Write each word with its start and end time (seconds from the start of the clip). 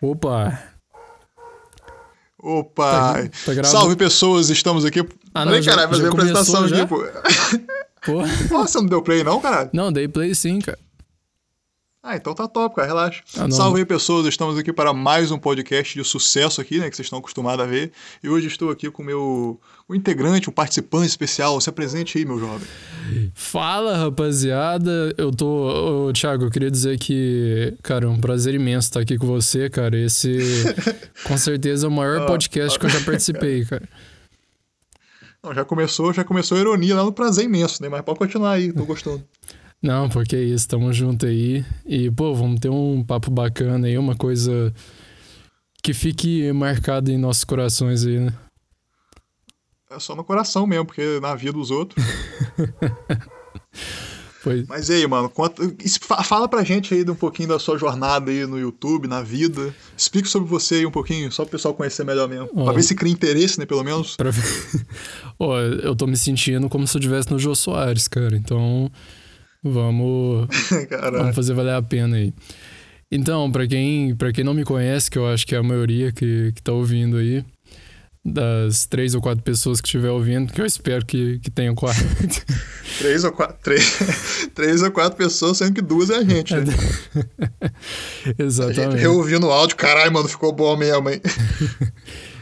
Opa! 0.00 0.58
Opa! 2.40 3.28
Tá- 3.44 3.54
tá? 3.54 3.64
Salve 3.64 3.96
pessoas, 3.96 4.48
estamos 4.48 4.84
aqui. 4.84 5.00
Ah, 5.34 5.44
não, 5.44 5.60
já- 5.60 5.72
caralho, 5.72 5.88
fazer 5.88 6.02
já 6.02 6.08
a 6.08 6.12
apresentação 6.12 6.54
começou 6.68 6.78
aqui, 6.78 6.78
já? 6.78 6.86
pô. 6.86 8.18
Pô, 8.48 8.58
você 8.66 8.78
não 8.78 8.86
deu 8.86 9.02
play, 9.02 9.24
não, 9.24 9.40
caralho? 9.40 9.70
Não, 9.72 9.92
dei 9.92 10.06
play 10.06 10.34
sim, 10.34 10.60
cara. 10.60 10.78
Ah, 12.08 12.16
então 12.16 12.34
tá 12.34 12.48
top, 12.48 12.74
cara, 12.74 12.88
relaxa. 12.88 13.22
Ah. 13.36 13.50
Salve 13.50 13.80
aí, 13.80 13.84
pessoas, 13.84 14.26
estamos 14.26 14.56
aqui 14.56 14.72
para 14.72 14.94
mais 14.94 15.30
um 15.30 15.38
podcast 15.38 15.92
de 15.92 16.02
sucesso 16.02 16.58
aqui, 16.58 16.78
né, 16.78 16.88
que 16.88 16.96
vocês 16.96 17.04
estão 17.04 17.18
acostumados 17.18 17.62
a 17.62 17.68
ver. 17.68 17.92
E 18.24 18.30
hoje 18.30 18.46
estou 18.46 18.70
aqui 18.70 18.90
com 18.90 19.02
o 19.02 19.04
meu 19.04 19.60
o 19.86 19.94
integrante, 19.94 20.48
um 20.48 20.52
participante 20.52 21.06
especial. 21.06 21.60
Se 21.60 21.68
apresente 21.68 22.16
aí, 22.16 22.24
meu 22.24 22.40
jovem. 22.40 22.66
Fala, 23.34 23.94
rapaziada. 23.94 25.14
Eu 25.18 25.30
tô. 25.30 26.06
Ô, 26.08 26.12
Thiago, 26.14 26.44
eu 26.44 26.50
queria 26.50 26.70
dizer 26.70 26.98
que, 26.98 27.76
cara, 27.82 28.06
é 28.06 28.08
um 28.08 28.18
prazer 28.18 28.54
imenso 28.54 28.88
estar 28.88 29.00
aqui 29.00 29.18
com 29.18 29.26
você, 29.26 29.68
cara. 29.68 29.94
Esse, 29.94 30.64
com 31.28 31.36
certeza, 31.36 31.86
é 31.86 31.90
o 31.90 31.92
maior 31.92 32.22
Ó, 32.22 32.26
podcast 32.26 32.78
que 32.78 32.86
eu 32.86 32.90
já 32.90 33.02
participei, 33.02 33.66
cara. 33.68 33.86
Não, 35.44 35.52
já 35.52 35.62
começou, 35.62 36.10
já 36.14 36.24
começou 36.24 36.56
a 36.56 36.60
ironia 36.62 36.94
lá 36.94 37.04
no 37.04 37.12
prazer 37.12 37.44
imenso, 37.44 37.82
né? 37.82 37.90
Mas 37.90 38.00
pode 38.00 38.18
continuar 38.18 38.52
aí, 38.52 38.72
tô 38.72 38.86
gostando. 38.86 39.22
Não, 39.82 40.08
porque 40.08 40.34
é 40.34 40.42
isso, 40.42 40.66
tamo 40.66 40.92
junto 40.92 41.26
aí. 41.26 41.64
E, 41.86 42.10
pô, 42.10 42.34
vamos 42.34 42.60
ter 42.60 42.68
um 42.68 43.04
papo 43.04 43.30
bacana 43.30 43.86
aí, 43.86 43.96
uma 43.96 44.16
coisa 44.16 44.72
que 45.82 45.94
fique 45.94 46.52
marcada 46.52 47.12
em 47.12 47.16
nossos 47.16 47.44
corações 47.44 48.04
aí, 48.04 48.18
né? 48.18 48.32
É 49.90 49.98
só 49.98 50.14
no 50.14 50.24
coração 50.24 50.66
mesmo, 50.66 50.86
porque 50.86 51.20
na 51.20 51.34
vida 51.34 51.52
dos 51.52 51.70
outros. 51.70 52.04
Foi. 54.40 54.64
Mas 54.68 54.88
e 54.88 54.94
aí, 54.94 55.06
mano, 55.06 55.28
conta, 55.28 55.62
fala 56.22 56.48
pra 56.48 56.62
gente 56.62 56.94
aí 56.94 57.02
um 57.08 57.14
pouquinho 57.14 57.48
da 57.48 57.58
sua 57.58 57.76
jornada 57.76 58.30
aí 58.30 58.46
no 58.46 58.58
YouTube, 58.58 59.08
na 59.08 59.20
vida. 59.20 59.74
Explica 59.96 60.28
sobre 60.28 60.48
você 60.48 60.76
aí 60.76 60.86
um 60.86 60.90
pouquinho, 60.90 61.30
só 61.32 61.42
pro 61.42 61.52
pessoal 61.52 61.74
conhecer 61.74 62.04
melhor 62.04 62.28
mesmo. 62.28 62.48
Ó. 62.54 62.64
Pra 62.64 62.74
ver 62.74 62.82
se 62.82 62.94
cria 62.94 63.12
interesse, 63.12 63.58
né, 63.58 63.66
pelo 63.66 63.82
menos. 63.82 64.16
Pra... 64.16 64.30
Ó, 65.40 65.58
eu 65.58 65.94
tô 65.96 66.06
me 66.06 66.16
sentindo 66.16 66.68
como 66.68 66.86
se 66.86 66.96
eu 66.96 67.00
estivesse 67.00 67.30
no 67.32 67.38
Jô 67.38 67.54
Soares, 67.54 68.06
cara. 68.06 68.36
Então, 68.36 68.90
vamos, 69.62 70.48
vamos 71.12 71.34
fazer 71.34 71.54
valer 71.54 71.74
a 71.74 71.82
pena 71.82 72.16
aí. 72.16 72.32
Então, 73.10 73.50
pra 73.50 73.66
quem, 73.66 74.14
pra 74.14 74.32
quem 74.32 74.44
não 74.44 74.52
me 74.52 74.64
conhece, 74.64 75.10
que 75.10 75.18
eu 75.18 75.26
acho 75.26 75.46
que 75.46 75.54
é 75.54 75.58
a 75.58 75.62
maioria 75.62 76.12
que, 76.12 76.52
que 76.52 76.62
tá 76.62 76.72
ouvindo 76.72 77.16
aí, 77.16 77.42
das 78.22 78.86
três 78.86 79.14
ou 79.14 79.22
quatro 79.22 79.42
pessoas 79.42 79.80
que 79.80 79.88
estiver 79.88 80.10
ouvindo, 80.10 80.52
que 80.52 80.60
eu 80.60 80.66
espero 80.66 81.06
que, 81.06 81.38
que 81.38 81.50
tenham 81.50 81.74
quatro. 81.74 82.04
Três 82.98 83.22
ou 83.22 83.30
quatro, 83.30 83.56
três, 83.62 83.96
três 84.56 84.82
ou 84.82 84.90
quatro 84.90 85.16
pessoas, 85.16 85.58
sendo 85.58 85.72
que 85.74 85.80
duas 85.80 86.10
é 86.10 86.16
a 86.16 86.24
gente, 86.24 86.52
né? 86.52 86.62
A 86.62 86.64
gente 88.26 88.42
Exatamente. 88.42 88.96
reouvindo 88.96 89.46
o 89.46 89.52
áudio, 89.52 89.76
caralho, 89.76 90.12
mano, 90.12 90.28
ficou 90.28 90.52
bom 90.52 90.76
mesmo, 90.76 91.08
hein? 91.08 91.20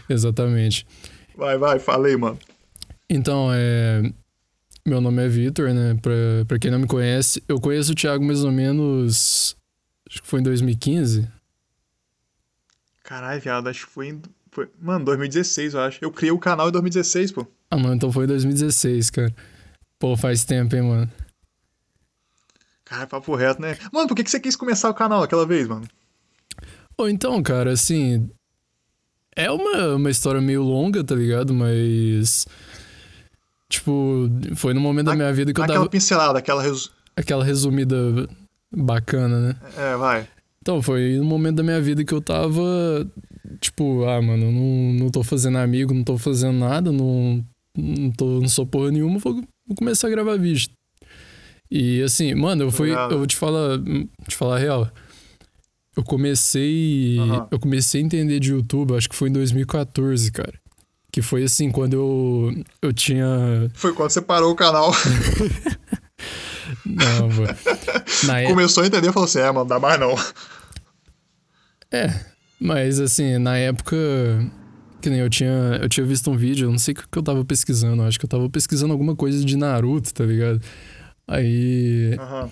Exatamente. 0.09 0.87
Vai, 1.37 1.59
vai, 1.59 1.79
fala 1.79 2.07
aí, 2.07 2.17
mano. 2.17 2.39
Então, 3.11 3.51
é. 3.53 4.11
Meu 4.87 5.01
nome 5.01 5.21
é 5.25 5.29
Vitor, 5.29 5.75
né? 5.75 5.99
Pra, 6.01 6.15
pra 6.47 6.59
quem 6.61 6.71
não 6.71 6.79
me 6.79 6.87
conhece, 6.87 7.43
eu 7.49 7.61
conheço 7.61 7.91
o 7.91 7.95
Thiago 7.95 8.25
mais 8.25 8.45
ou 8.45 8.53
menos. 8.53 9.57
Acho 10.09 10.23
que 10.23 10.29
foi 10.29 10.39
em 10.39 10.45
2015. 10.45 11.29
Caralho, 13.03 13.41
viado, 13.41 13.69
acho 13.69 13.85
que 13.85 13.93
foi 13.93 14.11
em. 14.11 14.23
Foi, 14.53 14.71
mano, 14.81 15.05
2016, 15.05 15.75
eu 15.75 15.81
acho. 15.81 15.99
Eu 16.01 16.13
criei 16.13 16.31
o 16.31 16.39
canal 16.39 16.69
em 16.69 16.73
2016, 16.73 17.33
pô. 17.33 17.45
Ah, 17.69 17.77
não, 17.77 17.95
então 17.95 18.13
foi 18.13 18.25
em 18.25 18.29
2016, 18.29 19.11
cara. 19.11 19.35
Pô, 19.99 20.17
faz 20.17 20.45
tempo, 20.45 20.77
hein, 20.77 20.83
mano. 20.83 21.13
Cara, 22.85 23.09
papo 23.09 23.35
reto, 23.35 23.61
né? 23.61 23.77
Mano, 23.93 24.07
por 24.07 24.15
que 24.15 24.23
que 24.23 24.31
você 24.31 24.39
quis 24.39 24.55
começar 24.55 24.89
o 24.89 24.95
canal 24.95 25.21
aquela 25.21 25.45
vez, 25.45 25.67
mano? 25.67 25.89
Ou 26.97 27.09
então, 27.09 27.43
cara, 27.43 27.73
assim. 27.73 28.31
É 29.35 29.51
uma, 29.51 29.97
uma 29.97 30.11
história 30.11 30.41
meio 30.41 30.63
longa, 30.63 31.03
tá 31.03 31.17
ligado? 31.17 31.53
Mas. 31.53 32.47
Tipo, 33.69 34.29
foi 34.55 34.73
no 34.75 34.81
momento 34.81 35.07
da 35.07 35.13
Dá- 35.13 35.17
minha 35.17 35.33
vida 35.33 35.53
que 35.53 35.59
eu 35.61 35.65
aquela 35.65 35.79
dava 35.81 35.91
pincelada, 35.91 36.39
aquela. 36.39 36.63
Resu... 36.63 36.91
aquela 37.17 37.45
resumida 37.45 37.97
bacana, 38.75 39.41
né? 39.41 39.57
É, 39.77 39.97
vai. 39.97 40.29
Então, 40.61 40.83
foi 40.83 41.17
no 41.17 41.25
momento 41.25 41.57
da 41.57 41.63
minha 41.63 41.81
vida 41.81 42.05
que 42.05 42.13
eu 42.13 42.21
tava. 42.21 43.07
Tipo, 43.61 44.05
ah, 44.05 44.21
mano, 44.21 44.51
não, 44.51 45.05
não 45.05 45.11
tô 45.11 45.23
fazendo 45.23 45.59
amigo, 45.59 45.95
não 45.95 46.05
tô 46.05 46.19
fazendo 46.19 46.59
nada, 46.59 46.93
não, 46.93 47.45
não, 47.77 48.11
tô, 48.11 48.41
não 48.41 48.49
sou 48.49 48.67
porra 48.67 48.91
nenhuma, 48.91 49.19
vou, 49.19 49.35
vou 49.35 49.77
começar 49.77 50.09
a 50.09 50.11
gravar 50.11 50.37
vídeo. 50.37 50.69
E 51.71 52.03
assim, 52.03 52.35
mano, 52.35 52.65
eu 52.65 52.71
fui. 52.71 52.91
Eu 52.93 53.19
vou 53.19 53.27
te 53.27 53.37
falar. 53.37 53.79
Te 54.27 54.37
falar 54.37 54.57
a 54.57 54.59
real. 54.59 54.91
Eu 55.97 56.05
comecei. 56.05 57.19
Aham. 57.19 57.49
Eu 57.51 57.59
comecei 57.59 58.01
a 58.01 58.05
entender 58.05 58.39
de 58.39 58.53
YouTube, 58.53 58.95
acho 58.95 59.09
que 59.09 59.17
foi 59.17 59.29
em 59.29 59.33
2014, 59.33 60.31
cara. 60.31 60.55
Que 61.17 61.23
foi 61.23 61.45
assim, 61.45 61.71
quando 61.71 61.95
eu, 61.95 62.63
eu 62.83 62.93
tinha. 62.93 63.27
Foi 63.73 63.95
quando 63.95 64.11
você 64.11 64.21
parou 64.21 64.53
o 64.53 64.55
canal, 64.55 64.93
Não, 66.85 67.31
pô. 67.31 68.27
Na 68.27 68.41
época. 68.41 68.55
começou 68.55 68.83
a 68.83 68.87
entender 68.87 69.09
e 69.09 69.13
falou 69.15 69.25
assim: 69.25 69.39
é, 69.39 69.51
mano, 69.51 69.65
dá 69.67 69.81
mais 69.81 69.99
não. 69.99 70.15
É, 71.91 72.13
mas 72.61 73.01
assim, 73.01 73.39
na 73.39 73.57
época 73.57 73.97
que 75.01 75.09
nem 75.09 75.21
eu 75.21 75.31
tinha, 75.31 75.79
eu 75.81 75.89
tinha 75.89 76.05
visto 76.05 76.31
um 76.31 76.37
vídeo, 76.37 76.67
eu 76.67 76.71
não 76.71 76.79
sei 76.79 76.93
o 76.93 76.97
que 76.97 77.19
eu 77.19 77.23
tava 77.23 77.43
pesquisando, 77.47 78.03
acho 78.03 78.19
que 78.19 78.27
eu 78.27 78.29
tava 78.29 78.51
pesquisando 78.51 78.93
alguma 78.93 79.17
coisa 79.17 79.43
de 79.43 79.57
Naruto, 79.57 80.13
tá 80.13 80.27
ligado? 80.27 80.61
Aí, 81.27 82.15
Aham. 82.21 82.51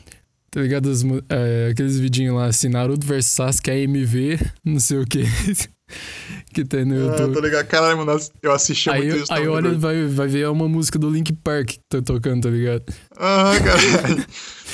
tá 0.50 0.62
ligado? 0.62 0.88
As 0.88 1.02
é, 1.28 1.68
aqueles 1.70 1.98
vidinhos 1.98 2.34
lá 2.34 2.46
assim, 2.46 2.70
Naruto 2.70 3.06
vs 3.06 3.26
Sasuke 3.26 3.70
AMV, 3.70 4.38
não 4.64 4.80
sei 4.80 4.96
o 5.00 5.06
que, 5.06 5.24
que 6.52 6.64
tem 6.64 6.84
no 6.84 7.10
Ah, 7.10 7.16
tô 7.16 7.22
YouTube. 7.24 7.40
ligado. 7.44 7.66
Caralho, 7.66 7.98
mano, 7.98 8.18
eu 8.42 8.52
assisti 8.52 8.90
Aí, 8.90 9.06
muito 9.08 9.22
isso. 9.24 9.32
aí 9.32 9.46
olha, 9.48 9.62
doido. 9.70 9.80
vai, 9.80 10.06
vai 10.06 10.28
ver 10.28 10.48
uma 10.48 10.68
música 10.68 10.98
do 10.98 11.10
Link 11.10 11.32
Park 11.32 11.66
que 11.68 11.78
tá 11.88 12.00
tocando, 12.02 12.42
tá 12.42 12.50
ligado? 12.50 12.84
Aham, 13.18 13.58
caralho. 13.62 14.26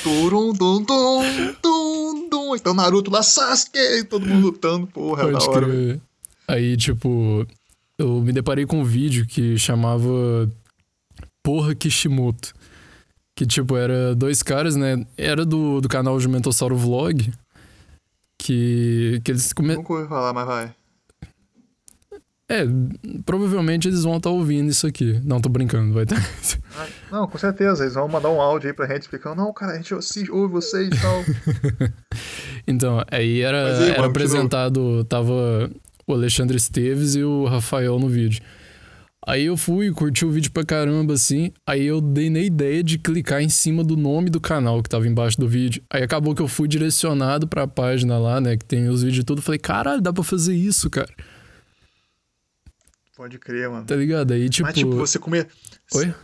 Turum, 0.02 0.52
dum, 0.52 0.82
dum, 0.82 1.22
dum, 1.62 2.28
dum. 2.30 2.56
Então 2.56 2.72
Naruto 2.74 3.10
lá, 3.10 3.22
Sasuke, 3.22 4.04
todo 4.08 4.26
mundo 4.26 4.46
lutando. 4.46 4.86
Porra, 4.86 5.24
é 5.28 5.32
da 5.32 5.38
Pode 5.38 5.48
hora. 5.50 5.66
velho. 5.66 5.86
crer. 5.98 6.00
Aí, 6.48 6.76
tipo, 6.76 7.46
eu 7.98 8.20
me 8.22 8.32
deparei 8.32 8.66
com 8.66 8.80
um 8.80 8.84
vídeo 8.84 9.26
que 9.26 9.56
chamava 9.58 10.48
Porra 11.42 11.74
Kishimoto. 11.74 12.52
Que, 13.36 13.46
tipo, 13.46 13.76
era 13.76 14.14
dois 14.14 14.42
caras, 14.42 14.76
né? 14.76 15.06
Era 15.16 15.44
do, 15.46 15.80
do 15.80 15.88
canal 15.88 16.18
Jumentossauro 16.20 16.76
Vlog. 16.76 17.32
Que, 18.38 19.20
que 19.24 19.30
eles 19.32 19.52
come... 19.52 19.76
Nunca 19.76 19.92
ouvi 19.92 20.08
falar, 20.08 20.32
mas 20.32 20.46
vai. 20.46 20.74
É, 22.50 22.66
provavelmente 23.24 23.86
eles 23.86 24.02
vão 24.02 24.16
estar 24.16 24.30
ouvindo 24.30 24.68
isso 24.68 24.84
aqui. 24.84 25.20
Não, 25.24 25.40
tô 25.40 25.48
brincando, 25.48 25.94
vai 25.94 26.02
estar. 26.02 26.20
Não, 27.08 27.28
com 27.28 27.38
certeza. 27.38 27.84
Eles 27.84 27.94
vão 27.94 28.08
mandar 28.08 28.28
um 28.28 28.40
áudio 28.40 28.68
aí 28.68 28.74
pra 28.74 28.88
gente 28.88 29.02
explicando. 29.02 29.36
Não, 29.36 29.52
cara, 29.52 29.74
a 29.74 29.76
gente 29.76 29.94
ouve 30.32 30.52
vocês 30.52 30.88
e 30.88 31.00
tal. 31.00 31.24
Então, 32.66 33.02
aí 33.10 33.40
era, 33.40 33.78
aí, 33.78 33.84
era 33.88 33.98
mano, 34.00 34.10
apresentado, 34.10 35.02
tava 35.04 35.70
o 36.06 36.12
Alexandre 36.12 36.56
Esteves 36.56 37.16
e 37.16 37.24
o 37.24 37.46
Rafael 37.46 37.98
no 37.98 38.06
vídeo. 38.06 38.42
Aí 39.26 39.46
eu 39.46 39.56
fui, 39.56 39.90
curti 39.90 40.24
o 40.24 40.30
vídeo 40.30 40.52
pra 40.52 40.62
caramba, 40.62 41.14
assim. 41.14 41.52
Aí 41.66 41.86
eu 41.86 42.00
dei 42.00 42.30
na 42.30 42.38
ideia 42.38 42.82
de 42.82 42.98
clicar 42.98 43.40
em 43.40 43.48
cima 43.48 43.82
do 43.82 43.96
nome 43.96 44.28
do 44.30 44.40
canal 44.40 44.82
que 44.82 44.88
tava 44.88 45.08
embaixo 45.08 45.40
do 45.40 45.48
vídeo. 45.48 45.82
Aí 45.90 46.02
acabou 46.02 46.34
que 46.34 46.42
eu 46.42 46.48
fui 46.48 46.68
direcionado 46.68 47.48
pra 47.48 47.66
página 47.66 48.18
lá, 48.18 48.40
né, 48.40 48.56
que 48.56 48.64
tem 48.64 48.88
os 48.88 49.02
vídeos 49.02 49.22
e 49.22 49.24
tudo. 49.24 49.42
Falei, 49.42 49.58
caralho, 49.58 50.02
dá 50.02 50.12
pra 50.12 50.22
fazer 50.22 50.54
isso, 50.54 50.88
cara. 50.90 51.10
Pode 53.20 53.38
crer, 53.38 53.68
mano. 53.68 53.84
Tá 53.84 53.94
ligado? 53.94 54.32
Aí, 54.32 54.48
tipo. 54.48 54.66
Mas, 54.66 54.74
tipo, 54.74 54.96
você 54.96 55.18
comer. 55.18 55.46
Oi? 55.94 56.14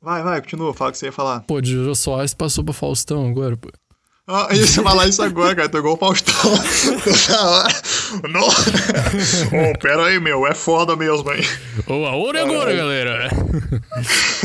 Vai, 0.00 0.22
vai, 0.22 0.40
continua, 0.40 0.72
fala 0.72 0.90
o 0.90 0.92
que 0.92 0.98
você 0.98 1.06
ia 1.06 1.12
falar. 1.12 1.40
Pô, 1.40 1.60
de 1.60 1.72
Jojo 1.72 1.96
Soares 1.96 2.32
passou 2.32 2.62
pra 2.62 2.72
Faustão 2.72 3.28
agora, 3.28 3.56
pô. 3.56 3.68
Ah, 4.28 4.46
ia 4.52 4.64
falar 4.64 5.08
isso 5.08 5.20
agora, 5.20 5.56
cara. 5.56 5.68
Tô 5.68 5.78
igual 5.78 5.94
o 5.94 5.96
Faustão. 5.96 6.32
Não. 8.30 8.46
Ô, 8.46 9.78
pera 9.80 10.06
aí, 10.06 10.20
meu. 10.20 10.46
É 10.46 10.54
foda 10.54 10.94
mesmo, 10.94 11.28
hein? 11.32 11.42
Ô, 11.88 12.06
a 12.06 12.14
hora 12.14 12.38
é 12.38 12.42
agora, 12.44 12.72
galera! 12.72 13.28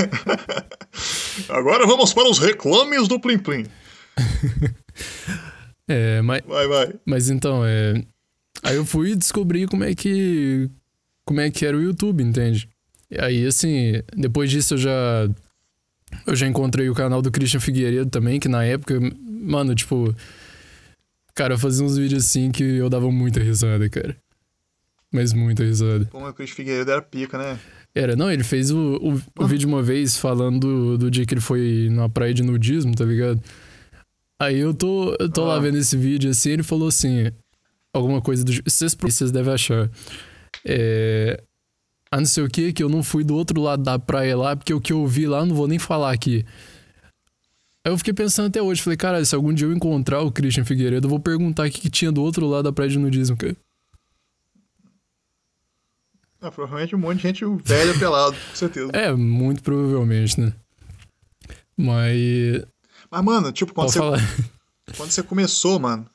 Agora 1.49 1.85
vamos 1.85 2.15
para 2.15 2.27
os 2.27 2.39
reclames 2.39 3.07
do 3.07 3.19
Plim 3.19 3.37
Plim. 3.37 3.67
É, 5.87 6.19
mas. 6.23 6.41
Vai, 6.47 6.67
vai. 6.67 6.95
Mas 7.05 7.29
então, 7.29 7.63
é. 7.63 7.93
Aí 8.63 8.75
eu 8.75 8.85
fui 8.87 9.15
descobrir 9.15 9.67
como 9.67 9.83
é 9.83 9.93
que. 9.93 10.67
Como 11.25 11.41
é 11.41 11.49
que 11.49 11.65
era 11.65 11.75
o 11.75 11.81
YouTube, 11.81 12.23
entende? 12.23 12.69
E 13.09 13.19
aí, 13.19 13.45
assim, 13.45 14.01
depois 14.15 14.49
disso 14.49 14.75
eu 14.75 14.77
já. 14.77 15.29
Eu 16.25 16.35
já 16.35 16.47
encontrei 16.47 16.87
o 16.89 16.93
canal 16.93 17.21
do 17.21 17.31
Christian 17.31 17.59
Figueiredo 17.59 18.09
também, 18.09 18.39
que 18.39 18.47
na 18.47 18.63
época, 18.63 18.99
mano, 19.23 19.73
tipo. 19.75 20.15
Cara, 21.33 21.55
eu 21.55 21.59
fazia 21.59 21.83
uns 21.85 21.97
vídeos 21.97 22.23
assim 22.25 22.51
que 22.51 22.63
eu 22.63 22.89
dava 22.89 23.11
muita 23.11 23.41
risada, 23.41 23.89
cara. 23.89 24.15
Mas 25.11 25.33
muita 25.33 25.63
risada. 25.63 26.05
Pô, 26.05 26.19
mas 26.19 26.29
o 26.29 26.33
Cris 26.33 26.51
Figueiredo 26.51 26.91
era 26.91 27.01
pica, 27.01 27.37
né? 27.37 27.59
Era, 27.93 28.15
não, 28.15 28.29
ele 28.31 28.43
fez 28.43 28.71
o, 28.71 28.95
o, 28.97 29.21
o 29.39 29.47
vídeo 29.47 29.67
uma 29.67 29.81
vez 29.81 30.17
falando 30.17 30.59
do, 30.59 30.97
do 30.97 31.11
dia 31.11 31.25
que 31.25 31.33
ele 31.33 31.41
foi 31.41 31.87
na 31.91 32.07
praia 32.09 32.33
de 32.33 32.43
nudismo, 32.43 32.93
tá 32.93 33.05
ligado? 33.05 33.41
Aí 34.39 34.59
eu 34.59 34.73
tô, 34.73 35.15
eu 35.19 35.29
tô 35.29 35.45
lá 35.45 35.55
Ah. 35.55 35.59
vendo 35.59 35.77
esse 35.77 35.95
vídeo 35.95 36.29
assim, 36.29 36.51
ele 36.51 36.63
falou 36.63 36.87
assim: 36.89 37.31
alguma 37.93 38.21
coisa 38.21 38.43
do. 38.43 38.51
Vocês, 38.65 38.93
vocês 38.93 39.31
devem 39.31 39.53
achar. 39.53 39.89
É. 40.63 41.41
Ah, 42.11 42.17
não 42.17 42.25
sei 42.25 42.43
o 42.43 42.49
que, 42.49 42.71
que 42.71 42.83
eu 42.83 42.87
não 42.87 43.03
fui 43.03 43.23
do 43.23 43.35
outro 43.35 43.59
lado 43.61 43.83
da 43.83 43.99
praia 43.99 44.37
lá, 44.37 44.55
porque 44.55 44.73
o 44.73 44.79
que 44.79 44.93
eu 44.93 45.05
vi 45.05 45.27
lá 45.27 45.39
eu 45.39 45.47
não 45.47 45.55
vou 45.55 45.67
nem 45.67 45.79
falar 45.79 46.13
aqui. 46.13 46.45
Aí 47.83 47.91
eu 47.91 47.97
fiquei 47.97 48.13
pensando 48.13 48.47
até 48.47 48.61
hoje, 48.61 48.81
falei, 48.81 48.97
cara, 48.97 49.23
se 49.25 49.35
algum 49.35 49.53
dia 49.53 49.67
eu 49.67 49.73
encontrar 49.73 50.21
o 50.21 50.31
Christian 50.31 50.65
Figueiredo, 50.65 51.05
eu 51.05 51.09
vou 51.09 51.19
perguntar 51.19 51.67
o 51.67 51.71
que, 51.71 51.81
que 51.81 51.89
tinha 51.89 52.11
do 52.11 52.23
outro 52.23 52.47
lado 52.47 52.63
da 52.63 52.71
praia 52.71 52.89
de 52.89 52.97
nudismo, 52.97 53.35
cara. 53.35 53.55
Ah, 56.41 56.51
provavelmente 56.51 56.95
um 56.95 56.99
monte 56.99 57.17
de 57.17 57.23
gente 57.23 57.45
velha 57.63 57.97
pelado, 57.97 58.35
com 58.35 58.55
certeza. 58.55 58.91
É, 58.93 59.11
muito 59.13 59.63
provavelmente, 59.63 60.39
né? 60.39 60.53
Mas. 61.75 62.65
Mas, 63.09 63.23
mano, 63.23 63.51
tipo, 63.51 63.73
quando 63.73 63.87
Pode 63.87 63.93
você, 63.93 63.99
falar. 63.99 64.19
quando 64.95 65.11
você 65.11 65.23
começou, 65.23 65.79
mano. 65.79 66.05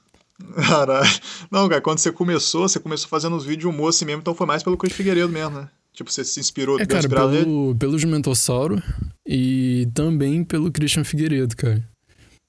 Caralho. 0.55 1.09
Não, 1.51 1.69
cara, 1.69 1.81
quando 1.81 1.99
você 1.99 2.11
começou, 2.13 2.69
você 2.69 2.81
começou 2.81 3.09
fazendo 3.09 3.37
os 3.37 3.45
vídeos 3.45 3.61
de 3.61 3.69
humor 3.69 3.91
assim 3.91 4.05
mesmo, 4.05 4.21
então 4.21 4.35
foi 4.35 4.47
mais 4.47 4.63
pelo 4.63 4.77
Chris 4.77 4.93
Figueiredo 4.93 5.29
mesmo, 5.29 5.61
né? 5.61 5.69
Tipo, 5.93 6.11
você 6.11 6.25
se 6.25 6.41
inspirou, 6.41 6.81
É, 6.81 6.87
cara, 6.87 7.01
inspirado 7.01 7.31
nele. 7.31 7.45
pelo, 7.45 7.75
pelo 7.77 7.99
Jumentossauro 7.99 8.83
e 9.27 9.89
também 9.95 10.43
pelo 10.45 10.71
Christian 10.71 11.05
Figueiredo, 11.05 11.57
cara. 11.57 11.83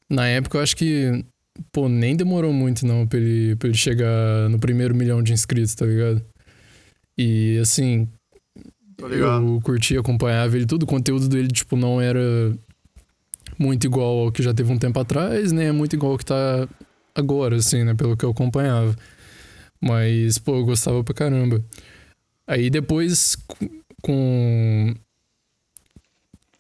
Na 0.10 0.28
época 0.28 0.58
eu 0.58 0.62
acho 0.62 0.76
que, 0.76 1.24
pô, 1.72 1.90
nem 1.90 2.16
demorou 2.16 2.54
muito 2.54 2.86
não 2.86 3.06
pra 3.08 3.20
ele, 3.20 3.56
pra 3.56 3.68
ele 3.68 3.78
chegar 3.78 4.50
no 4.50 4.60
primeiro 4.60 4.96
milhão 4.96 5.22
de 5.24 5.34
inscritos, 5.34 5.74
tá 5.76 5.86
ligado? 5.86 6.24
E 7.18 7.58
assim, 7.60 8.08
eu 9.00 9.60
curti, 9.64 9.98
acompanhava 9.98 10.56
ele, 10.56 10.66
tudo. 10.66 10.84
O 10.84 10.88
conteúdo 10.88 11.28
dele, 11.28 11.48
tipo, 11.50 11.76
não 11.76 12.00
era 12.00 12.20
muito 13.58 13.86
igual 13.86 14.26
ao 14.26 14.32
que 14.32 14.42
já 14.44 14.54
teve 14.54 14.72
um 14.72 14.78
tempo 14.78 15.00
atrás, 15.00 15.52
nem 15.52 15.68
é 15.68 15.72
muito 15.72 15.96
igual 15.96 16.14
ao 16.14 16.18
que 16.18 16.26
tá 16.26 16.68
agora, 17.16 17.56
assim, 17.58 17.84
né? 17.84 17.94
Pelo 17.94 18.16
que 18.18 18.26
eu 18.26 18.32
acompanhava. 18.32 18.96
Mas, 19.80 20.38
pô, 20.38 20.58
eu 20.58 20.66
gostava 20.66 21.04
pra 21.04 21.14
caramba. 21.14 21.64
Aí 22.48 22.70
depois, 22.70 23.36
com- 23.48 23.82
com. 24.02 24.94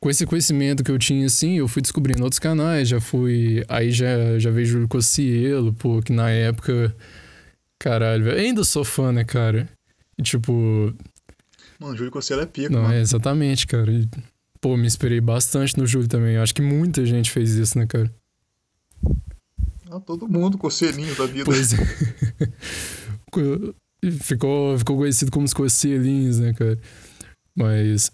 Esse 0.06 0.25
conhecimento 0.25 0.83
que 0.83 0.89
eu 0.89 0.98
tinha, 0.98 1.27
assim, 1.27 1.59
eu 1.59 1.68
fui 1.68 1.81
descobrindo 1.81 2.24
outros 2.24 2.39
canais, 2.39 2.88
já 2.89 3.00
fui. 3.00 3.63
Aí 3.69 3.92
já, 3.92 4.39
já 4.39 4.50
vejo 4.50 4.74
Júlio 4.74 4.88
Cossielo, 4.88 5.74
pô, 5.74 6.01
que 6.01 6.12
na 6.12 6.30
época. 6.31 6.95
Caralho, 7.80 8.24
velho. 8.24 8.39
Ainda 8.39 8.63
sou 8.63 8.83
fã, 8.83 9.12
né, 9.12 9.24
cara? 9.24 9.69
E, 10.18 10.24
tipo, 10.24 10.94
Mano, 11.80 11.95
Júlio 11.95 12.12
Cossielo 12.12 12.42
é 12.42 12.45
pica, 12.45 12.69
não, 12.69 12.81
mano. 12.83 12.94
é 12.94 13.01
exatamente, 13.01 13.65
cara. 13.68 13.92
E, 13.92 14.07
pô, 14.59 14.75
me 14.77 14.86
inspirei 14.88 15.21
bastante 15.21 15.77
no 15.77 15.86
Júlio 15.86 16.07
também. 16.07 16.36
Eu 16.36 16.42
acho 16.44 16.53
que 16.56 16.62
muita 16.62 17.06
gente 17.06 17.30
fez 17.31 17.51
isso, 17.51 17.77
né, 17.77 17.86
cara? 17.88 18.12
Todo 20.06 20.27
mundo, 20.27 20.57
Cocielinho 20.57 21.15
da 21.15 21.25
vida. 21.25 21.45
Pois 21.45 21.74
é. 21.74 21.77
Co- 23.31 23.74
ficou, 24.21 24.77
ficou 24.77 24.98
conhecido 24.98 25.31
como 25.31 25.45
os 25.45 25.53
cocielinhos, 25.53 26.39
né, 26.39 26.53
cara? 26.53 26.80
Mas, 27.56 28.12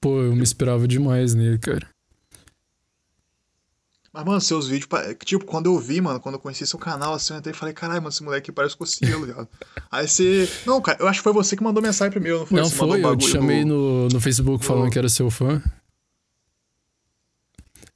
pô, 0.00 0.20
eu 0.22 0.34
me 0.34 0.42
inspirava 0.42 0.86
demais 0.86 1.34
nele, 1.34 1.58
cara. 1.58 1.86
Mas, 4.12 4.24
mano, 4.24 4.40
seus 4.40 4.66
vídeos, 4.68 4.88
tipo, 5.24 5.44
quando 5.44 5.66
eu 5.66 5.78
vi, 5.78 6.00
mano, 6.00 6.18
quando 6.18 6.36
eu 6.36 6.40
conheci 6.40 6.66
seu 6.66 6.78
canal, 6.78 7.12
assim, 7.14 7.34
eu 7.34 7.38
entrei 7.38 7.54
e 7.54 7.56
falei, 7.56 7.74
caralho, 7.74 8.00
mano, 8.00 8.08
esse 8.08 8.22
moleque 8.22 8.50
parece 8.50 8.76
Cocielo, 8.76 9.26
ligado? 9.26 9.48
Aí 9.90 10.08
você. 10.08 10.48
Não, 10.66 10.80
cara, 10.80 10.98
eu 11.00 11.06
acho 11.06 11.20
que 11.20 11.24
foi 11.24 11.32
você 11.32 11.56
que 11.56 11.62
mandou 11.62 11.82
mensagem 11.82 12.10
primeiro, 12.10 12.38
não 12.40 12.46
foi? 12.46 12.56
não 12.60 12.68
Você 12.68 12.74
foi, 12.76 13.04
eu 13.04 13.16
te 13.16 13.28
chamei 13.28 13.64
no- 13.64 14.04
no, 14.04 14.08
no 14.08 14.20
Facebook 14.20 14.64
falando 14.64 14.90
que 14.90 14.98
era 14.98 15.08
seu 15.08 15.30
fã. 15.30 15.62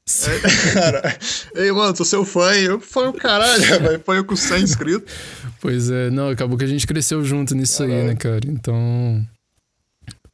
É, 0.08 0.72
cara, 0.72 1.18
ei, 1.54 1.70
mano, 1.70 1.96
sou 1.96 2.04
seu 2.04 2.24
fã, 2.24 2.52
e 2.56 2.64
eu 2.64 2.80
falei, 2.80 3.12
caralho, 3.12 3.62
vai 3.80 3.98
foi 3.98 4.18
eu 4.18 4.24
com 4.24 4.34
100 4.34 4.62
inscritos. 4.62 5.12
Pois 5.60 5.90
é, 5.90 6.10
não, 6.10 6.28
acabou 6.28 6.58
que 6.58 6.64
a 6.64 6.68
gente 6.68 6.86
cresceu 6.86 7.24
junto 7.24 7.54
nisso 7.54 7.82
aí, 7.84 8.02
né, 8.04 8.16
cara? 8.16 8.40
Então, 8.46 9.24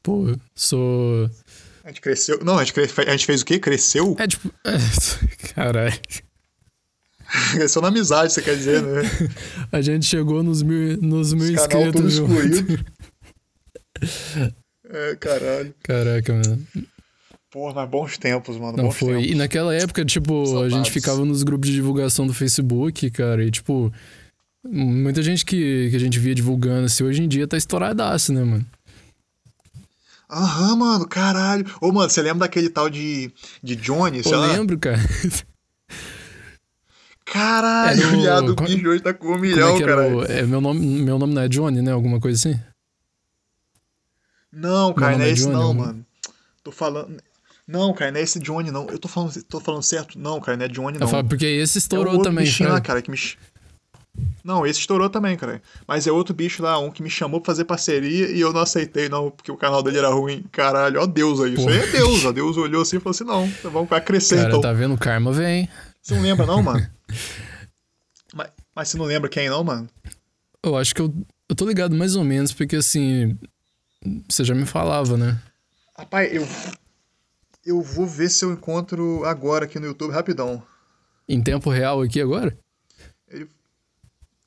pô, 0.03 0.35
sou... 0.55 1.31
A 1.85 1.89
gente 1.89 2.01
cresceu. 2.01 2.43
Não, 2.45 2.59
a 2.59 2.65
gente, 2.65 2.73
cre- 2.73 3.07
a 3.07 3.11
gente 3.11 3.27
fez 3.27 3.43
o 3.43 3.45
quê? 3.45 3.59
Cresceu? 3.59 4.17
É 4.19 4.27
tipo... 4.27 4.51
Caralho. 5.55 5.99
Cresceu 7.53 7.83
na 7.83 7.89
amizade, 7.89 8.33
você 8.33 8.41
quer 8.41 8.57
dizer, 8.57 8.83
né? 8.83 9.03
A 9.71 9.83
gente 9.83 10.07
chegou 10.07 10.43
nos 10.43 10.63
mil, 10.63 10.97
nos 10.97 11.35
mil 11.35 11.55
Esse 11.55 11.69
canal 11.69 11.93
todo 11.93 12.07
inscritos 12.09 12.15
excluído. 12.15 12.85
É, 14.89 15.17
caralho. 15.17 15.75
Caraca, 15.83 16.33
mano. 16.33 16.67
Porra, 17.51 17.75
mas 17.75 17.89
bons 17.89 18.19
tempos, 18.19 18.59
mano. 18.59 18.77
Não 18.77 18.91
foi. 18.91 19.15
tempos. 19.15 19.31
E 19.31 19.35
naquela 19.35 19.75
época, 19.75 20.05
tipo, 20.05 20.43
a 20.43 20.47
Saudades. 20.47 20.73
gente 20.75 20.91
ficava 20.91 21.25
nos 21.25 21.43
grupos 21.43 21.69
de 21.69 21.75
divulgação 21.77 22.27
do 22.27 22.35
Facebook, 22.35 23.11
cara, 23.11 23.43
e 23.45 23.51
tipo, 23.51 23.91
muita 24.65 25.23
gente 25.23 25.45
que, 25.47 25.89
que 25.91 25.97
a 25.97 25.99
gente 26.01 26.19
via 26.19 26.35
divulgando, 26.35 26.85
assim, 26.87 27.05
hoje 27.05 27.23
em 27.23 27.29
dia 27.29 27.49
tá 27.49 27.57
estouradaço, 27.57 28.33
né, 28.35 28.45
mano? 28.45 28.67
Aham, 30.31 30.77
mano, 30.77 31.09
caralho. 31.09 31.65
Ô, 31.81 31.91
mano, 31.91 32.11
você 32.11 32.21
lembra 32.21 32.41
daquele 32.41 32.69
tal 32.69 32.91
de, 32.91 33.33
de 33.63 33.75
Johnny, 33.77 34.23
sei 34.23 34.35
Eu 34.35 34.41
lá? 34.41 34.53
lembro, 34.53 34.79
cara. 34.79 34.99
Caralho, 37.25 38.09
o- 38.09 38.21
viado, 38.23 38.49
o 38.53 38.55
bicho 38.55 38.89
hoje 38.89 39.03
tá 39.03 39.13
com 39.13 39.27
um 39.27 39.31
Como 39.31 39.41
milhão, 39.43 39.77
é 39.77 39.81
caralho. 39.85 40.17
o, 40.19 40.25
é, 40.25 40.43
meu, 40.43 40.61
nome, 40.61 40.81
meu 40.81 41.19
nome 41.19 41.35
não 41.35 41.43
é 41.43 41.49
Johnny, 41.49 41.83
né? 41.83 41.93
Alguma 41.93 42.21
coisa 42.21 42.37
assim? 42.39 42.61
Não, 44.53 44.95
cara, 44.95 45.17
não 45.19 45.25
é 45.25 45.31
é 45.31 45.33
Johnny, 45.35 45.53
não, 45.53 45.69
eu- 45.69 45.75
mano. 45.75 46.07
Tô 46.63 46.73
falando... 46.73 47.23
Não, 47.69 47.93
cara, 47.93 48.11
não 48.11 48.19
é 48.19 48.23
esse 48.23 48.39
Johnny, 48.39 48.71
não. 48.71 48.87
Eu 48.89 48.99
tô 48.99 49.09
falando, 49.09 49.43
tô 49.43 49.61
falando 49.61 49.83
certo? 49.83 50.19
Não, 50.19 50.41
cara, 50.41 50.57
não 50.57 50.65
é 50.65 50.69
Johnny, 50.69 50.97
não. 50.99 51.07
Eu 51.07 51.11
falo, 51.11 51.29
porque 51.29 51.45
esse 51.45 51.77
é 51.77 51.81
estourou 51.81 52.15
outro 52.15 52.31
também, 52.31 52.47
bichinho 52.47 52.71
lá, 52.71 52.77
sabe? 52.77 52.87
cara, 52.87 53.03
que 53.03 53.11
me... 53.11 53.19
Não, 54.43 54.67
esse 54.67 54.81
estourou 54.81 55.11
também, 55.11 55.37
cara. 55.37 55.61
Mas 55.87 56.07
é 56.07 56.11
outro 56.11 56.35
bicho 56.35 56.63
lá, 56.63 56.79
um 56.79 56.91
que 56.91 57.03
me 57.03 57.11
chamou 57.11 57.43
pra 57.43 57.53
fazer 57.53 57.67
parceria 57.67 58.31
e 58.31 58.41
eu 58.41 58.55
não 58.55 58.63
aceitei, 58.63 59.11
não, 59.11 59.31
porque 59.31 59.53
o 59.53 59.57
canal 59.57 59.83
dele 59.83 59.99
era 59.99 60.09
ruim. 60.09 60.43
Caralho, 60.51 60.99
ó 60.99 61.07
Deus 61.07 61.43
aí. 61.43 61.53
Isso 61.53 61.69
aí 61.69 61.77
é 61.77 61.87
Deus, 61.89 62.25
ó. 62.25 62.33
Deus 62.33 62.57
olhou 62.57 62.81
assim 62.81 62.97
e 62.97 63.01
falou 63.01 63.11
assim, 63.11 63.25
não, 63.25 63.71
vamos 63.71 63.91
vai 63.91 64.01
crescer 64.01 64.37
Cara, 64.37 64.49
então. 64.49 64.61
tá 64.63 64.73
vendo? 64.73 64.95
O 64.95 64.99
karma 64.99 65.31
vem. 65.31 65.69
Você 66.03 66.15
não 66.15 66.23
lembra 66.23 66.47
não, 66.47 66.63
mano? 66.63 66.89
mas, 68.35 68.51
mas 68.75 68.89
você 68.89 68.97
não 68.97 69.05
lembra 69.05 69.29
quem 69.29 69.51
não, 69.51 69.63
mano? 69.63 69.87
Eu 70.65 70.75
acho 70.75 70.95
que 70.95 71.03
eu, 71.03 71.15
eu 71.47 71.55
tô 71.55 71.67
ligado 71.67 71.95
mais 71.95 72.17
ou 72.17 72.25
menos, 72.25 72.55
porque 72.55 72.77
assim, 72.77 73.39
você 74.27 74.43
já 74.43 74.55
me 74.55 74.65
falava, 74.65 75.19
né? 75.19 75.39
Rapaz, 75.95 76.35
eu... 76.35 76.49
Eu 77.69 77.83
vou 77.83 78.07
ver 78.07 78.31
se 78.31 78.47
eu 78.47 78.51
encontro 78.51 79.27
agora 79.27 79.67
aqui 79.67 79.79
no 79.79 79.85
YouTube, 79.85 80.11
rapidão. 80.11 80.63
Em 81.29 81.43
tempo 81.43 81.69
real 81.69 82.01
aqui 82.01 82.19
agora? 82.19 82.57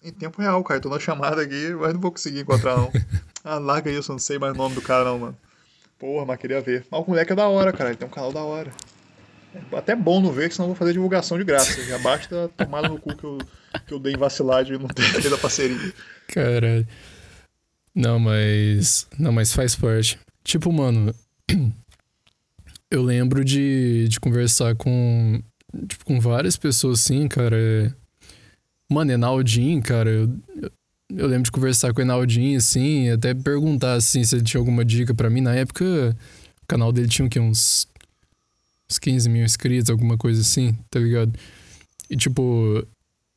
Em 0.01 0.12
tempo 0.12 0.41
real, 0.41 0.63
cara. 0.63 0.79
Eu 0.79 0.81
tô 0.81 0.89
na 0.89 1.00
chamada 1.00 1.39
aqui, 1.39 1.69
mas 1.69 1.93
não 1.93 2.01
vou 2.01 2.12
conseguir 2.12 2.39
encontrar, 2.39 2.75
não. 2.75 2.91
ah, 3.45 3.60
larga 3.60 3.91
isso, 3.91 4.12
eu 4.12 4.13
não 4.13 4.19
sei 4.19 4.39
mais 4.39 4.55
o 4.55 4.57
nome 4.57 4.74
do 4.74 4.81
cara, 4.81 5.03
não, 5.03 5.19
mano. 5.19 5.38
Porra, 6.00 6.25
mas 6.25 6.39
queria 6.39 6.62
ver. 6.62 6.84
Mas 6.89 7.00
o 7.00 7.07
moleque 7.07 7.31
é 7.31 7.36
da 7.36 7.48
hora, 7.48 7.72
cara. 7.72 7.91
Ele 7.91 7.98
tem 7.98 8.07
um 8.07 8.12
canal 8.12 8.34
da 8.34 8.41
hora. 8.41 8.72
É 9.53 9.77
até 9.77 9.95
bom 9.95 10.19
não 10.19 10.31
ver, 10.31 10.50
que 10.50 10.55
senão 10.55 10.69
eu 10.69 10.74
vou 10.74 10.75
fazer 10.75 10.93
divulgação 10.93 11.38
de 11.38 11.43
graça. 11.43 11.79
Já 11.84 12.00
basta 12.00 12.50
tomar 12.57 12.89
no 12.89 13.00
cu 13.00 13.15
que 13.15 13.24
eu, 13.24 13.38
que 13.86 13.93
eu 13.93 14.00
dei 14.00 14.13
em 14.13 14.17
vacilagem 14.17 14.77
e 14.77 14.79
não 14.79 14.88
ter 14.88 15.03
feito 15.22 15.36
a 15.36 15.38
parceria. 15.38 15.93
Caralho. 16.27 16.88
Não, 17.93 18.17
mas. 18.17 19.07
Não, 19.19 19.31
mas 19.31 19.53
faz 19.53 19.75
parte. 19.75 20.19
Tipo, 20.43 20.74
mano. 20.74 21.13
Eu 22.91 23.01
lembro 23.03 23.43
de, 23.43 24.07
de 24.10 24.19
conversar 24.19 24.75
com. 24.75 25.41
Tipo, 25.88 26.03
com 26.03 26.19
várias 26.19 26.57
pessoas 26.57 27.00
assim, 27.00 27.27
cara. 27.27 27.55
é- 27.57 27.93
Mano, 28.91 29.12
Enaldinho, 29.12 29.81
cara. 29.81 30.10
Eu, 30.10 30.29
eu, 30.62 30.71
eu 31.15 31.27
lembro 31.27 31.43
de 31.43 31.51
conversar 31.51 31.93
com 31.93 32.00
o 32.01 32.03
Enaldinho, 32.03 32.57
assim, 32.57 33.05
e 33.05 33.12
até 33.12 33.33
perguntar 33.33 33.93
assim, 33.93 34.24
se 34.25 34.36
ele 34.36 34.43
tinha 34.43 34.60
alguma 34.60 34.83
dica 34.83 35.13
pra 35.13 35.29
mim. 35.29 35.39
Na 35.39 35.55
época, 35.55 35.86
o 36.62 36.67
canal 36.67 36.91
dele 36.91 37.07
tinha 37.07 37.25
o 37.25 37.29
quê? 37.29 37.39
Uns. 37.39 37.88
Uns 38.91 39.00
15 39.00 39.29
mil 39.29 39.45
inscritos, 39.45 39.89
alguma 39.89 40.17
coisa 40.17 40.41
assim, 40.41 40.75
tá 40.89 41.00
ligado? 41.00 41.31
E 42.10 42.17
tipo. 42.17 42.86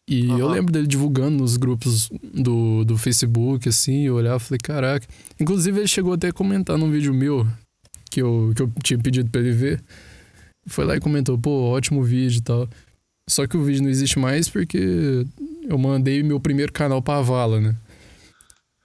E 0.07 0.29
eu 0.29 0.47
Aham. 0.47 0.53
lembro 0.53 0.73
dele 0.73 0.87
divulgando 0.89 1.39
nos 1.39 1.57
grupos 1.57 2.11
do, 2.23 2.85
do 2.85 2.99
Facebook, 2.99 3.67
assim, 3.69 4.03
eu 4.03 4.17
olhava 4.17 4.37
e 4.37 4.41
falei, 4.47 4.59
caraca. 4.63 5.07
Inclusive, 5.41 5.79
ele 5.79 5.87
chegou 5.87 6.13
até 6.13 6.29
a 6.29 6.33
comentar 6.33 6.77
num 6.77 6.91
vídeo 6.91 7.15
meu 7.15 7.47
que 8.15 8.23
eu, 8.23 8.53
que 8.55 8.63
eu 8.63 8.73
tinha 8.81 8.99
pedido 8.99 9.29
pra 9.29 9.41
ele 9.41 9.51
ver. 9.51 9.83
Foi 10.69 10.85
lá 10.85 10.95
e 10.97 11.01
comentou, 11.01 11.37
pô, 11.37 11.51
ótimo 11.71 12.05
vídeo 12.05 12.39
e 12.39 12.43
tal. 12.43 12.69
Só 13.29 13.45
que 13.47 13.57
o 13.57 13.65
vídeo 13.65 13.83
não 13.83 13.91
existe 13.91 14.19
mais 14.21 14.49
porque 14.49 15.27
eu 15.69 15.77
mandei 15.77 16.23
meu 16.23 16.39
primeiro 16.39 16.73
canal 16.73 17.03
pra 17.03 17.21
vala, 17.21 17.61
né? 17.61 17.77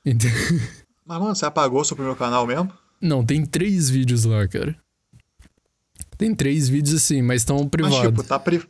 Então, 0.04 0.30
Mas, 1.06 1.20
mano, 1.20 1.36
você 1.36 1.46
apagou 1.46 1.84
seu 1.86 1.96
primeiro 1.96 2.18
canal 2.18 2.48
mesmo? 2.48 2.72
não, 3.02 3.24
tem 3.26 3.46
três 3.46 3.90
vídeos 3.90 4.26
lá, 4.26 4.48
cara. 4.48 4.76
Tem 6.18 6.34
três 6.36 6.68
vídeos 6.68 6.96
assim, 6.96 7.22
mas 7.22 7.42
estão 7.42 7.60
Mas, 7.60 7.70
privados. 7.70 8.00
tipo, 8.02 8.24
tá 8.24 8.38
pri... 8.40 8.62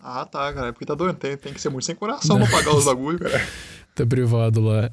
Ah, 0.00 0.24
tá, 0.24 0.52
cara. 0.52 0.68
É 0.68 0.72
porque 0.72 0.86
tá 0.86 0.94
doendo. 0.94 1.14
Tem, 1.14 1.36
tem 1.36 1.52
que 1.52 1.60
ser 1.60 1.68
muito 1.68 1.84
sem 1.84 1.94
coração 1.94 2.38
pra 2.38 2.46
pagar 2.46 2.74
os 2.74 2.84
bagulho, 2.86 3.18
cara. 3.18 3.46
Tá 3.94 4.06
privado 4.06 4.60
lá. 4.60 4.90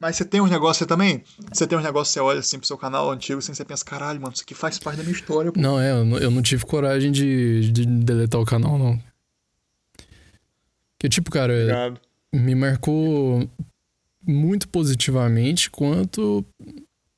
Mas 0.00 0.16
você 0.16 0.24
tem 0.24 0.40
uns 0.40 0.50
negócios 0.50 0.88
também? 0.88 1.22
Você 1.52 1.66
tem 1.66 1.76
uns 1.76 1.84
negócios, 1.84 2.14
você 2.14 2.20
olha 2.20 2.40
assim 2.40 2.58
pro 2.58 2.66
seu 2.66 2.78
canal 2.78 3.10
antigo, 3.10 3.38
assim, 3.38 3.52
você 3.52 3.64
pensa, 3.66 3.84
caralho, 3.84 4.18
mano, 4.18 4.32
isso 4.32 4.42
aqui 4.42 4.54
faz 4.54 4.78
parte 4.78 4.96
da 4.96 5.02
minha 5.02 5.14
história, 5.14 5.52
pô. 5.52 5.60
Não, 5.60 5.78
é, 5.78 5.90
eu 5.90 6.04
não, 6.06 6.18
eu 6.18 6.30
não 6.30 6.40
tive 6.40 6.64
coragem 6.64 7.12
de, 7.12 7.70
de 7.70 7.84
deletar 7.84 8.40
o 8.40 8.46
canal, 8.46 8.78
não. 8.78 8.98
Que 10.98 11.06
tipo, 11.06 11.30
cara, 11.30 11.52
Obrigado. 11.52 12.00
me 12.32 12.54
marcou 12.54 13.46
muito 14.26 14.68
positivamente 14.68 15.70
quanto 15.70 16.44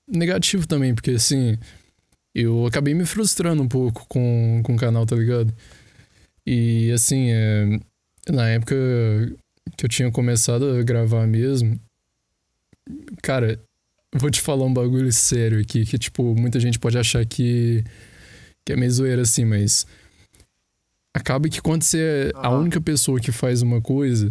negativo 0.09 0.67
também, 0.67 0.93
porque 0.93 1.13
assim, 1.13 1.57
eu 2.35 2.67
acabei 2.67 2.95
me 2.95 3.07
frustrando 3.07 3.63
um 3.63 3.69
pouco 3.69 4.05
com, 4.09 4.61
com 4.65 4.75
o 4.75 4.79
canal, 4.79 5.07
tá 5.07 5.15
ligado? 5.15 5.55
E 6.45 6.91
assim, 6.91 7.31
é, 7.31 7.79
na 8.29 8.49
época 8.49 8.75
que 9.77 9.85
eu 9.85 9.89
tinha 9.89 10.11
começado 10.11 10.69
a 10.69 10.83
gravar 10.83 11.29
mesmo, 11.29 11.79
cara, 13.23 13.61
vou 14.15 14.31
te 14.31 14.41
falar 14.41 14.65
um 14.65 14.75
bagulho 14.75 15.13
sério 15.13 15.61
aqui, 15.61 15.85
que 15.85 15.99
tipo, 15.99 16.35
muita 16.35 16.61
gente 16.61 16.79
pode 16.79 16.99
achar 16.99 17.25
que, 17.25 17.85
que 18.65 18.73
é 18.73 18.77
meio 18.77 18.91
zoeira 18.91 19.23
assim, 19.23 19.45
mas 19.45 19.87
acaba 21.15 21.49
que 21.49 21.61
quando 21.61 21.83
você 21.83 21.99
é 22.01 22.33
a 22.35 22.51
única 22.51 22.81
pessoa 22.81 23.21
que 23.21 23.33
faz 23.33 23.63
uma 23.63 23.81
coisa, 23.81 24.31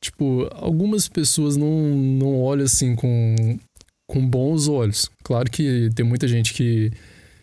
tipo, 0.00 0.48
algumas 0.52 1.08
pessoas 1.08 1.56
não, 1.56 1.70
não 1.70 2.40
olham 2.40 2.64
assim 2.64 2.94
com, 2.94 3.58
com 4.06 4.26
bons 4.26 4.68
olhos. 4.68 5.10
Claro 5.22 5.50
que 5.50 5.90
tem 5.94 6.04
muita 6.04 6.28
gente 6.28 6.54
que, 6.54 6.92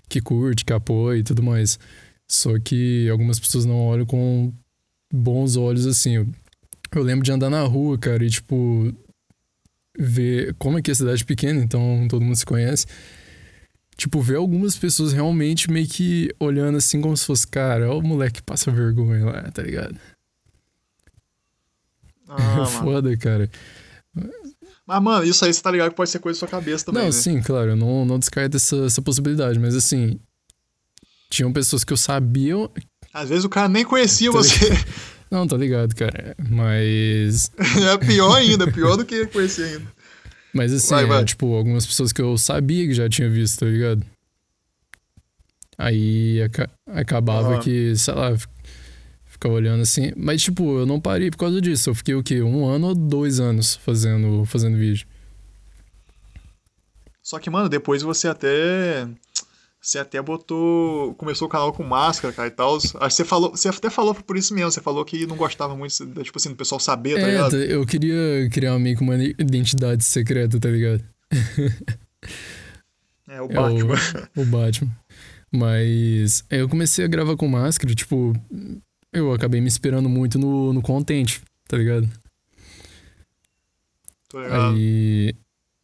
que 0.08 0.22
curte, 0.22 0.66
que 0.66 0.74
apoia 0.74 1.20
e 1.20 1.24
tudo 1.24 1.44
mais. 1.44 1.80
Só 2.30 2.58
que 2.60 3.08
algumas 3.10 3.40
pessoas 3.40 3.66
não 3.66 3.80
olham 3.86 4.06
com 4.06 4.52
bons 5.14 5.56
olhos 5.56 5.86
assim. 5.86 6.16
Eu, 6.16 6.28
eu 6.94 7.04
lembro 7.04 7.24
de 7.24 7.32
andar 7.32 7.50
na 7.50 7.62
rua, 7.64 7.98
cara, 7.98 8.24
e 8.26 8.30
tipo, 8.30 8.94
ver 9.98 10.56
como 10.60 10.78
é 10.78 10.82
que 10.82 10.92
é 10.92 10.94
cidade 10.94 11.24
pequena, 11.25 11.64
então 11.64 12.08
todo 12.10 12.24
mundo 12.24 12.36
se 12.36 12.46
conhece 12.46 12.86
tipo, 13.98 14.22
ver 14.22 14.36
algumas 14.36 14.75
pessoas 14.75 15.14
realmente 15.14 15.72
meio 15.72 15.88
que 15.88 16.30
olhando 16.40 16.78
assim 16.78 17.02
como 17.02 17.16
se 17.16 17.25
fosse, 17.25 17.48
cara, 17.48 17.90
ó 17.90 17.98
o 17.98 18.04
moleque 18.04 18.42
passa 18.44 18.72
vergonha 18.72 19.25
lá, 19.25 19.42
tá 19.52 19.62
ligado? 19.62 19.98
Ah, 22.28 22.66
Foda, 22.68 23.16
cara. 23.18 23.50
Mas, 24.86 25.02
mano, 25.02 25.25
isso 25.25 25.44
aí 25.46 25.54
você 25.54 25.62
tá 25.62 25.72
ligado 25.72 25.92
que 25.92 25.96
pode 25.96 26.10
ser 26.10 26.20
coisa 26.20 26.38
da 26.38 26.40
sua 26.40 26.48
cabeça 26.48 26.86
também. 26.86 27.04
Não, 27.04 27.08
né? 27.08 27.12
sim, 27.12 27.42
claro, 27.42 27.72
eu 27.72 27.75
não, 27.75 28.06
não 28.06 28.20
descarto 28.20 28.56
essa, 28.58 28.75
essa 28.86 29.02
possibilidade, 29.02 29.58
mas 29.60 29.75
assim. 29.75 30.20
Tinham 31.28 31.52
pessoas 31.52 31.84
que 31.84 31.92
eu 31.92 31.98
sabia. 31.98 32.56
Às 33.12 33.30
vezes 33.30 33.46
o 33.46 33.50
cara 33.50 33.68
nem 33.68 33.84
conhecia 33.84 34.32
tá 34.32 34.38
você. 34.38 34.70
Não, 35.29 35.48
tá 35.48 35.58
ligado, 35.58 35.96
cara. 35.96 36.36
Mas. 36.50 37.51
é 37.58 37.98
pior 37.98 38.36
ainda, 38.36 38.72
pior 38.72 38.96
do 38.96 39.05
que 39.05 39.25
conhecer 39.27 39.63
ainda. 39.63 39.96
Mas 40.53 40.72
assim, 40.72 40.94
vai, 40.94 41.05
vai. 41.05 41.22
É, 41.22 41.25
tipo, 41.25 41.53
algumas 41.53 41.86
pessoas 41.86 42.13
que 42.13 42.22
eu 42.22 42.38
sabia 42.38 42.88
que 42.88 42.94
já 42.94 43.10
tinha 43.10 43.29
visto, 43.29 43.60
tá 43.60 43.65
ligado? 43.65 44.05
Aí 45.77 46.41
ac 46.41 46.70
acabava 46.88 47.60
que, 47.60 47.96
sei 47.98 48.13
lá, 48.13 48.34
ficava 49.25 49.53
olhando 49.53 49.82
assim. 49.82 50.13
Mas, 50.15 50.41
tipo, 50.41 50.79
eu 50.79 50.86
não 50.86 51.00
parei 51.00 51.29
por 51.29 51.38
causa 51.38 51.60
disso. 51.60 51.89
Eu 51.89 51.96
fiquei 51.96 52.15
o 52.15 52.24
quê? 52.24 52.41
Um 52.41 52.65
ano 52.65 52.88
ou 52.88 52.96
dois 52.96 53.39
anos 53.39 53.75
fazendo, 53.75 54.46
fazendo 54.46 54.77
vídeo. 54.77 55.05
Só 57.22 57.39
que, 57.39 57.50
mano, 57.50 57.67
depois 57.67 58.01
você 58.01 58.27
até 58.27 59.08
você 59.86 60.00
até 60.00 60.20
botou. 60.20 61.13
Começou 61.13 61.48
o 61.48 61.51
canal 61.51 61.72
com 61.72 61.84
máscara, 61.84 62.34
cara, 62.34 62.48
e 62.48 62.51
tal. 62.51 62.75
Acho 62.75 62.98
que 62.98 63.10
você 63.12 63.24
falou. 63.24 63.51
Você 63.51 63.70
até 63.70 63.89
falou 63.89 64.15
por 64.15 64.36
isso 64.36 64.51
mesmo. 64.54 64.72
Você 64.72 64.82
falou 64.82 65.06
que 65.06 65.27
não 65.27 65.36
gostava 65.36 65.75
muito, 65.75 65.94
tipo 66.24 66.38
assim, 66.38 66.50
do 66.50 66.56
pessoal 66.56 66.80
saber, 66.80 67.13
tá 67.15 67.22
é, 67.22 67.32
ligado? 67.32 67.56
Eu 67.58 67.86
queria 67.86 68.50
criar 68.51 68.80
meio 68.80 68.98
que 68.98 69.04
uma 69.04 69.15
identidade 69.15 70.04
secreta, 70.04 70.60
tá 70.60 70.70
ligado? 70.70 71.04
É, 73.27 73.42
o 73.42 73.48
Batman. 73.48 73.96
É 73.96 74.39
o, 74.39 74.44
o, 74.44 74.46
Batman. 74.46 74.92
Mas 75.51 76.46
eu 76.50 76.70
comecei 76.70 77.04
a 77.04 77.08
gravar 77.08 77.36
com 77.36 77.48
máscara, 77.48 77.94
tipo, 77.94 78.34
eu 79.12 79.34
acabei 79.34 79.60
me 79.60 79.68
esperando 79.68 80.08
muito 80.08 80.38
no, 80.38 80.72
no 80.72 80.82
content, 80.82 81.39
tá 81.68 81.75
ligado? 81.75 82.08
Tô 84.30 84.42
ligado. 84.42 84.75
Aí 84.75 85.36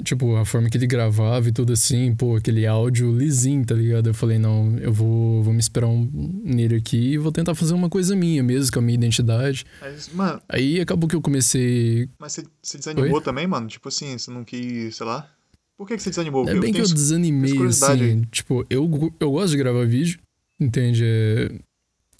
Tipo, 0.03 0.35
a 0.35 0.45
forma 0.45 0.69
que 0.69 0.77
ele 0.77 0.87
gravava 0.87 1.49
e 1.49 1.51
tudo 1.51 1.73
assim, 1.73 2.15
pô, 2.15 2.35
aquele 2.35 2.65
áudio 2.65 3.15
lisinho, 3.15 3.65
tá 3.65 3.75
ligado? 3.75 4.09
Eu 4.09 4.13
falei, 4.13 4.39
não, 4.39 4.77
eu 4.79 4.91
vou, 4.91 5.43
vou 5.43 5.53
me 5.53 5.59
esperar 5.59 5.87
um, 5.87 6.09
nele 6.43 6.75
aqui 6.75 7.13
e 7.13 7.17
vou 7.17 7.31
tentar 7.31 7.55
fazer 7.55 7.73
uma 7.73 7.89
coisa 7.89 8.15
minha 8.15 8.41
mesmo, 8.41 8.71
com 8.71 8.79
a 8.79 8.81
minha 8.81 8.95
identidade. 8.95 9.65
Mas, 9.79 10.09
mano. 10.09 10.41
Aí 10.49 10.79
acabou 10.79 11.09
que 11.09 11.15
eu 11.15 11.21
comecei. 11.21 12.09
Mas 12.19 12.33
você, 12.33 12.43
você 12.61 12.77
desanimou 12.77 13.17
Oi? 13.17 13.23
também, 13.23 13.47
mano? 13.47 13.67
Tipo 13.67 13.89
assim, 13.89 14.17
você 14.17 14.31
não 14.31 14.43
quis, 14.43 14.95
sei 14.95 15.05
lá. 15.05 15.29
Por 15.77 15.87
que, 15.87 15.97
que 15.97 16.03
você 16.03 16.09
desanimou? 16.09 16.47
É 16.47 16.53
bem 16.53 16.69
eu 16.69 16.75
que 16.75 16.81
eu 16.81 16.93
desanimei, 16.93 17.65
assim. 17.67 17.85
Aí. 17.85 18.25
Tipo, 18.27 18.65
eu, 18.69 19.13
eu 19.19 19.31
gosto 19.31 19.51
de 19.51 19.57
gravar 19.57 19.85
vídeo, 19.85 20.19
entende? 20.59 21.03
É, 21.05 21.51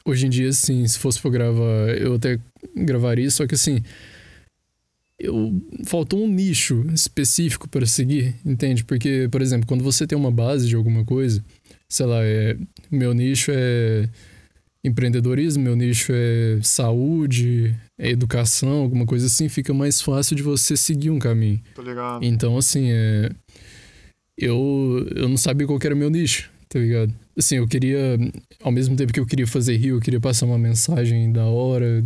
hoje 0.06 0.26
em 0.26 0.30
dia, 0.30 0.50
assim, 0.50 0.88
se 0.88 0.98
fosse 0.98 1.22
pra 1.22 1.32
gravar, 1.32 1.90
eu 1.98 2.16
até 2.16 2.40
gravaria, 2.76 3.30
só 3.30 3.46
que 3.46 3.56
assim 3.56 3.84
eu 5.24 5.62
faltou 5.86 6.24
um 6.24 6.28
nicho 6.28 6.86
específico 6.94 7.70
para 7.70 7.86
seguir, 7.86 8.36
entende? 8.46 8.84
Porque, 8.84 9.28
por 9.32 9.42
exemplo, 9.42 9.68
quando 9.68 9.84
você 9.84 10.08
tem 10.08 10.18
uma 10.18 10.32
base 10.32 10.68
de 10.68 10.76
alguma 10.76 11.06
coisa, 11.06 11.44
sei 11.88 12.06
lá, 12.06 12.24
é, 12.24 12.58
meu 12.90 13.14
nicho 13.14 13.52
é 13.54 14.10
empreendedorismo, 14.84 15.64
meu 15.64 15.76
nicho 15.76 16.12
é 16.12 16.60
saúde, 16.64 17.76
é 18.00 18.10
educação, 18.10 18.82
alguma 18.82 19.06
coisa 19.06 19.28
assim, 19.28 19.48
fica 19.48 19.74
mais 19.74 20.02
fácil 20.02 20.36
de 20.36 20.42
você 20.42 20.76
seguir 20.76 21.12
um 21.12 21.20
caminho. 21.20 21.62
Tô 21.76 21.84
ligado. 21.84 22.24
Então, 22.24 22.58
assim, 22.58 22.90
é, 22.92 23.30
eu, 24.38 25.08
eu 25.16 25.30
não 25.30 25.38
sabia 25.38 25.68
qual 25.68 25.80
era 25.84 25.94
o 25.94 25.98
meu 25.98 26.10
nicho, 26.10 26.50
tá 26.68 26.80
ligado? 26.80 27.14
Assim, 27.38 27.58
eu 27.58 27.68
queria, 27.68 28.18
ao 28.64 28.72
mesmo 28.72 28.96
tempo 28.96 29.14
que 29.14 29.20
eu 29.20 29.26
queria 29.26 29.46
fazer 29.46 29.78
rio, 29.78 29.98
eu 29.98 30.02
queria 30.02 30.20
passar 30.20 30.48
uma 30.48 30.58
mensagem 30.58 31.32
da 31.32 31.46
hora, 31.46 32.04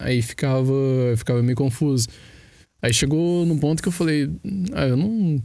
aí 0.00 0.20
ficava, 0.20 0.74
ficava 1.16 1.42
meio 1.42 1.56
confuso. 1.56 2.08
Aí 2.80 2.92
chegou 2.92 3.44
no 3.46 3.58
ponto 3.58 3.82
que 3.82 3.88
eu 3.88 3.92
falei, 3.92 4.30
ah, 4.72 4.86
eu 4.86 4.96
não. 4.96 5.42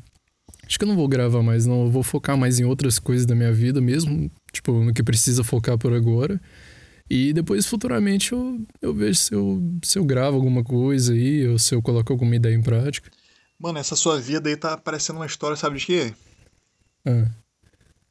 Acho 0.65 0.77
que 0.77 0.85
eu 0.85 0.87
não 0.87 0.95
vou 0.95 1.07
gravar 1.07 1.41
mais, 1.41 1.65
não. 1.65 1.85
Eu 1.85 1.91
vou 1.91 2.03
focar 2.03 2.37
mais 2.37 2.59
em 2.59 2.65
outras 2.65 2.99
coisas 2.99 3.25
da 3.25 3.35
minha 3.35 3.51
vida 3.51 3.81
mesmo. 3.81 4.29
Tipo, 4.53 4.73
no 4.83 4.93
que 4.93 5.03
precisa 5.03 5.43
focar 5.43 5.77
por 5.77 5.93
agora. 5.93 6.39
E 7.09 7.33
depois, 7.33 7.65
futuramente, 7.65 8.31
eu, 8.31 8.65
eu 8.81 8.93
vejo 8.93 9.19
se 9.19 9.33
eu, 9.33 9.61
se 9.83 9.99
eu 9.99 10.05
gravo 10.05 10.37
alguma 10.37 10.63
coisa 10.63 11.13
aí, 11.13 11.45
ou 11.47 11.59
se 11.59 11.75
eu 11.75 11.81
coloco 11.81 12.13
alguma 12.13 12.35
ideia 12.35 12.55
em 12.55 12.61
prática. 12.61 13.09
Mano, 13.59 13.79
essa 13.79 13.95
sua 13.95 14.19
vida 14.19 14.49
aí 14.49 14.55
tá 14.55 14.77
parecendo 14.77 15.19
uma 15.19 15.25
história, 15.25 15.57
sabe 15.57 15.77
de 15.77 15.85
quê? 15.85 16.13
Ah. 17.05 17.29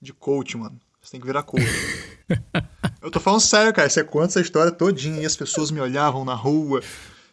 De 0.00 0.12
coach, 0.12 0.56
mano. 0.56 0.78
Você 1.00 1.12
tem 1.12 1.20
que 1.20 1.26
virar 1.26 1.42
coach. 1.44 1.64
eu 3.00 3.10
tô 3.10 3.18
falando 3.18 3.40
sério, 3.40 3.72
cara. 3.72 3.88
Você 3.88 4.04
conta 4.04 4.26
essa 4.26 4.40
história 4.40 4.70
todinha 4.70 5.22
e 5.22 5.26
as 5.26 5.34
pessoas 5.34 5.70
me 5.70 5.80
olhavam 5.80 6.24
na 6.24 6.34
rua 6.34 6.82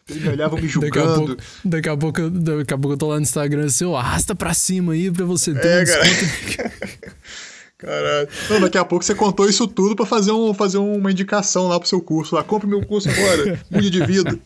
eles 0.08 0.22
me 0.22 0.28
olhavam 0.30 0.60
me 0.60 0.68
julgando. 0.68 1.36
Daqui 1.64 1.88
a 1.88 1.96
pouco, 1.96 2.20
daqui 2.22 2.22
a 2.22 2.28
pouco, 2.28 2.30
daqui 2.30 2.74
a 2.74 2.78
pouco 2.78 2.94
eu 2.94 2.98
tô 2.98 3.08
lá 3.08 3.16
no 3.16 3.22
Instagram 3.22 3.66
assim, 3.66 3.84
ó, 3.84 3.96
arrasta 3.96 4.34
pra 4.34 4.54
cima 4.54 4.94
aí 4.94 5.10
pra 5.10 5.24
você 5.24 5.54
ter 5.54 5.66
é, 5.66 5.80
um 5.80 5.84
desconto. 5.84 7.08
Caralho. 7.78 8.28
Não, 8.50 8.60
daqui 8.60 8.76
a 8.76 8.84
pouco 8.84 9.04
você 9.04 9.14
contou 9.14 9.48
isso 9.48 9.66
tudo 9.68 9.94
pra 9.94 10.04
fazer, 10.04 10.32
um, 10.32 10.52
fazer 10.52 10.78
uma 10.78 11.12
indicação 11.12 11.68
lá 11.68 11.78
pro 11.78 11.88
seu 11.88 12.00
curso. 12.00 12.34
Lá, 12.34 12.42
compre 12.42 12.66
meu 12.66 12.84
curso 12.84 13.08
agora. 13.08 13.60
Mude 13.70 13.88
de 13.88 14.04
vida. 14.04 14.38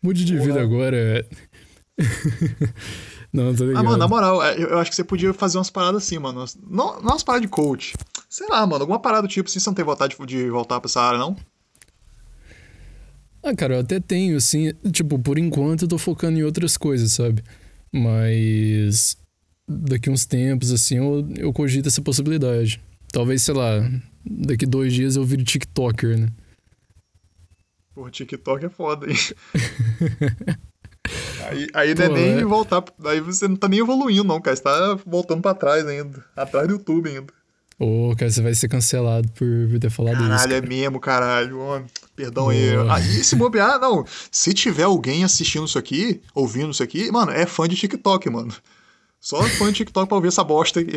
Mude 0.00 0.24
de 0.24 0.34
Porra. 0.34 0.46
vida 0.46 0.62
agora. 0.62 0.96
É. 0.96 1.24
não, 3.32 3.52
tô 3.52 3.64
ligado. 3.64 3.80
Ah, 3.80 3.82
mano, 3.82 3.96
na 3.96 4.06
moral, 4.06 4.40
é, 4.44 4.62
eu 4.62 4.78
acho 4.78 4.90
que 4.90 4.96
você 4.96 5.02
podia 5.02 5.34
fazer 5.34 5.58
umas 5.58 5.70
paradas 5.70 6.04
assim, 6.04 6.18
mano. 6.20 6.44
Não, 6.68 7.00
não 7.00 7.10
umas 7.10 7.24
paradas 7.24 7.42
de 7.42 7.48
coach. 7.48 7.94
Sei 8.30 8.46
lá, 8.46 8.64
mano, 8.64 8.82
alguma 8.82 9.00
parada 9.00 9.22
do 9.22 9.28
tipo 9.28 9.48
assim, 9.48 9.58
você 9.58 9.68
não 9.68 9.74
tem 9.74 9.84
vontade 9.84 10.16
de, 10.16 10.26
de 10.26 10.50
voltar 10.50 10.80
pra 10.80 10.88
essa 10.88 11.00
área, 11.00 11.18
não? 11.18 11.36
Ah, 13.42 13.56
cara, 13.56 13.74
eu 13.74 13.80
até 13.80 13.98
tenho, 13.98 14.36
assim. 14.36 14.72
Tipo, 14.92 15.18
por 15.18 15.38
enquanto 15.38 15.82
eu 15.82 15.88
tô 15.88 15.98
focando 15.98 16.38
em 16.38 16.44
outras 16.44 16.76
coisas, 16.76 17.12
sabe? 17.12 17.42
Mas. 17.92 19.16
Daqui 19.68 20.10
uns 20.10 20.26
tempos, 20.26 20.70
assim, 20.70 20.96
eu, 20.96 21.26
eu 21.36 21.52
cogito 21.52 21.88
essa 21.88 22.02
possibilidade. 22.02 22.80
Talvez, 23.10 23.42
sei 23.42 23.54
lá, 23.54 23.80
daqui 24.24 24.66
dois 24.66 24.92
dias 24.92 25.16
eu 25.16 25.24
vire 25.24 25.44
TikToker, 25.44 26.18
né? 26.18 26.28
Pô, 27.94 28.10
TikTok 28.10 28.64
é 28.64 28.68
foda, 28.68 29.06
hein? 29.08 29.16
aí 31.44 31.66
aí 31.74 31.94
não 31.94 32.04
é 32.04 32.08
nem 32.08 32.38
é... 32.38 32.44
voltar. 32.44 32.82
Aí 33.04 33.20
você 33.20 33.46
não 33.46 33.56
tá 33.56 33.68
nem 33.68 33.80
evoluindo, 33.80 34.24
não, 34.24 34.40
cara. 34.40 34.56
Você 34.56 34.62
tá 34.62 34.94
voltando 35.06 35.42
pra 35.42 35.54
trás 35.54 35.86
ainda. 35.86 36.24
Atrás 36.34 36.66
do 36.66 36.74
YouTube 36.74 37.08
ainda. 37.08 37.32
Ô, 37.82 38.10
oh, 38.10 38.16
cara, 38.16 38.30
você 38.30 38.40
vai 38.40 38.54
ser 38.54 38.68
cancelado 38.68 39.28
por, 39.30 39.46
ter 39.80 39.90
falado 39.90 40.12
caralho, 40.12 40.34
isso. 40.36 40.44
Caralho, 40.44 40.64
é 40.64 40.68
mesmo, 40.68 41.00
caralho. 41.00 41.58
Oh, 41.58 41.82
perdão 42.14 42.48
aí. 42.48 42.76
Ah, 42.88 43.00
e 43.00 43.24
se 43.24 43.34
bobear, 43.34 43.80
não. 43.80 44.04
Se 44.30 44.54
tiver 44.54 44.84
alguém 44.84 45.24
assistindo 45.24 45.64
isso 45.64 45.76
aqui, 45.76 46.22
ouvindo 46.32 46.70
isso 46.70 46.80
aqui, 46.80 47.10
mano, 47.10 47.32
é 47.32 47.44
fã 47.44 47.66
de 47.66 47.74
TikTok, 47.74 48.30
mano. 48.30 48.54
Só 49.18 49.42
fã 49.42 49.66
de 49.66 49.78
TikTok 49.78 50.06
pra 50.06 50.14
ouvir 50.14 50.28
essa 50.28 50.44
bosta 50.44 50.78
aqui. 50.78 50.92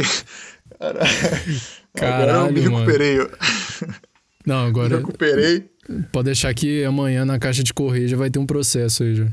Caralho, 1.95 2.31
agora 2.31 2.31
eu 2.33 2.53
me 2.53 2.59
recuperei. 2.59 3.17
Mano. 3.17 3.31
Não, 4.45 4.65
agora. 4.67 4.89
Me 4.89 4.95
recuperei. 4.97 5.67
Pode 6.11 6.25
deixar 6.25 6.53
que 6.53 6.83
amanhã 6.83 7.25
na 7.25 7.39
caixa 7.39 7.63
de 7.63 7.73
correio 7.73 8.07
já 8.07 8.15
vai 8.15 8.29
ter 8.29 8.37
um 8.37 8.45
processo 8.45 9.01
aí 9.01 9.15
já. 9.15 9.25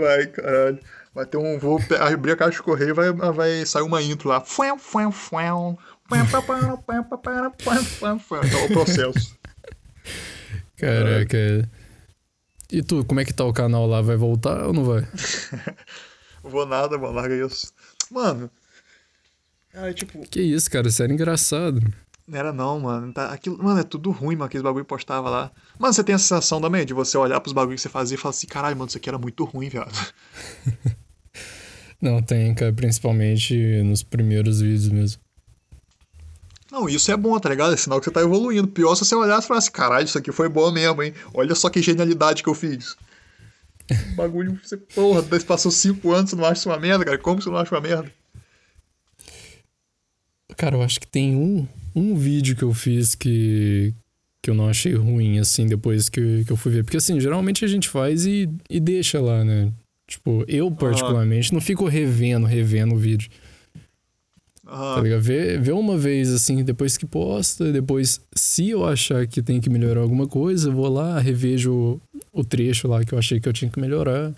Vai, 0.00 0.26
caralho. 0.28 0.78
Vai 1.14 1.26
ter 1.26 1.36
um. 1.36 1.58
Vou 1.58 1.78
abrir 2.00 2.32
a 2.32 2.36
caixa 2.36 2.52
de 2.52 2.62
correio 2.62 2.90
e 2.90 2.92
vai, 2.94 3.12
vai 3.12 3.66
sair 3.66 3.82
uma 3.82 4.00
intro 4.02 4.30
lá. 4.30 4.40
Fuel, 4.40 4.78
fuel, 4.78 5.12
fuel. 5.12 5.78
O 8.64 8.68
processo. 8.68 9.38
Caraca. 10.76 11.68
E 12.70 12.82
tu, 12.82 13.04
como 13.04 13.20
é 13.20 13.24
que 13.24 13.32
tá 13.32 13.44
o 13.44 13.52
canal 13.52 13.86
lá? 13.86 14.00
Vai 14.00 14.16
voltar 14.16 14.66
ou 14.66 14.72
não 14.72 14.84
vai? 14.84 15.06
Vou 16.42 16.66
nada, 16.66 16.96
mano, 16.96 17.14
larga 17.14 17.46
isso. 17.46 17.72
Mano. 18.10 18.50
Cara, 19.72 19.92
tipo. 19.92 20.20
Que 20.28 20.40
isso, 20.40 20.70
cara, 20.70 20.88
isso 20.88 21.02
era 21.02 21.12
engraçado. 21.12 21.80
Não 22.26 22.38
era 22.38 22.52
não, 22.52 22.80
mano. 22.80 23.12
Tá, 23.12 23.32
aquilo, 23.32 23.62
mano, 23.62 23.80
é 23.80 23.84
tudo 23.84 24.10
ruim, 24.10 24.34
mano, 24.34 24.44
aqueles 24.44 24.62
bagulho 24.62 24.84
que 24.84 24.88
postava 24.88 25.30
lá. 25.30 25.50
Mano, 25.78 25.92
você 25.92 26.04
tem 26.04 26.14
a 26.14 26.18
sensação 26.18 26.60
também 26.60 26.84
de 26.84 26.92
você 26.92 27.16
olhar 27.16 27.40
pros 27.40 27.52
bagulhos 27.52 27.80
que 27.80 27.88
você 27.88 27.92
fazia 27.92 28.16
e 28.16 28.18
falar 28.18 28.30
assim, 28.30 28.46
caralho, 28.46 28.76
mano, 28.76 28.88
isso 28.88 28.98
aqui 28.98 29.08
era 29.08 29.18
muito 29.18 29.44
ruim, 29.44 29.68
viado. 29.68 29.92
não, 32.00 32.22
tem, 32.22 32.54
cara, 32.54 32.72
principalmente 32.72 33.82
nos 33.82 34.02
primeiros 34.02 34.60
vídeos 34.60 34.88
mesmo. 34.88 35.27
Não, 36.70 36.88
isso 36.88 37.10
é 37.10 37.16
bom, 37.16 37.38
tá 37.38 37.48
ligado? 37.48 37.72
É 37.72 37.76
sinal 37.76 37.98
que 37.98 38.04
você 38.04 38.10
tá 38.10 38.20
evoluindo. 38.20 38.68
Pior 38.68 38.94
se 38.94 39.04
você 39.04 39.14
olhar 39.14 39.38
e 39.38 39.42
falar 39.42 39.58
assim, 39.58 39.70
caralho, 39.70 40.04
isso 40.04 40.18
aqui 40.18 40.30
foi 40.30 40.48
bom 40.48 40.70
mesmo, 40.70 41.02
hein? 41.02 41.14
Olha 41.32 41.54
só 41.54 41.70
que 41.70 41.80
genialidade 41.80 42.42
que 42.42 42.48
eu 42.48 42.54
fiz. 42.54 42.96
bagulho, 44.16 44.58
você, 44.62 44.76
porra, 44.76 45.22
passou 45.46 45.70
cinco 45.70 46.12
anos, 46.12 46.30
você 46.30 46.36
não 46.36 46.44
acha 46.44 46.60
isso 46.60 46.68
uma 46.68 46.78
merda, 46.78 47.04
cara? 47.04 47.18
Como 47.18 47.40
você 47.40 47.48
não 47.48 47.56
acha 47.56 47.74
uma 47.74 47.80
merda? 47.80 48.12
Cara, 50.56 50.76
eu 50.76 50.82
acho 50.82 51.00
que 51.00 51.06
tem 51.06 51.36
um, 51.36 51.66
um 51.94 52.14
vídeo 52.16 52.56
que 52.56 52.64
eu 52.64 52.74
fiz 52.74 53.14
que, 53.14 53.94
que 54.42 54.50
eu 54.50 54.54
não 54.54 54.68
achei 54.68 54.94
ruim, 54.94 55.38
assim, 55.38 55.66
depois 55.66 56.08
que, 56.08 56.44
que 56.44 56.52
eu 56.52 56.56
fui 56.56 56.72
ver. 56.72 56.84
Porque, 56.84 56.96
assim, 56.96 57.18
geralmente 57.20 57.64
a 57.64 57.68
gente 57.68 57.88
faz 57.88 58.26
e, 58.26 58.48
e 58.68 58.80
deixa 58.80 59.20
lá, 59.20 59.44
né? 59.44 59.72
Tipo, 60.06 60.44
eu 60.48 60.70
particularmente 60.70 61.52
não 61.52 61.60
fico 61.60 61.86
revendo, 61.86 62.46
revendo 62.46 62.94
o 62.94 62.98
vídeo. 62.98 63.30
Tá 64.68 65.00
ligado? 65.00 65.22
Vê, 65.22 65.56
vê 65.56 65.72
uma 65.72 65.96
vez, 65.96 66.30
assim, 66.30 66.62
depois 66.62 66.98
que 66.98 67.06
posta, 67.06 67.72
depois, 67.72 68.20
se 68.34 68.68
eu 68.68 68.84
achar 68.84 69.26
que 69.26 69.42
tem 69.42 69.60
que 69.60 69.70
melhorar 69.70 70.02
alguma 70.02 70.26
coisa, 70.26 70.68
eu 70.68 70.74
vou 70.74 70.88
lá, 70.88 71.18
revejo 71.18 71.72
o, 71.72 72.00
o 72.40 72.44
trecho 72.44 72.86
lá 72.86 73.02
que 73.02 73.14
eu 73.14 73.18
achei 73.18 73.40
que 73.40 73.48
eu 73.48 73.52
tinha 73.52 73.70
que 73.70 73.80
melhorar. 73.80 74.34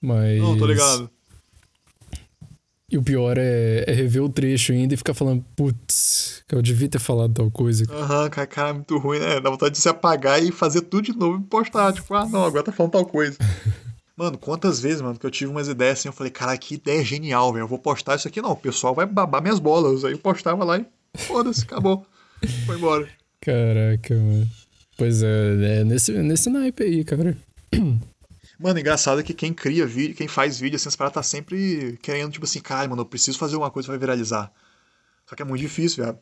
Mas. 0.00 0.40
Não, 0.40 0.56
tô 0.56 0.66
ligado. 0.66 1.10
E 2.90 2.96
o 2.96 3.02
pior 3.02 3.36
é, 3.38 3.82
é 3.88 3.92
rever 3.92 4.22
o 4.22 4.28
trecho 4.28 4.72
ainda 4.72 4.94
e 4.94 4.96
ficar 4.96 5.14
falando, 5.14 5.44
putz, 5.56 6.44
eu 6.52 6.62
devia 6.62 6.88
ter 6.88 7.00
falado 7.00 7.34
tal 7.34 7.50
coisa. 7.50 7.84
Aham, 7.90 8.22
uhum, 8.22 8.30
cara, 8.30 8.46
cara, 8.46 8.68
é 8.68 8.72
muito 8.72 8.96
ruim, 8.98 9.18
né? 9.18 9.40
Dá 9.40 9.50
vontade 9.50 9.74
de 9.74 9.80
se 9.80 9.88
apagar 9.88 10.40
e 10.40 10.52
fazer 10.52 10.82
tudo 10.82 11.02
de 11.02 11.16
novo 11.16 11.40
e 11.40 11.48
postar. 11.48 11.92
Tipo, 11.92 12.14
ah, 12.14 12.26
não, 12.26 12.44
agora 12.44 12.62
tá 12.62 12.70
falando 12.70 12.92
tal 12.92 13.04
coisa. 13.04 13.36
Mano, 14.16 14.38
quantas 14.38 14.78
vezes, 14.78 15.00
mano, 15.00 15.18
que 15.18 15.26
eu 15.26 15.30
tive 15.30 15.50
umas 15.50 15.66
ideias 15.66 15.98
assim, 15.98 16.08
eu 16.08 16.12
falei, 16.12 16.30
cara, 16.30 16.56
que 16.56 16.74
ideia 16.74 17.04
genial, 17.04 17.52
velho. 17.52 17.64
Eu 17.64 17.68
vou 17.68 17.78
postar 17.78 18.14
isso 18.14 18.28
aqui, 18.28 18.40
não. 18.40 18.52
O 18.52 18.56
pessoal 18.56 18.94
vai 18.94 19.06
babar 19.06 19.42
minhas 19.42 19.58
bolas. 19.58 20.04
Aí 20.04 20.12
eu 20.12 20.18
postava 20.18 20.64
lá 20.64 20.78
e 20.78 20.86
foda-se, 21.16 21.64
acabou. 21.64 22.06
Foi 22.64 22.76
embora. 22.76 23.08
Caraca, 23.40 24.14
mano. 24.14 24.48
Pois 24.96 25.22
é, 25.22 25.80
é 25.80 25.84
nesse, 25.84 26.12
nesse 26.12 26.48
naipe 26.48 26.84
aí, 26.84 27.04
cara. 27.04 27.36
Mano, 28.56 28.78
engraçado 28.78 29.20
é 29.20 29.24
que 29.24 29.34
quem 29.34 29.52
cria 29.52 29.84
vídeo, 29.84 30.14
quem 30.14 30.28
faz 30.28 30.60
vídeo, 30.60 30.76
assim, 30.76 30.88
as 30.88 30.94
paradas 30.94 31.14
tá 31.14 31.22
sempre 31.24 31.98
querendo, 32.00 32.30
tipo 32.30 32.44
assim, 32.44 32.60
caralho, 32.60 32.90
mano, 32.90 33.02
eu 33.02 33.06
preciso 33.06 33.36
fazer 33.36 33.54
alguma 33.54 33.70
coisa 33.70 33.88
pra 33.88 33.98
viralizar. 33.98 34.52
Só 35.28 35.34
que 35.34 35.42
é 35.42 35.44
muito 35.44 35.60
difícil, 35.60 36.04
velho. 36.04 36.18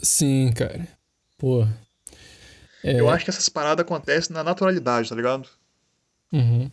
Sim, 0.00 0.52
cara. 0.52 0.86
Pô. 1.36 1.66
É... 2.84 3.00
Eu 3.00 3.10
acho 3.10 3.24
que 3.24 3.30
essas 3.30 3.48
paradas 3.48 3.84
acontecem 3.84 4.32
na 4.32 4.44
naturalidade, 4.44 5.08
tá 5.08 5.14
ligado? 5.16 5.48
Uhum. 6.32 6.70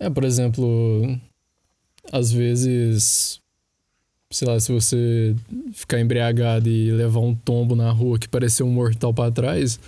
É, 0.00 0.08
por 0.08 0.24
exemplo, 0.24 1.20
às 2.10 2.32
vezes, 2.32 3.38
sei 4.32 4.48
lá, 4.48 4.58
se 4.58 4.72
você 4.72 5.36
ficar 5.74 6.00
embriagado 6.00 6.70
e 6.70 6.90
levar 6.90 7.20
um 7.20 7.34
tombo 7.34 7.76
na 7.76 7.90
rua 7.90 8.18
que 8.18 8.26
pareceu 8.26 8.66
um 8.66 8.72
mortal 8.72 9.12
para 9.12 9.30
trás, 9.30 9.78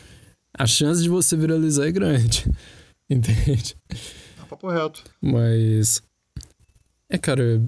a 0.53 0.67
chance 0.67 1.03
de 1.03 1.09
você 1.09 1.35
viralizar 1.35 1.87
é 1.87 1.93
grande. 1.93 2.45
Entende? 3.09 3.75
É 3.91 4.45
papo 4.49 4.69
reto. 4.69 5.03
Mas. 5.21 6.03
É, 7.09 7.17
cara. 7.17 7.63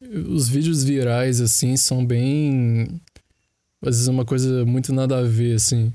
Os 0.00 0.48
vídeos 0.48 0.82
virais, 0.82 1.40
assim, 1.40 1.76
são 1.76 2.04
bem. 2.04 3.00
Às 3.80 3.96
vezes 3.96 4.08
é 4.08 4.10
uma 4.10 4.24
coisa 4.24 4.64
muito 4.64 4.92
nada 4.92 5.18
a 5.18 5.22
ver, 5.22 5.54
assim. 5.54 5.92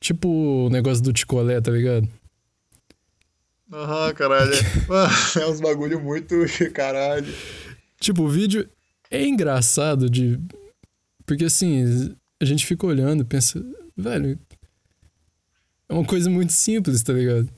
Tipo 0.00 0.28
o 0.66 0.70
negócio 0.70 1.02
do 1.02 1.12
Ticolé, 1.12 1.60
tá 1.60 1.70
ligado? 1.70 2.08
Aham, 3.72 4.14
caralho. 4.14 4.52
é 5.40 5.46
uns 5.46 5.60
bagulho 5.60 6.00
muito 6.00 6.34
caralho. 6.72 7.32
Tipo, 8.00 8.22
o 8.22 8.28
vídeo 8.28 8.68
é 9.10 9.26
engraçado 9.26 10.08
de. 10.08 10.38
Porque 11.26 11.44
assim, 11.44 12.14
a 12.40 12.44
gente 12.44 12.64
fica 12.64 12.86
olhando 12.86 13.22
e 13.22 13.26
pensa, 13.26 13.62
velho. 13.96 14.38
É 15.88 15.94
uma 15.94 16.04
coisa 16.04 16.28
muito 16.28 16.52
simples, 16.52 17.02
tá 17.02 17.12
ligado? 17.12 17.48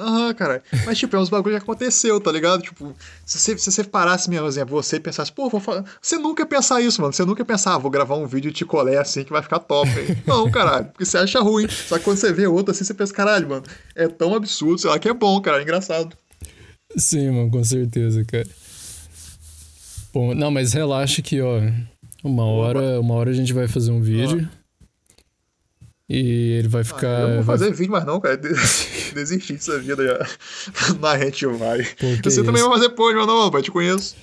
Aham, 0.00 0.26
uhum, 0.28 0.34
cara. 0.34 0.62
Mas, 0.86 0.98
tipo, 0.98 1.14
é 1.14 1.18
uns 1.18 1.28
bagulho 1.28 1.56
que 1.56 1.62
aconteceu, 1.62 2.20
tá 2.20 2.32
ligado? 2.32 2.62
Tipo, 2.62 2.94
se 3.24 3.38
você, 3.38 3.58
se 3.58 3.70
você 3.70 3.84
parasse 3.84 4.30
mesmo, 4.30 4.46
exemplo, 4.46 4.82
você 4.82 4.96
e 4.96 5.00
pensasse, 5.00 5.30
pô, 5.30 5.48
vou 5.48 5.60
falar. 5.60 5.84
Você 6.00 6.16
nunca 6.16 6.42
ia 6.42 6.46
pensar 6.46 6.80
isso, 6.80 7.00
mano. 7.00 7.12
Você 7.12 7.24
nunca 7.24 7.42
ia 7.42 7.46
pensar, 7.46 7.74
ah, 7.74 7.78
vou 7.78 7.90
gravar 7.90 8.16
um 8.16 8.26
vídeo 8.26 8.50
de 8.50 8.64
colé 8.64 8.96
assim 8.96 9.22
que 9.24 9.30
vai 9.30 9.42
ficar 9.42 9.58
top, 9.58 9.88
hein? 9.90 10.16
Não, 10.26 10.50
caralho. 10.50 10.86
Porque 10.86 11.04
você 11.04 11.18
acha 11.18 11.40
ruim. 11.40 11.68
Só 11.68 11.98
que 11.98 12.04
quando 12.04 12.16
você 12.16 12.32
vê 12.32 12.46
outro 12.46 12.72
assim, 12.72 12.84
você 12.84 12.94
pensa, 12.94 13.12
caralho, 13.12 13.48
mano, 13.48 13.62
é 13.94 14.08
tão 14.08 14.34
absurdo, 14.34 14.80
sei 14.80 14.90
lá, 14.90 14.98
que 14.98 15.08
é 15.08 15.14
bom, 15.14 15.40
cara, 15.40 15.58
é 15.58 15.62
engraçado. 15.62 16.16
Sim, 16.96 17.30
mano, 17.30 17.50
com 17.50 17.62
certeza, 17.62 18.24
cara. 18.24 18.48
Bom, 20.12 20.34
não, 20.34 20.50
mas 20.50 20.72
relaxa 20.72 21.22
que, 21.22 21.40
ó, 21.40 21.60
uma 22.24 22.44
hora, 22.44 23.00
uma 23.00 23.14
hora 23.14 23.30
a 23.30 23.34
gente 23.34 23.52
vai 23.52 23.68
fazer 23.68 23.92
um 23.92 24.00
vídeo. 24.00 24.48
Ah. 24.52 24.59
E 26.12 26.54
ele 26.58 26.66
vai 26.66 26.82
ficar. 26.82 27.06
Ah, 27.06 27.20
eu 27.20 27.28
não 27.28 27.34
vou 27.36 27.44
fazer 27.44 27.66
vai... 27.66 27.74
vídeo 27.74 27.92
mais 27.92 28.04
não, 28.04 28.18
cara. 28.18 28.36
Desistir 29.14 29.52
dessa 29.52 29.78
vida 29.78 30.04
já. 30.04 30.94
Na 30.98 31.14
rede 31.14 31.46
vai. 31.46 31.86
Você 32.24 32.42
também 32.42 32.60
vai 32.60 32.72
fazer 32.72 32.88
pôr, 32.90 33.14
meu 33.14 33.28
não, 33.28 33.48
pai, 33.48 33.62
te 33.62 33.70
conheço. 33.70 34.16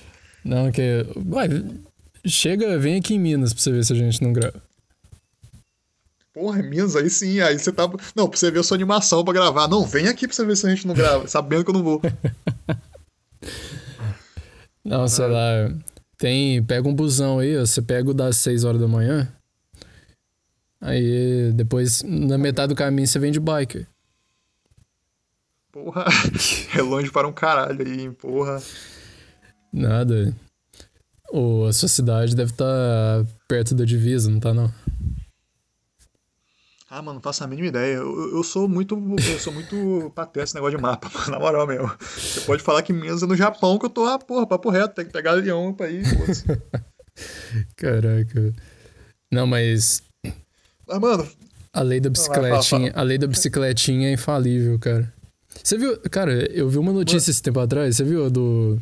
Não, 0.44 0.70
que. 0.70 1.06
Vai, 1.16 1.48
chega, 2.26 2.78
vem 2.78 2.98
aqui 2.98 3.14
em 3.14 3.18
Minas 3.18 3.54
pra 3.54 3.62
você 3.62 3.72
ver 3.72 3.84
se 3.86 3.94
a 3.94 3.96
gente 3.96 4.22
não 4.22 4.34
grava. 4.34 4.62
Porra, 6.34 6.62
Minas, 6.62 6.94
aí 6.94 7.08
sim, 7.08 7.40
aí 7.40 7.58
você 7.58 7.72
tá. 7.72 7.88
Não, 8.14 8.28
pra 8.28 8.38
você 8.38 8.50
ver 8.50 8.60
a 8.60 8.62
sua 8.62 8.76
animação 8.76 9.24
pra 9.24 9.32
gravar. 9.32 9.66
Não, 9.66 9.86
vem 9.86 10.08
aqui 10.08 10.28
pra 10.28 10.36
você 10.36 10.44
ver 10.44 10.58
se 10.58 10.66
a 10.66 10.70
gente 10.70 10.86
não 10.86 10.94
grava, 10.94 11.24
sabendo 11.26 11.64
que 11.64 11.70
eu 11.70 11.74
não 11.74 11.82
vou. 11.82 12.02
não, 14.84 15.08
sei 15.08 15.24
ah. 15.24 15.28
lá. 15.28 15.74
Tem. 16.18 16.62
Pega 16.62 16.86
um 16.86 16.94
busão 16.94 17.38
aí, 17.38 17.56
ó. 17.56 17.64
Você 17.64 17.80
pega 17.80 18.10
o 18.10 18.14
das 18.14 18.36
6 18.36 18.64
horas 18.64 18.78
da 18.78 18.86
manhã. 18.86 19.32
Aí 20.80 21.52
depois, 21.54 22.02
na 22.02 22.38
metade 22.38 22.68
do 22.68 22.76
caminho, 22.76 23.06
você 23.06 23.18
vem 23.18 23.32
de 23.32 23.40
bike. 23.40 23.86
Porra, 25.72 26.04
é 26.76 26.82
longe 26.82 27.10
para 27.10 27.28
um 27.28 27.32
caralho 27.32 27.86
aí, 27.86 28.00
hein? 28.00 28.12
Porra. 28.12 28.62
Nada. 29.72 30.34
Ou 31.30 31.66
a 31.66 31.72
sua 31.72 31.88
cidade 31.88 32.34
deve 32.34 32.52
estar 32.52 32.64
tá 32.64 33.26
perto 33.46 33.74
da 33.74 33.84
divisa, 33.84 34.30
não 34.30 34.40
tá 34.40 34.54
não? 34.54 34.72
Ah, 36.90 37.02
mano, 37.02 37.16
não 37.16 37.20
faço 37.20 37.44
a 37.44 37.46
mínima 37.46 37.68
ideia. 37.68 37.96
Eu, 37.96 38.36
eu 38.36 38.42
sou 38.42 38.66
muito. 38.66 38.96
Eu 39.30 39.38
sou 39.38 39.52
muito 39.52 40.10
pateta 40.14 40.44
esse 40.44 40.54
negócio 40.54 40.78
de 40.78 40.82
mapa, 40.82 41.10
na 41.30 41.38
moral 41.38 41.66
mesmo. 41.66 41.90
Você 42.00 42.40
pode 42.40 42.62
falar 42.62 42.82
que 42.82 42.94
Minas 42.94 43.22
é 43.22 43.26
no 43.26 43.36
Japão 43.36 43.78
que 43.78 43.84
eu 43.84 43.90
tô, 43.90 44.06
ah, 44.06 44.18
porra, 44.18 44.46
papo 44.46 44.70
reto, 44.70 44.94
tem 44.94 45.04
que 45.04 45.12
pegar 45.12 45.32
avião 45.32 45.74
pra 45.74 45.90
ir, 45.90 46.02
Caraca. 47.76 48.54
Não, 49.30 49.46
mas 49.46 50.02
ah, 50.88 51.00
mano. 51.00 51.28
A 51.72 51.82
lei 51.82 52.00
da 52.00 52.10
bicicletinha, 52.10 52.92
a 52.94 53.02
lei 53.02 53.18
da 53.18 53.26
bicicletinha 53.26 54.08
é 54.08 54.12
infalível, 54.12 54.78
cara. 54.78 55.12
Você 55.62 55.76
viu, 55.76 55.98
cara, 56.10 56.32
eu 56.52 56.68
vi 56.68 56.78
uma 56.78 56.92
notícia 56.92 57.18
mano. 57.18 57.30
esse 57.30 57.42
tempo 57.42 57.60
atrás, 57.60 57.96
você 57.96 58.04
viu 58.04 58.30
do 58.30 58.78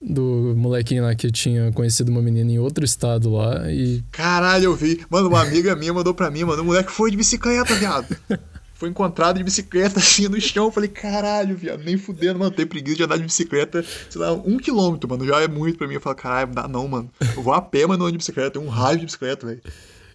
do 0.00 0.54
molequinho 0.54 1.02
lá 1.02 1.14
que 1.14 1.30
tinha 1.30 1.72
conhecido 1.72 2.10
uma 2.10 2.20
menina 2.20 2.50
em 2.50 2.58
outro 2.58 2.84
estado 2.84 3.32
lá 3.32 3.70
e 3.72 4.04
Caralho, 4.10 4.64
eu 4.64 4.76
vi. 4.76 5.02
Mano, 5.08 5.28
uma 5.28 5.40
amiga 5.40 5.74
minha 5.74 5.94
mandou 5.94 6.12
pra 6.12 6.30
mim, 6.30 6.44
mano, 6.44 6.62
o 6.62 6.64
moleque 6.66 6.92
foi 6.92 7.10
de 7.10 7.16
bicicleta, 7.16 7.74
viado. 7.74 8.14
foi 8.74 8.90
encontrado 8.90 9.38
de 9.38 9.44
bicicleta 9.44 9.98
assim 10.00 10.28
no 10.28 10.38
chão. 10.38 10.66
Eu 10.66 10.70
falei, 10.70 10.90
caralho, 10.90 11.56
viado, 11.56 11.82
nem 11.82 11.96
fudendo, 11.96 12.38
mano. 12.38 12.50
Tem 12.50 12.66
preguiça 12.66 12.98
de 12.98 13.02
andar 13.04 13.16
de 13.16 13.24
bicicleta, 13.24 13.82
sei 14.10 14.20
lá, 14.20 14.32
um 14.34 14.58
quilômetro, 14.58 15.08
mano. 15.08 15.24
Já 15.26 15.40
é 15.40 15.48
muito 15.48 15.78
pra 15.78 15.88
mim. 15.88 15.94
Eu 15.94 16.00
falo, 16.02 16.16
caralho, 16.16 16.48
não 16.48 16.54
dá 16.54 16.68
não, 16.68 16.86
mano. 16.86 17.10
Eu 17.34 17.42
vou 17.42 17.54
a 17.54 17.62
pé, 17.62 17.86
mas 17.86 17.96
não 17.96 18.04
ando 18.04 18.12
de 18.12 18.18
bicicleta. 18.18 18.50
Tem 18.50 18.62
um 18.62 18.68
raio 18.68 18.98
de 18.98 19.06
bicicleta, 19.06 19.46
velho 19.46 19.62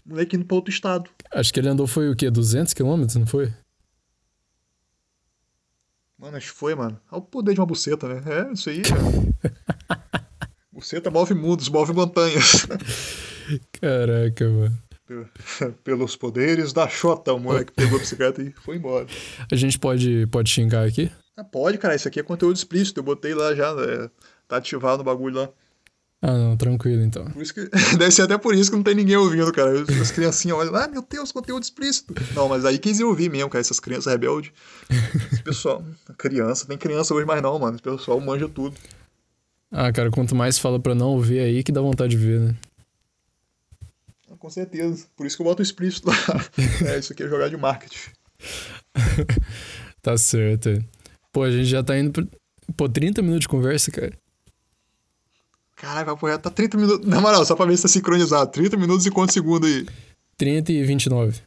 moleque 0.09 0.35
indo 0.35 0.45
pra 0.45 0.55
outro 0.55 0.71
estado. 0.71 1.09
Acho 1.31 1.53
que 1.53 1.59
ele 1.59 1.69
andou 1.69 1.87
foi 1.87 2.09
o 2.09 2.15
quê? 2.15 2.29
200 2.29 2.73
quilômetros, 2.73 3.15
não 3.15 3.27
foi? 3.27 3.53
Mano, 6.17 6.35
acho 6.35 6.51
que 6.51 6.57
foi, 6.57 6.75
mano. 6.75 6.99
É 7.11 7.15
o 7.15 7.21
poder 7.21 7.53
de 7.53 7.59
uma 7.59 7.65
buceta, 7.65 8.07
né? 8.07 8.21
É, 8.25 8.53
isso 8.53 8.69
aí. 8.69 8.81
buceta 10.71 11.09
move 11.09 11.33
mundos, 11.33 11.69
move 11.69 11.93
montanhas. 11.93 12.65
Caraca, 13.79 14.49
mano. 14.49 14.77
Pelos 15.83 16.15
poderes 16.15 16.73
da 16.73 16.87
Xota, 16.87 17.33
o 17.33 17.39
moleque 17.39 17.71
pegou 17.71 17.97
a 17.97 17.99
bicicleta 17.99 18.41
e 18.41 18.51
foi 18.51 18.75
embora. 18.75 19.07
A 19.51 19.55
gente 19.55 19.79
pode, 19.79 20.27
pode 20.27 20.49
xingar 20.49 20.85
aqui? 20.85 21.11
Ah, 21.37 21.43
pode, 21.43 21.77
cara. 21.77 21.95
Isso 21.95 22.07
aqui 22.07 22.19
é 22.19 22.23
conteúdo 22.23 22.57
explícito. 22.57 22.99
Eu 22.99 23.03
botei 23.03 23.33
lá 23.33 23.55
já, 23.55 23.73
né? 23.73 24.09
tá 24.47 24.57
ativado 24.57 24.97
no 24.97 25.03
bagulho 25.03 25.35
lá. 25.35 25.49
Ah, 26.21 26.33
não, 26.33 26.57
tranquilo 26.57 27.01
então. 27.01 27.25
Por 27.25 27.41
isso 27.41 27.53
que, 27.53 27.69
deve 27.97 28.11
ser 28.11 28.23
até 28.23 28.37
por 28.37 28.53
isso 28.53 28.69
que 28.69 28.75
não 28.75 28.83
tem 28.83 28.93
ninguém 28.93 29.15
ouvindo, 29.15 29.51
cara. 29.53 29.71
As 30.01 30.11
criancinhas 30.11 30.57
olham, 30.57 30.75
ah, 30.75 30.87
meu 30.87 31.01
Deus, 31.01 31.31
conteúdo 31.31 31.63
explícito. 31.63 32.13
Não, 32.35 32.49
mas 32.49 32.65
aí 32.65 32.77
quis 32.77 32.99
ouvir 32.99 33.29
mesmo, 33.29 33.49
cara, 33.49 33.61
essas 33.61 33.79
crianças 33.79 34.11
rebeldes. 34.11 34.51
Esse 35.31 35.43
pessoal, 35.43 35.83
criança, 36.17 36.67
tem 36.67 36.77
criança 36.77 37.13
hoje 37.13 37.25
mais 37.25 37.41
não, 37.41 37.57
mano. 37.57 37.75
Esse 37.75 37.83
pessoal 37.83 38.19
manja 38.19 38.49
tudo. 38.49 38.75
Ah, 39.71 39.91
cara, 39.93 40.09
quanto 40.11 40.35
mais 40.35 40.59
fala 40.59 40.79
pra 40.79 40.93
não 40.93 41.09
ouvir 41.09 41.39
aí, 41.39 41.63
que 41.63 41.71
dá 41.71 41.79
vontade 41.79 42.11
de 42.11 42.17
ver, 42.17 42.39
né? 42.39 42.55
Com 44.37 44.49
certeza. 44.49 45.05
Por 45.15 45.25
isso 45.25 45.35
que 45.35 45.41
eu 45.41 45.45
boto 45.45 45.61
explícito 45.61 46.07
lá. 46.07 46.15
é, 46.87 46.99
isso 46.99 47.13
aqui 47.13 47.23
é 47.23 47.27
jogar 47.27 47.49
de 47.49 47.57
marketing. 47.57 48.09
tá 50.01 50.17
certo. 50.17 50.83
Pô, 51.31 51.43
a 51.43 51.51
gente 51.51 51.65
já 51.65 51.83
tá 51.83 51.97
indo. 51.97 52.11
Pro... 52.11 52.27
Pô, 52.75 52.87
30 52.87 53.21
minutos 53.21 53.41
de 53.41 53.47
conversa, 53.49 53.91
cara. 53.91 54.13
Caralho, 55.79 56.05
vai 56.05 56.13
apoiar, 56.13 56.37
tá 56.37 56.49
30 56.49 56.77
minutos. 56.77 57.07
Na 57.07 57.21
moral, 57.21 57.45
só 57.45 57.55
pra 57.55 57.65
ver 57.65 57.77
se 57.77 57.83
tá 57.83 57.87
sincronizado. 57.87 58.51
30 58.51 58.75
minutos 58.75 59.05
e 59.05 59.11
quantos 59.11 59.33
segundos 59.33 59.69
aí? 59.69 59.87
30 60.37 60.73
e 60.73 60.83
29. 60.83 61.39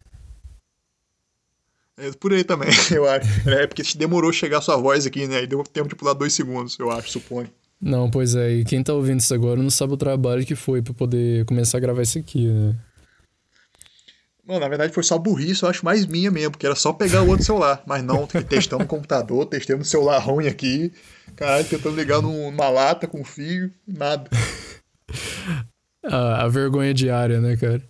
É 1.98 2.10
por 2.12 2.32
aí 2.32 2.42
também, 2.42 2.70
eu 2.90 3.06
acho. 3.08 3.48
É 3.48 3.66
porque 3.66 3.82
demorou 3.94 4.32
chegar 4.32 4.58
a 4.58 4.62
sua 4.62 4.78
voz 4.78 5.06
aqui, 5.06 5.26
né? 5.26 5.36
Aí 5.36 5.46
deu 5.46 5.62
tempo 5.62 5.90
de 5.90 5.94
pular 5.94 6.14
dois 6.14 6.32
segundos, 6.32 6.78
eu 6.78 6.90
acho, 6.90 7.10
suponho. 7.10 7.50
Não, 7.78 8.10
pois 8.10 8.34
é, 8.34 8.52
e 8.54 8.64
quem 8.64 8.82
tá 8.82 8.94
ouvindo 8.94 9.20
isso 9.20 9.34
agora 9.34 9.62
não 9.62 9.68
sabe 9.68 9.92
o 9.92 9.98
trabalho 9.98 10.46
que 10.46 10.54
foi 10.54 10.80
pra 10.80 10.94
poder 10.94 11.44
começar 11.44 11.76
a 11.76 11.80
gravar 11.80 12.00
isso 12.00 12.18
aqui, 12.18 12.46
né? 12.46 12.74
Mano, 14.46 14.60
na 14.60 14.68
verdade 14.68 14.92
foi 14.92 15.04
só 15.04 15.16
burrice, 15.16 15.62
eu 15.62 15.68
acho 15.68 15.84
mais 15.84 16.04
minha 16.04 16.30
mesmo, 16.30 16.52
porque 16.52 16.66
era 16.66 16.74
só 16.74 16.92
pegar 16.92 17.22
o 17.22 17.28
outro 17.28 17.44
celular. 17.44 17.82
Mas 17.86 18.02
não, 18.02 18.26
testando 18.26 18.82
no 18.82 18.88
computador, 18.88 19.46
testando 19.46 19.78
no 19.80 19.84
celular 19.84 20.18
ruim 20.18 20.48
aqui. 20.48 20.92
Caralho, 21.36 21.64
tentando 21.64 21.96
ligar 21.96 22.20
numa 22.20 22.68
lata 22.68 23.06
com 23.06 23.24
fio, 23.24 23.70
nada. 23.86 24.28
a, 26.04 26.42
a 26.42 26.48
vergonha 26.48 26.92
diária, 26.92 27.40
né, 27.40 27.56
cara? 27.56 27.82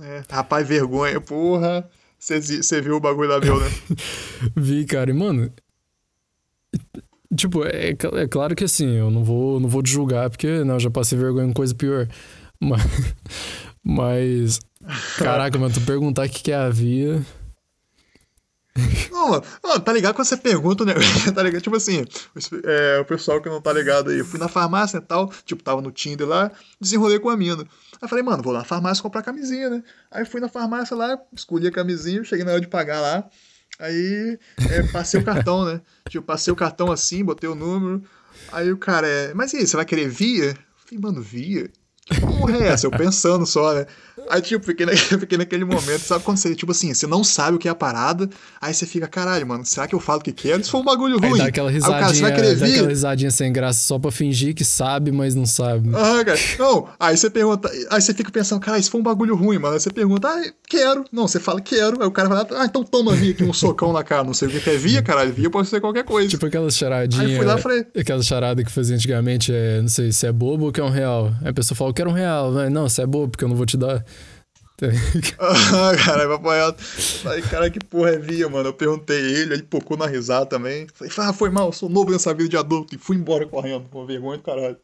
É, 0.00 0.22
rapaz, 0.30 0.66
vergonha, 0.66 1.20
porra. 1.20 1.88
Você 2.18 2.80
viu 2.80 2.96
o 2.96 3.00
bagulho 3.00 3.28
da 3.28 3.40
meu, 3.40 3.60
né? 3.60 3.66
Vi, 4.56 4.84
cara, 4.84 5.10
e 5.10 5.14
mano. 5.14 5.52
Tipo, 7.34 7.64
é, 7.64 7.90
é 7.90 8.28
claro 8.28 8.54
que 8.56 8.64
assim, 8.64 8.96
eu 8.96 9.10
não 9.10 9.24
vou, 9.24 9.60
não 9.60 9.68
vou 9.68 9.82
te 9.82 9.90
julgar, 9.90 10.28
porque 10.28 10.64
não, 10.64 10.74
eu 10.74 10.80
já 10.80 10.90
passei 10.90 11.18
vergonha 11.18 11.46
com 11.48 11.54
coisa 11.54 11.74
pior. 11.74 12.08
Mas. 12.58 12.82
Mas. 13.82 14.60
Caraca, 15.18 15.58
mano, 15.58 15.72
tu 15.72 15.80
perguntar 15.82 16.26
o 16.26 16.28
que, 16.28 16.42
que 16.42 16.52
é 16.52 16.56
a 16.56 16.68
via. 16.68 17.24
Não, 19.10 19.30
mano, 19.30 19.80
tá 19.80 19.92
ligado 19.92 20.14
quando 20.14 20.26
você 20.26 20.36
pergunta, 20.36 20.84
né? 20.84 20.94
tá 21.34 21.42
ligado? 21.42 21.62
Tipo 21.62 21.76
assim, 21.76 22.04
é, 22.64 22.98
o 23.00 23.04
pessoal 23.04 23.40
que 23.40 23.48
não 23.48 23.60
tá 23.60 23.72
ligado 23.72 24.10
aí, 24.10 24.18
eu 24.18 24.24
fui 24.24 24.38
na 24.38 24.48
farmácia 24.48 24.98
e 24.98 25.00
tal, 25.00 25.30
tipo, 25.44 25.62
tava 25.62 25.82
no 25.82 25.90
Tinder 25.90 26.26
lá, 26.26 26.50
desenrolei 26.80 27.18
com 27.18 27.28
a 27.28 27.36
mina. 27.36 27.66
Aí 28.00 28.08
falei, 28.08 28.24
mano, 28.24 28.42
vou 28.42 28.52
lá 28.52 28.60
na 28.60 28.64
farmácia 28.64 29.02
comprar 29.02 29.22
camisinha, 29.22 29.68
né? 29.68 29.82
Aí 30.10 30.24
fui 30.24 30.40
na 30.40 30.48
farmácia 30.48 30.96
lá, 30.96 31.18
escolhi 31.32 31.66
a 31.66 31.72
camisinha, 31.72 32.24
cheguei 32.24 32.44
na 32.44 32.52
hora 32.52 32.60
de 32.60 32.68
pagar 32.68 33.00
lá. 33.00 33.28
Aí 33.78 34.38
é, 34.70 34.82
passei 34.92 35.20
o 35.20 35.24
cartão, 35.24 35.64
né? 35.64 35.80
Tipo, 36.08 36.24
passei 36.26 36.52
o 36.52 36.56
cartão 36.56 36.92
assim, 36.92 37.24
botei 37.24 37.48
o 37.48 37.54
número. 37.54 38.02
Aí 38.52 38.70
o 38.72 38.76
cara 38.76 39.06
é, 39.06 39.34
mas 39.34 39.52
e 39.52 39.58
aí, 39.58 39.66
você 39.66 39.76
vai 39.76 39.84
querer 39.84 40.08
via? 40.08 40.50
Eu 40.50 40.56
falei, 40.76 41.00
mano, 41.00 41.20
via? 41.20 41.70
Que 42.10 42.20
porra 42.20 42.56
é 42.56 42.68
essa? 42.68 42.86
Eu 42.86 42.90
pensando 42.90 43.46
só, 43.46 43.72
né? 43.74 43.86
Aí, 44.28 44.42
tipo, 44.42 44.64
fiquei, 44.64 44.86
na, 44.86 44.92
fiquei 44.96 45.38
naquele 45.38 45.64
momento, 45.64 46.00
sabe 46.00 46.24
quando 46.24 46.38
você, 46.38 46.54
tipo 46.54 46.72
assim, 46.72 46.92
você 46.92 47.06
não 47.06 47.24
sabe 47.24 47.56
o 47.56 47.58
que 47.58 47.68
é 47.68 47.70
a 47.70 47.74
parada, 47.74 48.28
aí 48.60 48.74
você 48.74 48.86
fica, 48.86 49.06
caralho, 49.06 49.46
mano, 49.46 49.64
será 49.64 49.86
que 49.86 49.94
eu 49.94 50.00
falo 50.00 50.20
o 50.20 50.22
que 50.22 50.32
quero? 50.32 50.60
Isso 50.60 50.70
foi 50.70 50.80
um 50.80 50.84
bagulho 50.84 51.18
ruim. 51.18 51.32
Aí 51.32 51.38
dá 51.38 51.44
aquela 51.46 51.70
risadinha, 51.70 51.96
aí, 51.96 52.02
cara, 52.02 52.14
você 52.14 52.20
vai 52.22 52.32
querer 52.34 52.56
dá 52.56 52.66
vir? 52.66 52.72
aquela 52.72 52.88
risadinha 52.88 53.30
sem 53.30 53.52
graça 53.52 53.80
só 53.86 53.98
pra 53.98 54.10
fingir 54.10 54.54
que 54.54 54.64
sabe, 54.64 55.10
mas 55.12 55.34
não 55.34 55.46
sabe. 55.46 55.90
Ah, 55.94 56.24
cara. 56.24 56.38
Não, 56.58 56.88
aí 56.98 57.16
você 57.16 57.30
pergunta, 57.30 57.70
aí 57.90 58.00
você 58.00 58.12
fica 58.14 58.30
pensando, 58.30 58.60
cara, 58.60 58.78
isso 58.78 58.90
foi 58.90 59.00
um 59.00 59.04
bagulho 59.04 59.34
ruim, 59.34 59.58
mano. 59.58 59.74
Aí 59.74 59.80
você 59.80 59.90
pergunta, 59.90 60.28
ah, 60.28 60.52
quero. 60.68 61.04
Não, 61.12 61.26
você 61.26 61.40
fala, 61.40 61.60
quero. 61.60 62.00
Aí 62.00 62.06
o 62.06 62.10
cara 62.10 62.28
vai 62.28 62.38
lá, 62.38 62.46
ah, 62.52 62.64
então 62.64 62.82
toma 62.82 63.14
via 63.14 63.32
aqui 63.32 63.44
um 63.44 63.52
socão 63.52 63.92
na 63.92 64.02
cara. 64.02 64.24
Não 64.24 64.34
sei 64.34 64.48
o 64.48 64.50
que 64.50 64.70
é 64.70 64.76
via, 64.76 65.02
caralho. 65.02 65.32
Via 65.32 65.50
pode 65.50 65.68
ser 65.68 65.80
qualquer 65.80 66.04
coisa. 66.04 66.28
Tipo 66.28 66.46
aquela 66.46 66.70
charadinha. 66.70 67.26
Aí 67.26 67.36
fui 67.36 67.44
lá 67.44 67.58
falei. 67.58 67.86
Aquela 67.96 68.22
charada 68.22 68.62
que 68.64 68.70
fazia 68.70 68.94
antigamente, 68.96 69.52
é, 69.52 69.80
não 69.80 69.88
sei 69.88 70.12
se 70.12 70.26
é 70.26 70.32
bobo 70.32 70.66
ou 70.66 70.72
que 70.72 70.80
é 70.80 70.84
um 70.84 70.90
real. 70.90 71.32
Aí 71.42 71.48
a 71.48 71.52
pessoa 71.52 71.76
fala, 71.76 71.90
eu 71.90 71.94
quero 71.94 72.10
um 72.10 72.14
real. 72.14 72.52
Não, 72.70 72.88
você 72.88 73.02
é 73.02 73.06
bobo, 73.06 73.28
porque 73.28 73.44
eu 73.44 73.48
não 73.48 73.56
vou 73.56 73.66
te 73.66 73.76
dar. 73.76 74.04
Ah, 75.38 75.96
caralho, 76.04 76.32
apanhar. 76.32 76.74
Aí, 77.26 77.42
cara, 77.42 77.70
que 77.70 77.78
porra 77.84 78.10
é 78.10 78.18
via, 78.18 78.48
mano? 78.48 78.68
Eu 78.68 78.74
perguntei 78.74 79.18
ele, 79.18 79.54
ele 79.54 79.62
pocou 79.62 79.96
na 79.96 80.06
risada 80.06 80.46
também. 80.46 80.86
Falei, 80.92 81.12
ah, 81.18 81.32
foi 81.32 81.50
mal, 81.50 81.72
sou 81.72 81.88
novo 81.88 82.10
nessa 82.10 82.32
vida 82.32 82.48
de 82.48 82.56
adulto. 82.56 82.94
E 82.94 82.98
fui 82.98 83.16
embora 83.16 83.46
correndo, 83.46 83.88
com 83.90 84.06
vergonha 84.06 84.38
do 84.38 84.44
caralho. 84.44 84.76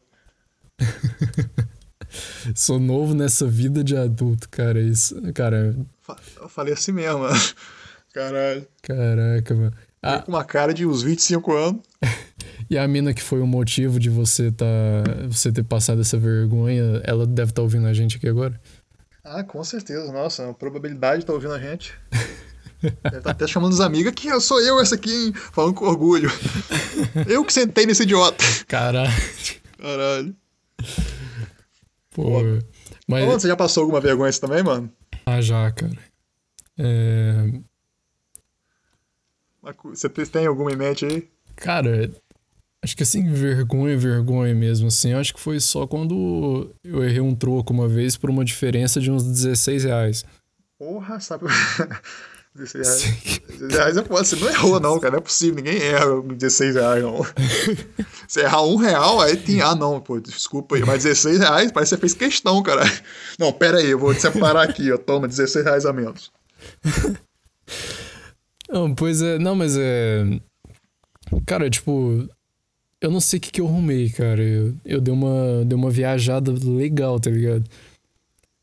sou 2.55 2.79
novo 2.79 3.13
nessa 3.13 3.47
vida 3.47 3.83
de 3.83 3.95
adulto, 3.97 4.47
cara. 4.49 4.79
Isso, 4.79 5.15
cara. 5.33 5.75
Eu 6.39 6.49
falei 6.49 6.73
assim 6.73 6.91
mesmo, 6.91 7.19
mano. 7.19 7.35
Caralho. 8.13 8.67
Caraca, 8.81 9.53
mano. 9.53 9.73
Ah, 10.01 10.19
com 10.19 10.31
uma 10.31 10.43
cara 10.43 10.73
de 10.73 10.85
uns 10.85 11.03
25 11.03 11.53
anos. 11.53 11.81
e 12.69 12.77
a 12.77 12.87
mina 12.87 13.13
que 13.13 13.21
foi 13.21 13.39
o 13.41 13.45
motivo 13.45 13.99
de 13.99 14.09
você 14.09 14.51
tá, 14.51 14.65
você 15.27 15.51
ter 15.51 15.63
passado 15.63 16.01
essa 16.01 16.17
vergonha, 16.17 17.01
ela 17.03 17.27
deve 17.27 17.51
estar 17.51 17.57
tá 17.57 17.61
ouvindo 17.61 17.85
a 17.85 17.93
gente 17.93 18.17
aqui 18.17 18.27
agora? 18.27 18.59
Ah, 19.29 19.43
com 19.43 19.61
certeza. 19.63 20.11
Nossa, 20.11 20.49
a 20.49 20.53
probabilidade 20.53 21.17
de 21.17 21.23
estar 21.23 21.33
tá 21.33 21.35
ouvindo 21.35 21.53
a 21.53 21.59
gente. 21.59 21.93
Deve 23.03 23.21
tá 23.21 23.31
até 23.31 23.47
chamando 23.47 23.73
os 23.73 23.81
amigos 23.81 24.13
que 24.13 24.27
eu 24.27 24.39
sou 24.39 24.61
eu 24.61 24.79
essa 24.79 24.95
aqui, 24.95 25.11
hein? 25.11 25.33
Falando 25.33 25.73
com 25.73 25.85
orgulho. 25.85 26.29
Eu 27.27 27.43
que 27.43 27.51
sentei 27.51 27.87
nesse 27.87 28.03
idiota. 28.03 28.43
Caralho. 28.67 29.11
Caralho. 29.79 30.35
Pô. 32.11 32.39
Mas... 33.07 33.27
Ô, 33.27 33.31
você 33.31 33.47
já 33.47 33.55
passou 33.55 33.81
alguma 33.81 33.99
vergonha 33.99 34.29
assim 34.29 34.41
também, 34.41 34.61
mano? 34.61 34.91
Ah, 35.25 35.41
já, 35.41 35.71
cara. 35.71 35.97
É... 36.77 37.51
Você 39.85 40.07
tem 40.07 40.45
alguma 40.45 40.71
em 40.71 40.75
mente 40.75 41.05
aí? 41.05 41.27
Cara, 41.55 42.11
Acho 42.87 42.95
que 42.95 43.03
assim, 43.03 43.29
vergonha, 43.29 43.97
vergonha 43.97 44.55
mesmo, 44.55 44.87
assim. 44.87 45.11
Acho 45.11 45.33
que 45.33 45.41
foi 45.41 45.59
só 45.59 45.85
quando 45.85 46.73
eu 46.85 47.03
errei 47.03 47.19
um 47.19 47.35
troco 47.35 47.73
uma 47.73 47.85
vez 47.85 48.15
por 48.15 48.29
uma 48.29 48.45
diferença 48.45 49.01
de 49.01 49.11
uns 49.11 49.23
16 49.23 49.83
reais. 49.83 50.23
Porra, 50.79 51.19
sabe? 51.19 51.47
16 52.55 53.03
reais. 53.03 53.41
16 53.59 53.73
reais 53.73 53.97
é 53.97 54.03
foda. 54.05 54.23
Você 54.23 54.35
não 54.37 54.49
errou, 54.49 54.79
não, 54.79 54.97
cara. 55.01 55.11
Não 55.11 55.17
é 55.17 55.21
possível. 55.21 55.55
Ninguém 55.55 55.81
erra 55.81 56.21
16 56.21 56.75
reais, 56.75 57.03
não. 57.03 57.25
Você 58.25 58.39
errar 58.39 58.63
um 58.63 58.77
real, 58.77 59.19
aí 59.19 59.35
tem. 59.35 59.59
Ah, 59.59 59.75
não, 59.75 59.99
pô, 59.99 60.17
desculpa 60.21 60.77
aí. 60.77 60.85
Mas 60.85 61.03
16 61.03 61.39
reais, 61.39 61.69
parece 61.73 61.89
que 61.89 61.95
você 61.97 61.99
fez 61.99 62.13
questão, 62.13 62.63
cara. 62.63 62.83
Não, 63.37 63.51
pera 63.51 63.79
aí, 63.79 63.89
eu 63.89 63.99
vou 63.99 64.15
te 64.15 64.21
separar 64.21 64.61
aqui, 64.61 64.93
ó. 64.93 64.97
Toma, 64.97 65.27
16 65.27 65.65
reais 65.65 65.85
a 65.85 65.91
menos. 65.91 66.31
Não, 68.69 68.95
pois 68.95 69.21
é. 69.21 69.37
Não, 69.37 69.55
mas 69.55 69.75
é. 69.77 70.23
Cara, 71.45 71.69
tipo, 71.69 72.29
eu 72.99 73.11
não 73.11 73.19
sei 73.19 73.37
o 73.37 73.41
que, 73.41 73.51
que 73.51 73.61
eu 73.61 73.67
arrumei, 73.67 74.09
cara. 74.09 74.41
Eu, 74.41 74.75
eu 74.83 74.99
dei, 74.99 75.13
uma, 75.13 75.63
dei 75.65 75.77
uma 75.77 75.89
viajada 75.89 76.51
legal, 76.51 77.19
tá 77.19 77.29
ligado? 77.29 77.65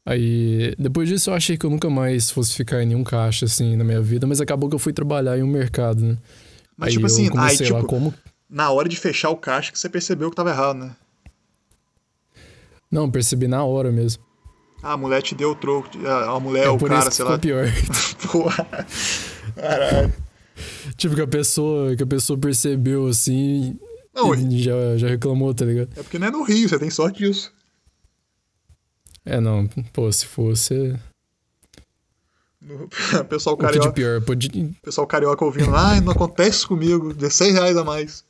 Aí, 0.07 0.75
depois 0.79 1.09
disso, 1.09 1.31
eu 1.31 1.35
achei 1.35 1.57
que 1.57 1.65
eu 1.65 1.71
nunca 1.71 1.89
mais 1.89 2.31
fosse 2.31 2.55
ficar 2.55 2.83
em 2.83 2.87
nenhum 2.87 3.05
caixa, 3.05 3.47
assim, 3.47 3.75
na 3.75 3.85
minha 3.85 4.03
vida, 4.03 4.27
mas 4.27 4.41
acabou 4.41 4.69
que 4.69 4.75
eu 4.75 4.79
fui 4.79 4.93
trabalhar 4.93 5.39
em 5.39 5.43
um 5.43 5.47
mercado, 5.47 6.05
né? 6.05 6.19
Mas, 6.77 6.89
aí 6.89 6.95
tipo 6.95 7.07
assim, 7.07 7.31
aí, 7.39 7.57
tipo, 7.57 7.85
como... 7.87 8.13
na 8.51 8.71
hora 8.71 8.89
de 8.89 8.97
fechar 8.97 9.31
o 9.31 9.37
caixa 9.37 9.73
que 9.73 9.79
você 9.79 9.89
percebeu 9.89 10.29
que 10.29 10.37
tava 10.37 10.51
errado, 10.51 10.77
né? 10.77 10.97
Não, 12.91 13.11
percebi 13.11 13.49
na 13.49 13.65
hora 13.65 13.91
mesmo. 13.91 14.23
Ah, 14.83 14.93
a 14.93 14.97
mulher 14.97 15.23
te 15.23 15.35
deu 15.35 15.53
o 15.53 15.55
troco. 15.55 15.89
A 16.07 16.39
mulher, 16.39 16.67
é 16.67 16.69
o 16.69 16.79
cara, 16.79 17.11
sei 17.11 17.25
lá. 17.25 17.39
pior. 17.39 17.67
Porra. 18.31 18.69
Caralho. 19.57 20.13
Tipo, 20.97 21.15
que 21.15 21.23
a 21.23 21.27
pessoa, 21.27 21.97
que 21.97 22.03
a 22.03 22.07
pessoa 22.07 22.39
percebeu, 22.39 23.07
assim, 23.07 23.79
não, 24.15 24.51
já, 24.51 24.97
já 24.97 25.09
reclamou, 25.09 25.53
tá 25.53 25.65
ligado? 25.65 25.91
É 25.97 26.03
porque 26.03 26.19
não 26.19 26.29
é 26.29 26.31
no 26.31 26.43
Rio, 26.45 26.69
você 26.69 26.79
tem 26.79 26.91
sorte 26.91 27.19
disso. 27.19 27.53
É, 29.25 29.41
não. 29.41 29.67
Pô, 29.93 30.11
se 30.13 30.27
fosse. 30.27 30.99
No, 32.61 32.89
pessoal 33.29 33.57
carioca. 33.57 33.93
pior, 33.93 34.21
pode... 34.23 34.49
Pessoal 34.83 35.07
carioca 35.07 35.45
ouvindo, 35.45 35.75
ah, 35.75 36.01
não 36.01 36.13
acontece 36.13 36.67
comigo, 36.67 37.13
16 37.13 37.55
reais 37.55 37.77
a 37.77 37.85
mais. 37.85 38.25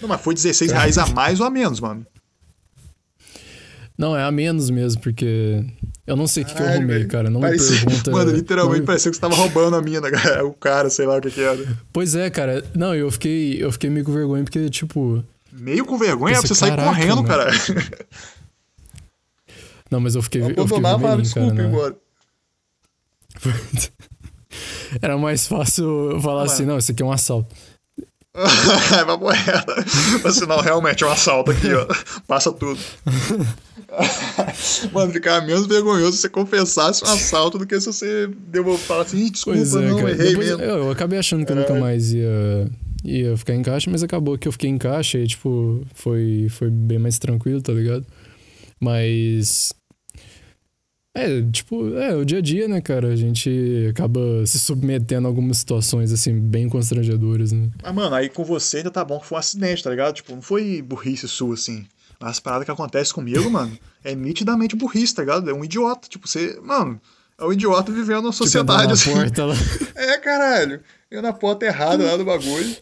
Não, 0.00 0.08
mas 0.08 0.20
foi 0.20 0.34
16 0.34 0.70
reais 0.72 0.98
a 0.98 1.06
mais 1.06 1.40
ou 1.40 1.46
a 1.46 1.50
menos, 1.50 1.80
mano? 1.80 2.06
Não, 3.96 4.16
é 4.16 4.22
a 4.24 4.30
menos 4.30 4.68
mesmo, 4.68 5.00
porque 5.00 5.64
eu 6.04 6.16
não 6.16 6.26
sei 6.26 6.42
o 6.42 6.46
que, 6.46 6.54
que, 6.54 6.62
eu 6.62 6.66
arrumei, 6.66 7.06
cara. 7.06 7.30
Não 7.30 7.40
parecia, 7.40 7.76
me 7.76 7.84
pergunta. 7.86 8.10
Mano, 8.12 8.32
literalmente 8.32 8.80
não... 8.80 8.86
parecia 8.86 9.10
que 9.10 9.16
você 9.16 9.20
tava 9.20 9.34
roubando 9.36 9.76
a 9.76 9.82
mina, 9.82 10.10
cara. 10.12 10.44
O 10.44 10.52
cara, 10.52 10.90
sei 10.90 11.06
lá 11.06 11.16
o 11.16 11.20
que, 11.20 11.30
que 11.30 11.40
era. 11.40 11.78
Pois 11.92 12.16
é, 12.16 12.28
cara. 12.28 12.64
Não, 12.74 12.94
eu 12.94 13.10
fiquei, 13.10 13.62
eu 13.62 13.70
fiquei 13.70 13.88
meio 13.88 14.04
com 14.04 14.12
vergonha, 14.12 14.42
porque, 14.42 14.68
tipo. 14.68 15.24
Meio 15.52 15.84
com 15.84 15.96
vergonha? 15.96 16.40
Pensei, 16.40 16.44
é 16.44 16.48
pra 16.48 16.48
você 16.48 16.54
sair 16.54 16.76
correndo, 16.76 17.24
cara. 17.24 17.50
Não, 19.90 20.00
mas 20.00 20.14
eu 20.14 20.22
fiquei. 20.22 20.40
Eu, 20.40 20.48
eu 20.56 20.66
fiquei 20.66 20.82
vermelhinho, 20.82 21.22
desculpa, 21.22 21.54
cara, 21.54 21.68
embora. 21.68 21.96
Era 25.00 25.18
mais 25.18 25.46
fácil 25.46 26.12
eu 26.12 26.20
falar 26.20 26.44
não, 26.44 26.52
assim, 26.52 26.64
não, 26.64 26.78
isso 26.78 26.92
aqui 26.92 27.02
é 27.02 27.06
um 27.06 27.12
assalto. 27.12 27.54
é 28.34 29.04
papo 29.04 29.28
reto. 29.28 29.74
Mas 30.24 30.36
senão 30.36 30.60
realmente 30.60 31.04
é 31.04 31.06
um 31.06 31.10
assalto 31.10 31.50
aqui, 31.50 31.72
ó. 31.74 31.86
Passa 32.26 32.50
tudo. 32.52 32.80
Mano, 34.92 35.12
ficava 35.12 35.44
menos 35.44 35.66
vergonhoso 35.66 36.12
se 36.16 36.22
você 36.22 36.28
confessasse 36.28 37.04
um 37.04 37.08
assalto 37.12 37.58
do 37.58 37.66
que 37.66 37.78
se 37.80 37.86
você 37.86 38.26
deu 38.48 38.76
falar 38.78 39.02
assim, 39.02 39.30
desculpa, 39.30 39.58
Pois 39.58 39.74
é, 39.74 39.80
não, 39.88 39.96
cara. 39.98 40.10
errei 40.12 40.28
Depois- 40.28 40.48
mesmo. 40.48 40.62
eu, 40.62 40.76
eu 40.84 40.90
acabei 40.90 41.18
achando 41.18 41.44
que 41.44 41.52
eu 41.52 41.56
nunca 41.56 41.74
mais 41.74 42.12
ia, 42.12 42.70
ia 43.04 43.36
ficar 43.36 43.54
em 43.54 43.62
caixa, 43.62 43.90
mas 43.90 44.02
acabou 44.02 44.38
que 44.38 44.48
eu 44.48 44.52
fiquei 44.52 44.70
em 44.70 44.78
caixa 44.78 45.18
e, 45.18 45.26
tipo, 45.26 45.84
foi, 45.94 46.46
foi 46.50 46.70
bem 46.70 46.98
mais 46.98 47.18
tranquilo, 47.18 47.60
tá 47.60 47.72
ligado? 47.72 48.06
Mas. 48.80 49.72
É, 51.14 51.42
tipo, 51.52 51.94
é 51.98 52.16
o 52.16 52.24
dia 52.24 52.38
a 52.38 52.40
dia, 52.40 52.66
né, 52.66 52.80
cara? 52.80 53.08
A 53.08 53.16
gente 53.16 53.50
acaba 53.90 54.46
se 54.46 54.58
submetendo 54.58 55.26
a 55.26 55.30
algumas 55.30 55.58
situações, 55.58 56.10
assim, 56.10 56.40
bem 56.40 56.70
constrangedoras, 56.70 57.52
né? 57.52 57.68
Mas, 57.82 57.94
mano, 57.94 58.14
aí 58.14 58.30
com 58.30 58.42
você 58.42 58.78
ainda 58.78 58.90
tá 58.90 59.04
bom 59.04 59.20
que 59.20 59.26
foi 59.26 59.36
um 59.36 59.38
acidente, 59.38 59.82
tá 59.82 59.90
ligado? 59.90 60.14
Tipo, 60.14 60.34
não 60.34 60.40
foi 60.40 60.80
burrice 60.80 61.28
sua, 61.28 61.52
assim. 61.52 61.84
As 62.22 62.38
paradas 62.38 62.64
que 62.64 62.70
acontecem 62.70 63.12
comigo, 63.12 63.50
mano, 63.50 63.76
é 64.04 64.14
nitidamente 64.14 64.76
burrice, 64.76 65.14
tá 65.14 65.22
ligado? 65.22 65.50
É 65.50 65.52
um 65.52 65.64
idiota. 65.64 66.08
Tipo, 66.08 66.28
você. 66.28 66.58
Mano, 66.62 67.00
é 67.36 67.44
um 67.44 67.52
idiota 67.52 67.90
vivendo 67.90 68.22
na 68.22 68.32
sociedade, 68.32 68.96
tipo, 68.96 69.10
assim. 69.10 69.12
porta. 69.12 69.42
É, 69.94 70.18
caralho. 70.18 70.80
Eu 71.10 71.20
na 71.20 71.32
porta 71.32 71.66
errada 71.66 72.04
lá 72.04 72.16
do 72.16 72.24
bagulho. 72.24 72.76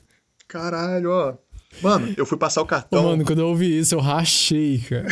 Caralho, 0.46 1.10
ó. 1.10 1.34
Mano, 1.82 2.14
eu 2.16 2.26
fui 2.26 2.36
passar 2.36 2.60
o 2.62 2.66
cartão. 2.66 3.02
mano, 3.04 3.24
quando 3.24 3.40
eu 3.40 3.48
ouvi 3.48 3.78
isso, 3.78 3.94
eu 3.94 4.00
rachei, 4.00 4.78
cara. 4.88 5.06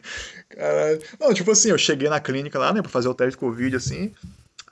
Caralho. 0.48 1.00
Não, 1.20 1.34
tipo 1.34 1.50
assim, 1.50 1.70
eu 1.70 1.78
cheguei 1.78 2.08
na 2.08 2.20
clínica 2.20 2.58
lá, 2.58 2.72
né, 2.72 2.80
pra 2.80 2.90
fazer 2.90 3.08
o 3.08 3.14
teste 3.14 3.32
de 3.32 3.38
Covid, 3.38 3.76
assim. 3.76 4.12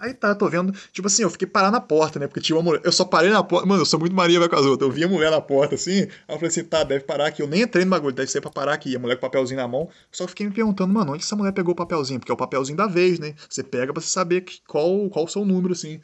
Aí 0.02 0.12
tá, 0.12 0.34
tô 0.34 0.48
vendo. 0.48 0.72
Tipo 0.92 1.06
assim, 1.06 1.22
eu 1.22 1.30
fiquei 1.30 1.46
parado 1.46 1.70
na 1.70 1.80
porta, 1.80 2.18
né? 2.18 2.26
Porque 2.26 2.40
tinha 2.40 2.56
uma 2.56 2.62
mulher. 2.62 2.80
Eu 2.82 2.90
só 2.90 3.04
parei 3.04 3.30
na 3.30 3.40
porta. 3.44 3.64
Mano, 3.66 3.82
eu 3.82 3.86
sou 3.86 4.00
muito 4.00 4.12
Maria 4.16 4.40
vai 4.40 4.48
com 4.48 4.56
as 4.56 4.66
outras. 4.66 4.88
Eu 4.90 4.92
vi 4.92 5.04
a 5.04 5.08
mulher 5.08 5.30
na 5.30 5.40
porta, 5.40 5.76
assim. 5.76 6.00
Aí 6.00 6.08
eu 6.28 6.34
falei 6.34 6.48
assim, 6.48 6.64
tá, 6.64 6.82
deve 6.82 7.04
parar 7.04 7.26
aqui. 7.28 7.40
Eu 7.40 7.46
nem 7.46 7.62
entrei 7.62 7.84
no 7.84 7.90
bagulho, 7.92 8.12
deve 8.12 8.28
ser 8.28 8.40
pra 8.40 8.50
parar 8.50 8.72
aqui. 8.74 8.90
E 8.90 8.96
a 8.96 8.98
mulher 8.98 9.14
com 9.14 9.24
o 9.24 9.30
papelzinho 9.30 9.60
na 9.60 9.68
mão. 9.68 9.88
Só 10.10 10.24
que 10.24 10.30
fiquei 10.30 10.46
me 10.48 10.52
perguntando, 10.52 10.92
mano, 10.92 11.12
onde 11.12 11.22
essa 11.22 11.36
mulher 11.36 11.52
pegou 11.52 11.72
o 11.72 11.76
papelzinho? 11.76 12.18
Porque 12.18 12.32
é 12.32 12.34
o 12.34 12.36
papelzinho 12.36 12.76
da 12.76 12.88
vez, 12.88 13.20
né? 13.20 13.34
Você 13.48 13.62
pega 13.62 13.92
pra 13.92 14.02
você 14.02 14.08
saber 14.08 14.40
que- 14.40 14.58
qual, 14.66 15.08
qual 15.08 15.24
o 15.24 15.28
seu 15.28 15.44
número, 15.44 15.72
assim. 15.72 16.00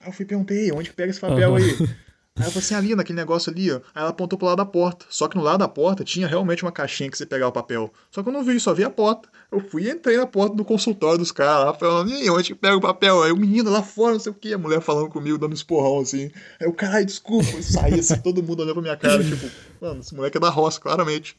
Aí 0.00 0.08
eu 0.08 0.12
fui 0.12 0.24
perguntei, 0.24 0.72
onde 0.72 0.88
que 0.88 0.96
pega 0.96 1.10
esse 1.10 1.20
papel 1.20 1.54
Aham. 1.54 1.62
aí? 1.62 1.76
Aí 2.36 2.42
ela 2.42 2.50
falou 2.50 2.64
assim, 2.64 2.74
ali, 2.74 2.96
naquele 2.96 3.16
negócio 3.16 3.52
ali, 3.52 3.70
ó. 3.70 3.76
Aí 3.76 4.02
ela 4.02 4.10
apontou 4.10 4.36
pro 4.36 4.48
lado 4.48 4.56
da 4.56 4.66
porta. 4.66 5.06
Só 5.08 5.28
que 5.28 5.36
no 5.36 5.42
lado 5.42 5.58
da 5.58 5.68
porta 5.68 6.02
tinha 6.02 6.26
realmente 6.26 6.64
uma 6.64 6.72
caixinha 6.72 7.08
que 7.08 7.16
você 7.16 7.24
pegava 7.24 7.50
o 7.50 7.52
papel. 7.52 7.92
Só 8.10 8.24
que 8.24 8.28
eu 8.28 8.32
não 8.32 8.42
vi, 8.42 8.58
só 8.58 8.74
vi 8.74 8.82
a 8.82 8.90
porta. 8.90 9.28
Eu 9.52 9.60
fui 9.60 9.84
e 9.84 9.90
entrei 9.90 10.16
na 10.16 10.26
porta 10.26 10.56
do 10.56 10.64
consultório 10.64 11.18
dos 11.18 11.30
caras 11.30 11.66
lá, 11.66 11.74
falando, 11.74 12.10
e 12.10 12.28
onde 12.28 12.48
que 12.48 12.54
pega 12.56 12.76
o 12.76 12.80
papel? 12.80 13.22
Aí 13.22 13.30
o 13.30 13.36
menino 13.36 13.70
lá 13.70 13.84
fora, 13.84 14.14
não 14.14 14.18
sei 14.18 14.32
o 14.32 14.34
que, 14.34 14.52
a 14.52 14.58
mulher 14.58 14.80
falando 14.80 15.10
comigo, 15.10 15.38
dando 15.38 15.54
esporrão 15.54 16.00
assim. 16.00 16.24
Aí 16.60 16.66
eu, 16.66 16.72
caralho, 16.72 17.06
desculpa. 17.06 17.50
E 17.50 17.62
saí 17.62 18.00
assim, 18.00 18.18
todo 18.18 18.42
mundo 18.42 18.62
olhando 18.62 18.74
pra 18.74 18.82
minha 18.82 18.96
cara, 18.96 19.22
tipo, 19.22 19.48
mano, 19.80 20.00
esse 20.00 20.12
moleque 20.12 20.36
é 20.36 20.40
da 20.40 20.50
roça, 20.50 20.80
claramente. 20.80 21.36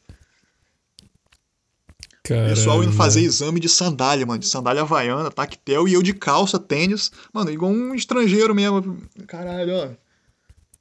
Caralho, 2.23 2.55
Pessoal 2.55 2.81
indo 2.81 2.93
fazer 2.93 3.19
exame 3.19 3.59
de 3.59 3.67
sandália, 3.67 4.25
mano. 4.25 4.39
De 4.39 4.47
sandália 4.47 4.83
havaiana, 4.83 5.29
tactel, 5.29 5.89
e 5.89 5.93
eu 5.93 6.01
de 6.01 6.13
calça, 6.13 6.57
tênis. 6.57 7.11
Mano, 7.33 7.51
igual 7.51 7.69
um 7.69 7.93
estrangeiro 7.93 8.55
mesmo. 8.55 8.97
Caralho, 9.27 9.73
ó. 9.75 10.04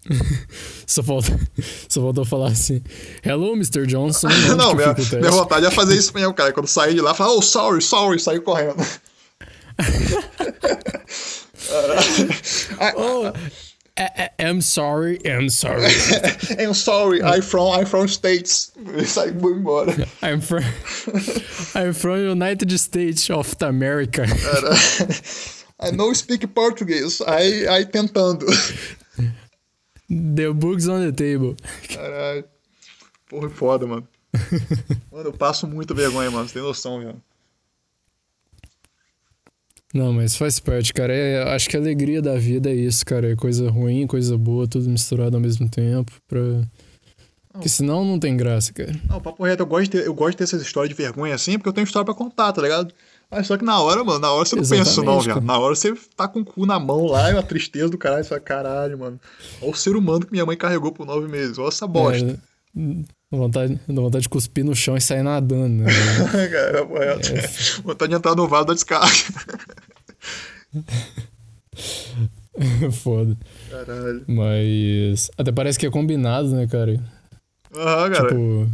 Só 0.86 1.02
falta, 1.02 1.38
só 1.88 2.00
faltou 2.02 2.24
falar 2.24 2.48
assim: 2.48 2.82
Hello, 3.24 3.52
Mr. 3.54 3.86
Johnson. 3.86 4.28
onde 4.50 4.54
Não, 4.56 4.74
minha, 4.74 4.88
fica 4.88 4.90
o 4.90 4.94
teste?" 4.96 5.16
minha 5.16 5.30
vontade 5.30 5.64
é 5.66 5.70
fazer 5.70 5.96
isso 5.96 6.12
mesmo, 6.14 6.34
cara. 6.34 6.52
Quando 6.52 6.66
sair 6.66 6.94
de 6.94 7.00
lá, 7.00 7.14
falar, 7.14 7.32
oh, 7.32 7.42
sorry, 7.42 7.80
sorry, 7.82 8.20
sair 8.20 8.40
correndo. 8.40 8.84
Caralho. 11.68 12.94
Oh, 12.96 13.32
I- 13.96 14.10
I- 14.24 14.30
I'm 14.44 14.60
sorry, 14.60 15.18
I'm 15.24 15.48
sorry. 15.48 15.86
I'm 16.58 16.74
sorry, 16.74 17.22
I'm 17.22 17.40
from, 17.42 17.72
I'm 17.72 17.86
from 17.86 18.08
States. 18.08 18.72
Sai 19.06 19.28
embora. 19.28 19.94
I'm 20.22 20.40
from, 20.40 20.62
I'm 21.74 21.94
from 21.94 22.18
United 22.18 22.76
States 22.78 23.30
of 23.30 23.54
America. 23.62 24.24
I 25.80 25.90
não 25.92 26.12
speak 26.14 26.46
português. 26.48 27.20
Aí, 27.26 27.66
aí 27.68 27.86
tentando. 27.86 28.44
The 30.08 30.52
books 30.52 30.86
on 30.88 31.00
the 31.00 31.12
table. 31.12 31.56
Caralho. 31.88 32.44
Porra, 33.28 33.48
foda, 33.50 33.86
mano. 33.86 34.06
Mano, 35.12 35.28
eu 35.28 35.32
passo 35.32 35.66
muita 35.66 35.94
vergonha, 35.94 36.28
mano. 36.28 36.48
Você 36.48 36.54
tem 36.54 36.62
noção, 36.62 36.98
velho. 36.98 37.22
Não, 39.94 40.12
mas 40.12 40.36
faz 40.36 40.58
parte, 40.58 40.92
cara. 40.92 41.14
É, 41.14 41.54
acho 41.54 41.68
que 41.68 41.76
a 41.76 41.80
alegria 41.80 42.20
da 42.20 42.36
vida 42.36 42.68
é 42.68 42.74
isso, 42.74 43.06
cara. 43.06 43.30
É 43.30 43.36
coisa 43.36 43.70
ruim, 43.70 44.08
coisa 44.08 44.36
boa, 44.36 44.66
tudo 44.66 44.90
misturado 44.90 45.36
ao 45.36 45.40
mesmo 45.40 45.68
tempo. 45.68 46.10
Pra... 46.26 46.40
Porque 47.52 47.68
senão 47.68 48.04
não 48.04 48.18
tem 48.18 48.36
graça, 48.36 48.72
cara. 48.72 48.92
Não, 49.08 49.20
papo 49.20 49.44
reto, 49.44 49.62
eu 49.62 49.66
gosto, 49.66 49.84
de 49.84 49.90
ter, 49.90 50.06
eu 50.06 50.12
gosto 50.12 50.32
de 50.32 50.38
ter 50.38 50.44
essas 50.44 50.62
histórias 50.62 50.88
de 50.88 51.00
vergonha 51.00 51.36
assim, 51.36 51.52
porque 51.52 51.68
eu 51.68 51.72
tenho 51.72 51.84
história 51.84 52.04
pra 52.04 52.12
contar, 52.12 52.52
tá 52.52 52.60
ligado? 52.60 52.92
Mas 53.34 53.48
só 53.48 53.56
que 53.56 53.64
na 53.64 53.80
hora, 53.80 54.04
mano, 54.04 54.20
na 54.20 54.30
hora 54.30 54.44
você 54.44 54.54
não 54.54 54.62
pensa 54.62 54.88
isso 54.88 55.02
não, 55.02 55.18
Exatamente, 55.18 55.24
viado. 55.24 55.44
Na 55.44 55.58
hora 55.58 55.74
você 55.74 55.92
tá 56.16 56.28
com 56.28 56.38
o 56.38 56.44
cu 56.44 56.64
na 56.64 56.78
mão 56.78 57.06
lá, 57.06 57.30
e 57.30 57.32
uma 57.32 57.42
tristeza 57.42 57.88
do 57.88 57.98
caralho, 57.98 58.22
você 58.22 58.28
fala, 58.28 58.40
caralho, 58.40 58.96
mano. 58.96 59.20
Olha 59.60 59.72
o 59.72 59.74
ser 59.74 59.96
humano 59.96 60.24
que 60.24 60.30
minha 60.30 60.46
mãe 60.46 60.56
carregou 60.56 60.92
por 60.92 61.04
nove 61.04 61.26
meses, 61.26 61.58
olha 61.58 61.66
essa 61.66 61.84
bosta. 61.84 62.24
É, 62.24 62.36
dá 63.32 63.38
vontade, 63.38 63.80
dá 63.88 64.00
vontade 64.00 64.22
de 64.22 64.28
cuspir 64.28 64.64
no 64.64 64.72
chão 64.72 64.96
e 64.96 65.00
sair 65.00 65.24
nadando, 65.24 65.82
né? 65.82 65.90
Cara, 66.48 66.86
papo 66.86 66.96
reto. 66.96 67.32
É. 67.32 67.48
Vontade 67.82 68.10
de 68.10 68.16
entrar 68.16 68.36
no 68.36 68.46
vaso 68.46 68.66
da 68.66 68.74
descarga. 68.74 69.08
Foda. 72.92 73.36
Caralho. 73.68 74.22
Mas. 74.28 75.28
Até 75.36 75.50
parece 75.50 75.76
que 75.76 75.86
é 75.86 75.90
combinado, 75.90 76.50
né, 76.50 76.68
cara? 76.68 77.02
Aham, 77.74 78.10
cara. 78.12 78.28
Tipo. 78.28 78.70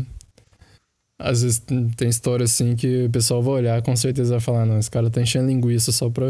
Às 1.21 1.43
vezes 1.43 1.63
tem 1.97 2.09
história 2.09 2.45
assim 2.45 2.75
que 2.75 3.05
o 3.05 3.11
pessoal 3.11 3.43
vai 3.43 3.55
olhar 3.55 3.83
com 3.83 3.95
certeza 3.95 4.31
vai 4.33 4.41
falar, 4.41 4.65
não, 4.65 4.79
esse 4.79 4.91
cara 4.91 5.11
tá 5.11 5.21
enchendo 5.21 5.49
linguiça 5.49 5.93
só 5.93 6.09
pra. 6.09 6.27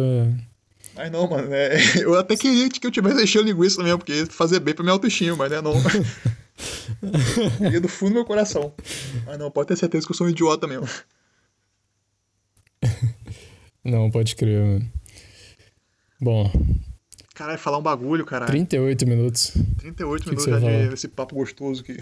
Mas 0.96 1.12
não, 1.12 1.28
mano, 1.28 1.54
é, 1.54 1.76
eu 2.02 2.18
até 2.18 2.36
queria 2.36 2.68
que 2.68 2.84
eu 2.84 2.90
tivesse 2.90 3.22
enchendo 3.22 3.46
linguiça 3.46 3.82
mesmo, 3.82 3.98
porque 3.98 4.12
ia 4.12 4.26
fazer 4.26 4.58
bem 4.58 4.74
pra 4.74 4.82
minha 4.82 4.92
autoestima, 4.92 5.36
mas 5.36 5.50
né, 5.50 5.60
não. 5.60 5.74
Ia 7.72 7.80
do 7.80 7.88
fundo 7.88 8.10
do 8.10 8.14
meu 8.16 8.24
coração. 8.24 8.74
Mas 9.24 9.38
não, 9.38 9.50
pode 9.50 9.68
ter 9.68 9.76
certeza 9.76 10.04
que 10.04 10.12
eu 10.12 10.16
sou 10.16 10.26
um 10.26 10.30
idiota 10.30 10.66
mesmo. 10.66 10.86
Não, 13.82 14.10
pode 14.10 14.36
crer, 14.36 14.62
mano. 14.62 14.92
Bom, 16.20 16.52
Caralho, 17.40 17.58
falar 17.58 17.78
um 17.78 17.82
bagulho, 17.82 18.26
caralho. 18.26 18.50
38 18.50 19.06
minutos. 19.06 19.54
38 19.78 20.22
que 20.22 20.28
minutos 20.28 20.44
você 20.44 20.50
já 20.50 20.88
de 20.88 20.92
esse 20.92 21.08
papo 21.08 21.34
gostoso 21.34 21.80
aqui. 21.80 21.96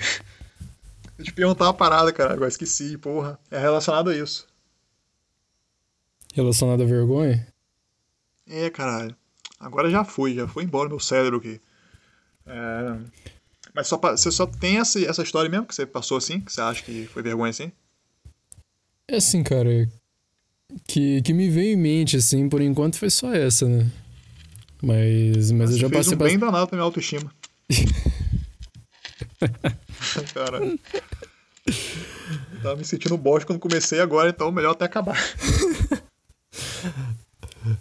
Eu 1.19 1.25
te 1.25 1.33
perguntar 1.33 1.65
uma 1.65 1.75
parada, 1.75 2.13
cara, 2.13 2.33
agora 2.33 2.49
esqueci, 2.49 2.97
porra. 2.97 3.39
É 3.51 3.59
relacionado 3.59 4.11
a 4.11 4.17
isso. 4.17 4.47
Relacionado 6.35 6.83
à 6.83 6.87
vergonha? 6.87 7.47
É, 8.47 8.71
caralho. 8.71 9.15
Agora 9.59 9.91
já 9.91 10.05
foi, 10.05 10.35
já 10.35 10.47
foi 10.47 10.63
embora 10.63 10.89
meu 10.89 11.01
cérebro 11.01 11.39
aqui. 11.39 11.61
É... 12.47 12.97
Mas 13.75 13.89
só 13.89 13.99
pa- 13.99 14.17
você 14.17 14.31
só 14.31 14.47
tem 14.47 14.79
essa, 14.79 15.01
essa 15.05 15.23
história 15.23 15.51
mesmo 15.51 15.67
que 15.67 15.75
você 15.75 15.85
passou 15.85 16.17
assim? 16.17 16.41
Que 16.41 16.53
você 16.53 16.61
acha 16.61 16.83
que 16.83 17.07
foi 17.07 17.23
vergonha 17.23 17.51
assim? 17.51 17.73
É 19.09 19.17
assim, 19.17 19.43
cara. 19.43 19.89
Que, 20.87 21.21
que 21.23 21.33
me 21.33 21.51
veio 21.51 21.73
em 21.75 21.77
mente, 21.77 22.17
assim, 22.17 22.49
por 22.49 22.61
enquanto 22.61 22.99
foi 22.99 23.11
só 23.11 23.35
essa, 23.35 23.67
né? 23.67 23.91
Mas, 24.81 25.51
mas 25.51 25.71
eu 25.71 25.77
Você 25.77 25.81
já 25.81 25.91
passei 25.91 26.15
um 26.15 26.19
pra... 26.19 26.29
bem 26.29 26.39
danado 26.39 26.69
pra 26.69 26.77
minha 26.77 26.85
autoestima. 26.85 27.33
Caralho. 30.35 30.79
Eu 31.67 32.63
tava 32.63 32.77
me 32.77 32.85
sentindo 32.85 33.17
bosta 33.17 33.47
quando 33.47 33.61
comecei 33.61 34.01
agora, 34.01 34.31
então 34.31 34.51
melhor 34.51 34.73
até 34.73 34.85
acabar. 34.87 35.17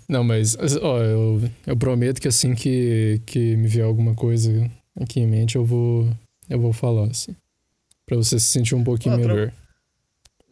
Não, 0.08 0.23
mas, 0.23 0.56
ó, 0.82 1.00
eu, 1.02 1.41
eu 1.65 1.78
prometo 1.78 2.19
que 2.19 2.28
assim 2.28 2.54
que, 2.56 3.21
que 3.26 3.56
me 3.56 3.67
vier 3.67 3.86
alguma 3.86 4.15
coisa 4.15 4.69
aqui 5.00 5.19
em 5.19 5.28
mente, 5.28 5.56
eu 5.56 5.63
vou, 5.65 6.10
eu 6.50 6.60
vou 6.60 6.73
falar, 6.73 7.08
assim. 7.08 7.36
Pra 8.06 8.17
você 8.17 8.39
se 8.39 8.47
sentir 8.47 8.76
um 8.76 8.84
pouquinho 8.84 9.15
Ah, 9.15 9.19
tran- 9.19 9.34
melhor. 9.34 9.54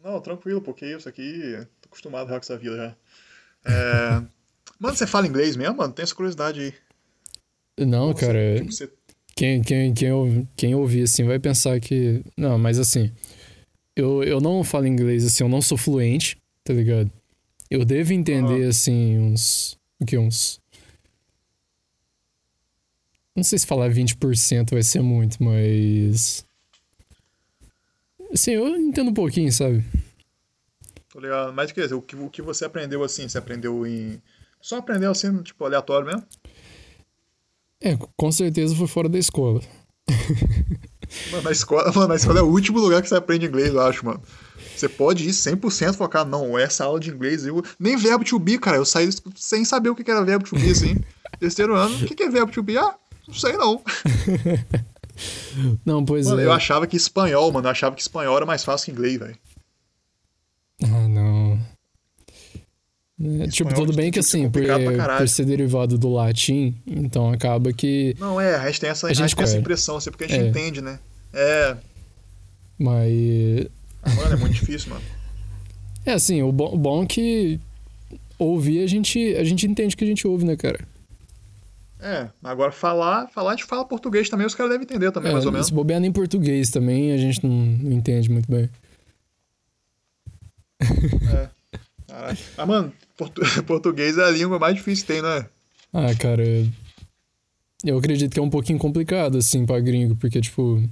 Não, 0.02 0.20
tranquilo, 0.20 0.60
porque 0.62 0.86
isso 0.86 1.08
aqui. 1.08 1.58
Tô 1.80 1.88
acostumado 1.88 2.28
já 2.28 2.34
com 2.34 2.40
essa 2.44 2.56
vida 2.56 2.76
já. 2.76 2.96
É... 3.72 4.22
Mano, 4.78 4.94
você 4.96 5.06
fala 5.06 5.26
inglês 5.26 5.56
mesmo, 5.56 5.76
mano? 5.76 5.92
Tem 5.92 6.02
essa 6.02 6.14
curiosidade 6.14 6.60
aí. 6.60 6.74
Não, 7.86 8.12
Você- 8.12 8.26
cara, 8.26 8.56
tipo, 8.58 8.72
você- 8.72 8.90
quem, 9.36 9.62
quem, 9.62 9.92
quem, 9.92 10.12
ouv- 10.12 10.46
quem 10.56 10.74
ouvir 10.74 11.02
assim 11.02 11.24
vai 11.24 11.38
pensar 11.38 11.78
que. 11.78 12.22
Não, 12.36 12.58
mas 12.58 12.78
assim, 12.78 13.12
eu, 13.94 14.24
eu 14.24 14.40
não 14.40 14.64
falo 14.64 14.86
inglês 14.86 15.24
assim, 15.24 15.44
eu 15.44 15.48
não 15.48 15.60
sou 15.60 15.76
fluente, 15.76 16.38
tá 16.64 16.72
ligado? 16.72 17.10
Eu 17.70 17.84
devo 17.84 18.12
entender 18.14 18.62
Aham. 18.62 18.68
assim 18.70 19.18
uns. 19.18 19.78
O 20.00 20.06
que? 20.06 20.16
Uns. 20.16 20.58
Não 23.34 23.44
sei 23.44 23.58
se 23.58 23.66
falar 23.66 23.90
20% 23.90 24.70
vai 24.70 24.82
ser 24.82 25.02
muito, 25.02 25.42
mas. 25.42 26.46
Assim, 28.32 28.52
eu 28.52 28.74
entendo 28.74 29.10
um 29.10 29.14
pouquinho, 29.14 29.52
sabe? 29.52 29.84
Tô 31.10 31.20
ligado. 31.20 31.52
Mas 31.52 31.72
quer 31.72 31.82
dizer, 31.82 31.94
o 31.94 32.00
que, 32.02 32.16
o 32.16 32.30
que 32.30 32.40
você 32.40 32.64
aprendeu 32.64 33.04
assim? 33.04 33.28
Você 33.28 33.36
aprendeu 33.36 33.86
em. 33.86 34.20
Só 34.60 34.78
aprendeu 34.78 35.10
assim, 35.10 35.42
tipo, 35.42 35.62
aleatório 35.64 36.06
mesmo? 36.06 36.24
É, 37.86 37.96
com 38.16 38.32
certeza 38.32 38.74
foi 38.74 38.88
fora 38.88 39.08
da 39.08 39.18
escola. 39.18 39.60
Mano, 41.30 41.44
na 41.44 41.52
escola, 41.52 41.92
mano, 41.92 42.08
na 42.08 42.16
escola 42.16 42.40
é 42.40 42.42
o 42.42 42.50
último 42.50 42.80
lugar 42.80 43.00
que 43.00 43.08
você 43.08 43.14
aprende 43.14 43.46
inglês, 43.46 43.72
eu 43.72 43.80
acho, 43.80 44.04
mano. 44.04 44.20
Você 44.74 44.88
pode 44.88 45.24
ir 45.24 45.30
100% 45.30 45.94
focar, 45.94 46.26
não, 46.26 46.58
essa 46.58 46.84
aula 46.84 46.98
de 46.98 47.10
inglês, 47.10 47.46
eu... 47.46 47.64
nem 47.78 47.96
verbo 47.96 48.24
to 48.24 48.36
be, 48.40 48.58
cara, 48.58 48.76
eu 48.76 48.84
saí 48.84 49.08
sem 49.36 49.64
saber 49.64 49.88
o 49.88 49.94
que 49.94 50.10
era 50.10 50.24
verbo 50.24 50.44
to 50.44 50.56
be, 50.56 50.68
assim. 50.68 50.96
Terceiro 51.38 51.76
ano, 51.76 51.94
o 51.94 52.06
que 52.06 52.24
é 52.24 52.28
verbo 52.28 52.50
to 52.50 52.60
be? 52.60 52.76
Ah, 52.76 52.96
não 53.26 53.34
sei 53.34 53.52
não. 53.52 53.80
Não, 55.86 56.04
pois 56.04 56.26
mano, 56.26 56.42
é. 56.42 56.44
eu 56.44 56.52
achava 56.52 56.86
que 56.86 56.96
espanhol, 56.96 57.50
mano, 57.50 57.66
eu 57.66 57.70
achava 57.70 57.94
que 57.94 58.02
espanhol 58.02 58.36
era 58.36 58.44
mais 58.44 58.62
fácil 58.62 58.86
que 58.86 58.92
inglês, 58.92 59.18
velho. 59.18 59.38
Ah, 60.84 61.08
não. 61.08 61.58
É, 63.18 63.48
tipo, 63.48 63.74
tudo 63.74 63.94
bem 63.94 64.10
que 64.10 64.18
assim, 64.18 64.50
por, 64.50 64.62
por, 64.62 65.28
ser 65.28 65.46
derivado 65.46 65.96
do 65.96 66.12
latim, 66.12 66.74
então 66.86 67.30
acaba 67.32 67.72
que. 67.72 68.14
Não, 68.18 68.38
é, 68.38 68.56
a 68.56 68.66
gente 68.66 68.80
tem 68.80 68.90
essa, 68.90 69.06
a 69.06 69.12
gente 69.12 69.34
tem 69.34 69.44
essa 69.44 69.56
impressão, 69.56 69.96
assim, 69.96 70.10
porque 70.10 70.24
a 70.24 70.28
gente 70.28 70.44
é. 70.44 70.48
entende, 70.48 70.82
né? 70.82 70.98
É. 71.32 71.76
Mas. 72.78 73.66
Mano, 74.16 74.32
é 74.32 74.36
muito 74.36 74.54
difícil, 74.54 74.90
mano. 74.90 75.02
É 76.04 76.12
assim, 76.12 76.40
o 76.40 76.52
bom, 76.52 76.72
o 76.72 76.78
bom 76.78 77.02
é 77.02 77.06
que 77.06 77.58
ouvir 78.38 78.84
a 78.84 78.86
gente, 78.86 79.34
a 79.34 79.42
gente 79.42 79.66
entende 79.66 79.96
o 79.96 79.98
que 79.98 80.04
a 80.04 80.06
gente 80.06 80.24
ouve, 80.24 80.44
né, 80.44 80.54
cara? 80.54 80.78
É, 81.98 82.28
agora 82.44 82.70
falar, 82.70 83.26
falar 83.26 83.50
a 83.50 83.56
gente 83.56 83.64
fala 83.64 83.84
português 83.84 84.28
também, 84.28 84.46
os 84.46 84.54
caras 84.54 84.70
devem 84.70 84.84
entender 84.84 85.10
também, 85.10 85.30
é, 85.30 85.32
mais 85.32 85.44
ou 85.44 85.50
menos. 85.50 85.66
Se 85.66 85.72
bobear 85.72 85.98
nem 85.98 86.12
português 86.12 86.70
também, 86.70 87.10
a 87.10 87.16
gente 87.16 87.44
não, 87.44 87.50
não 87.50 87.90
entende 87.90 88.30
muito 88.30 88.48
bem. 88.48 88.70
É. 90.80 91.48
Caraca. 92.06 92.38
Ah, 92.56 92.66
mano, 92.66 92.92
portu 93.16 93.40
português 93.64 94.18
é 94.18 94.24
a 94.24 94.30
língua 94.30 94.58
mais 94.58 94.76
difícil 94.76 95.06
que 95.06 95.12
tem, 95.12 95.22
né? 95.22 95.46
Ah, 95.92 96.14
cara, 96.14 96.44
eu 97.84 97.98
acredito 97.98 98.32
que 98.32 98.38
é 98.38 98.42
um 98.42 98.50
pouquinho 98.50 98.78
complicado, 98.78 99.38
assim, 99.38 99.64
pra 99.64 99.80
gringo, 99.80 100.16
porque, 100.16 100.40
tipo. 100.40 100.82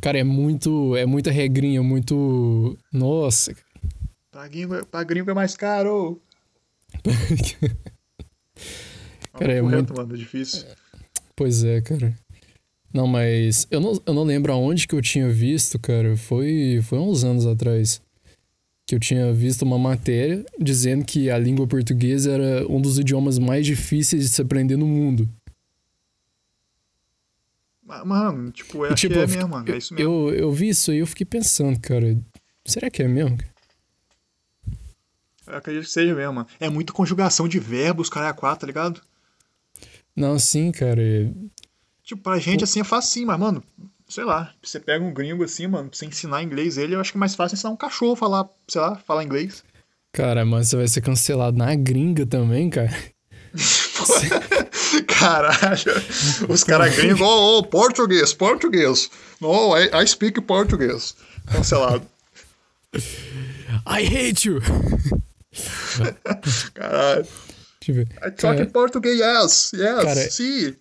Cara, 0.00 0.18
é 0.18 0.24
muito. 0.24 0.94
É 0.96 1.06
muita 1.06 1.30
regrinha, 1.30 1.82
muito. 1.82 2.76
Nossa. 2.92 3.54
Pra 4.30 4.46
gringo, 4.46 4.84
pra 4.86 5.02
gringo 5.02 5.30
é 5.30 5.34
mais 5.34 5.56
caro. 5.56 6.20
cara, 9.32 9.52
é, 9.52 9.62
muito. 9.62 9.96
mano, 9.96 10.14
é 10.14 10.18
difícil. 10.18 10.64
Pois 11.34 11.64
é, 11.64 11.80
cara. 11.80 12.14
Não, 12.92 13.06
mas 13.06 13.66
eu 13.70 13.80
não, 13.80 14.00
eu 14.06 14.14
não 14.14 14.24
lembro 14.24 14.52
aonde 14.52 14.86
que 14.86 14.94
eu 14.94 15.02
tinha 15.02 15.28
visto, 15.28 15.78
cara. 15.78 16.16
Foi, 16.16 16.80
foi 16.82 16.98
uns 16.98 17.24
anos 17.24 17.46
atrás 17.46 18.00
que 18.88 18.94
eu 18.94 18.98
tinha 18.98 19.30
visto 19.34 19.66
uma 19.66 19.78
matéria 19.78 20.42
dizendo 20.58 21.04
que 21.04 21.28
a 21.28 21.36
língua 21.38 21.66
portuguesa 21.66 22.32
era 22.32 22.66
um 22.72 22.80
dos 22.80 22.98
idiomas 22.98 23.38
mais 23.38 23.66
difíceis 23.66 24.22
de 24.22 24.30
se 24.30 24.40
aprender 24.40 24.78
no 24.78 24.86
mundo. 24.86 25.28
Mano, 27.84 28.50
tipo, 28.50 28.86
é, 28.86 28.94
tipo, 28.94 29.18
é 29.18 29.26
mesmo, 29.26 29.46
mano. 29.46 29.70
É 29.70 29.76
isso 29.76 29.92
mesmo. 29.92 30.30
Eu, 30.30 30.34
eu 30.34 30.50
vi 30.50 30.70
isso 30.70 30.90
aí 30.90 30.98
eu 30.98 31.06
fiquei 31.06 31.26
pensando, 31.26 31.78
cara. 31.78 32.18
Será 32.64 32.88
que 32.88 33.02
é 33.02 33.08
mesmo? 33.08 33.36
Eu 35.46 35.56
acredito 35.56 35.84
que 35.84 35.90
seja 35.90 36.14
mesmo, 36.14 36.32
mano. 36.32 36.48
É 36.58 36.70
muita 36.70 36.90
conjugação 36.90 37.46
de 37.46 37.58
verbos, 37.58 38.08
cara, 38.08 38.28
é 38.28 38.30
a 38.30 38.34
quatro, 38.34 38.60
tá 38.60 38.66
ligado? 38.66 39.02
Não, 40.16 40.38
sim, 40.38 40.72
cara. 40.72 41.02
É 41.02 41.30
tipo, 42.02 42.22
pra 42.22 42.38
gente, 42.38 42.64
assim, 42.64 42.80
é 42.80 42.84
fácil, 42.84 43.26
mas, 43.26 43.38
mano, 43.38 43.62
sei 44.08 44.24
lá, 44.24 44.52
você 44.62 44.80
pega 44.80 45.04
um 45.04 45.12
gringo 45.12 45.44
assim, 45.44 45.66
mano, 45.66 45.90
pra 45.90 45.98
você 45.98 46.06
ensinar 46.06 46.42
inglês 46.42 46.78
ele, 46.78 46.94
eu 46.94 47.00
acho 47.00 47.12
que 47.12 47.18
é 47.18 47.20
mais 47.20 47.34
fácil 47.34 47.56
ensinar 47.56 47.70
um 47.70 47.76
cachorro 47.76 48.12
a 48.12 48.16
falar, 48.16 48.48
sei 48.66 48.80
lá, 48.80 48.96
falar 48.96 49.22
inglês. 49.22 49.62
Cara, 50.12 50.44
mas 50.44 50.68
você 50.68 50.76
vai 50.76 50.88
ser 50.88 51.02
cancelado 51.02 51.56
na 51.56 51.74
gringa 51.74 52.26
também, 52.26 52.70
cara. 52.70 52.90
Caralho, 55.06 55.92
os 56.48 56.64
caras 56.64 56.96
gringos, 56.96 57.20
oh, 57.20 57.58
oh, 57.58 57.62
português, 57.62 58.32
português. 58.32 59.10
No, 59.40 59.76
I, 59.76 59.90
I 59.92 60.06
speak 60.06 60.40
português. 60.42 61.14
Cancelado. 61.46 62.06
I 63.86 64.02
hate 64.02 64.48
you. 64.48 64.60
Caralho. 66.74 67.26
I 67.88 68.30
talk 68.30 68.56
cara, 68.56 68.66
português, 68.66 69.18
yes, 69.18 69.72
yes, 69.72 70.04
cara, 70.04 70.30
sim. 70.30 70.76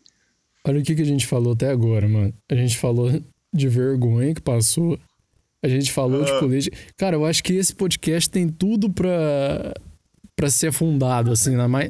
Olha 0.67 0.81
o 0.81 0.83
que, 0.83 0.95
que 0.95 1.01
a 1.01 1.05
gente 1.05 1.25
falou 1.25 1.53
até 1.53 1.69
agora, 1.69 2.09
mano. 2.09 2.33
A 2.51 2.55
gente 2.55 2.77
falou 2.77 3.09
de 3.53 3.69
vergonha 3.69 4.33
que 4.33 4.41
passou. 4.41 4.99
A 5.63 5.67
gente 5.69 5.91
falou 5.93 6.25
de 6.25 6.31
ah. 6.31 6.39
política. 6.39 6.77
Cara, 6.97 7.15
eu 7.15 7.25
acho 7.25 7.41
que 7.41 7.53
esse 7.53 7.73
podcast 7.73 8.29
tem 8.29 8.49
tudo 8.49 8.89
pra, 8.89 9.73
pra 10.35 10.49
ser 10.49 10.67
afundado, 10.67 11.31
assim, 11.31 11.55
na, 11.55 11.69
mais, 11.69 11.89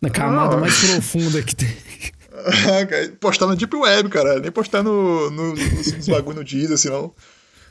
na 0.00 0.08
camada 0.08 0.56
uh. 0.56 0.60
mais 0.60 0.78
profunda 0.88 1.42
que 1.42 1.56
tem. 1.56 1.68
postar 3.20 3.48
na 3.48 3.56
Deep 3.56 3.74
Web, 3.74 4.08
cara. 4.08 4.38
Nem 4.38 4.52
postar 4.52 4.84
no, 4.84 5.28
no, 5.30 5.54
nos, 5.54 5.92
nos 5.92 6.06
bagulho 6.08 6.38
no 6.38 6.44
Deezer, 6.44 6.74
assim, 6.74 6.90
não. 6.90 7.12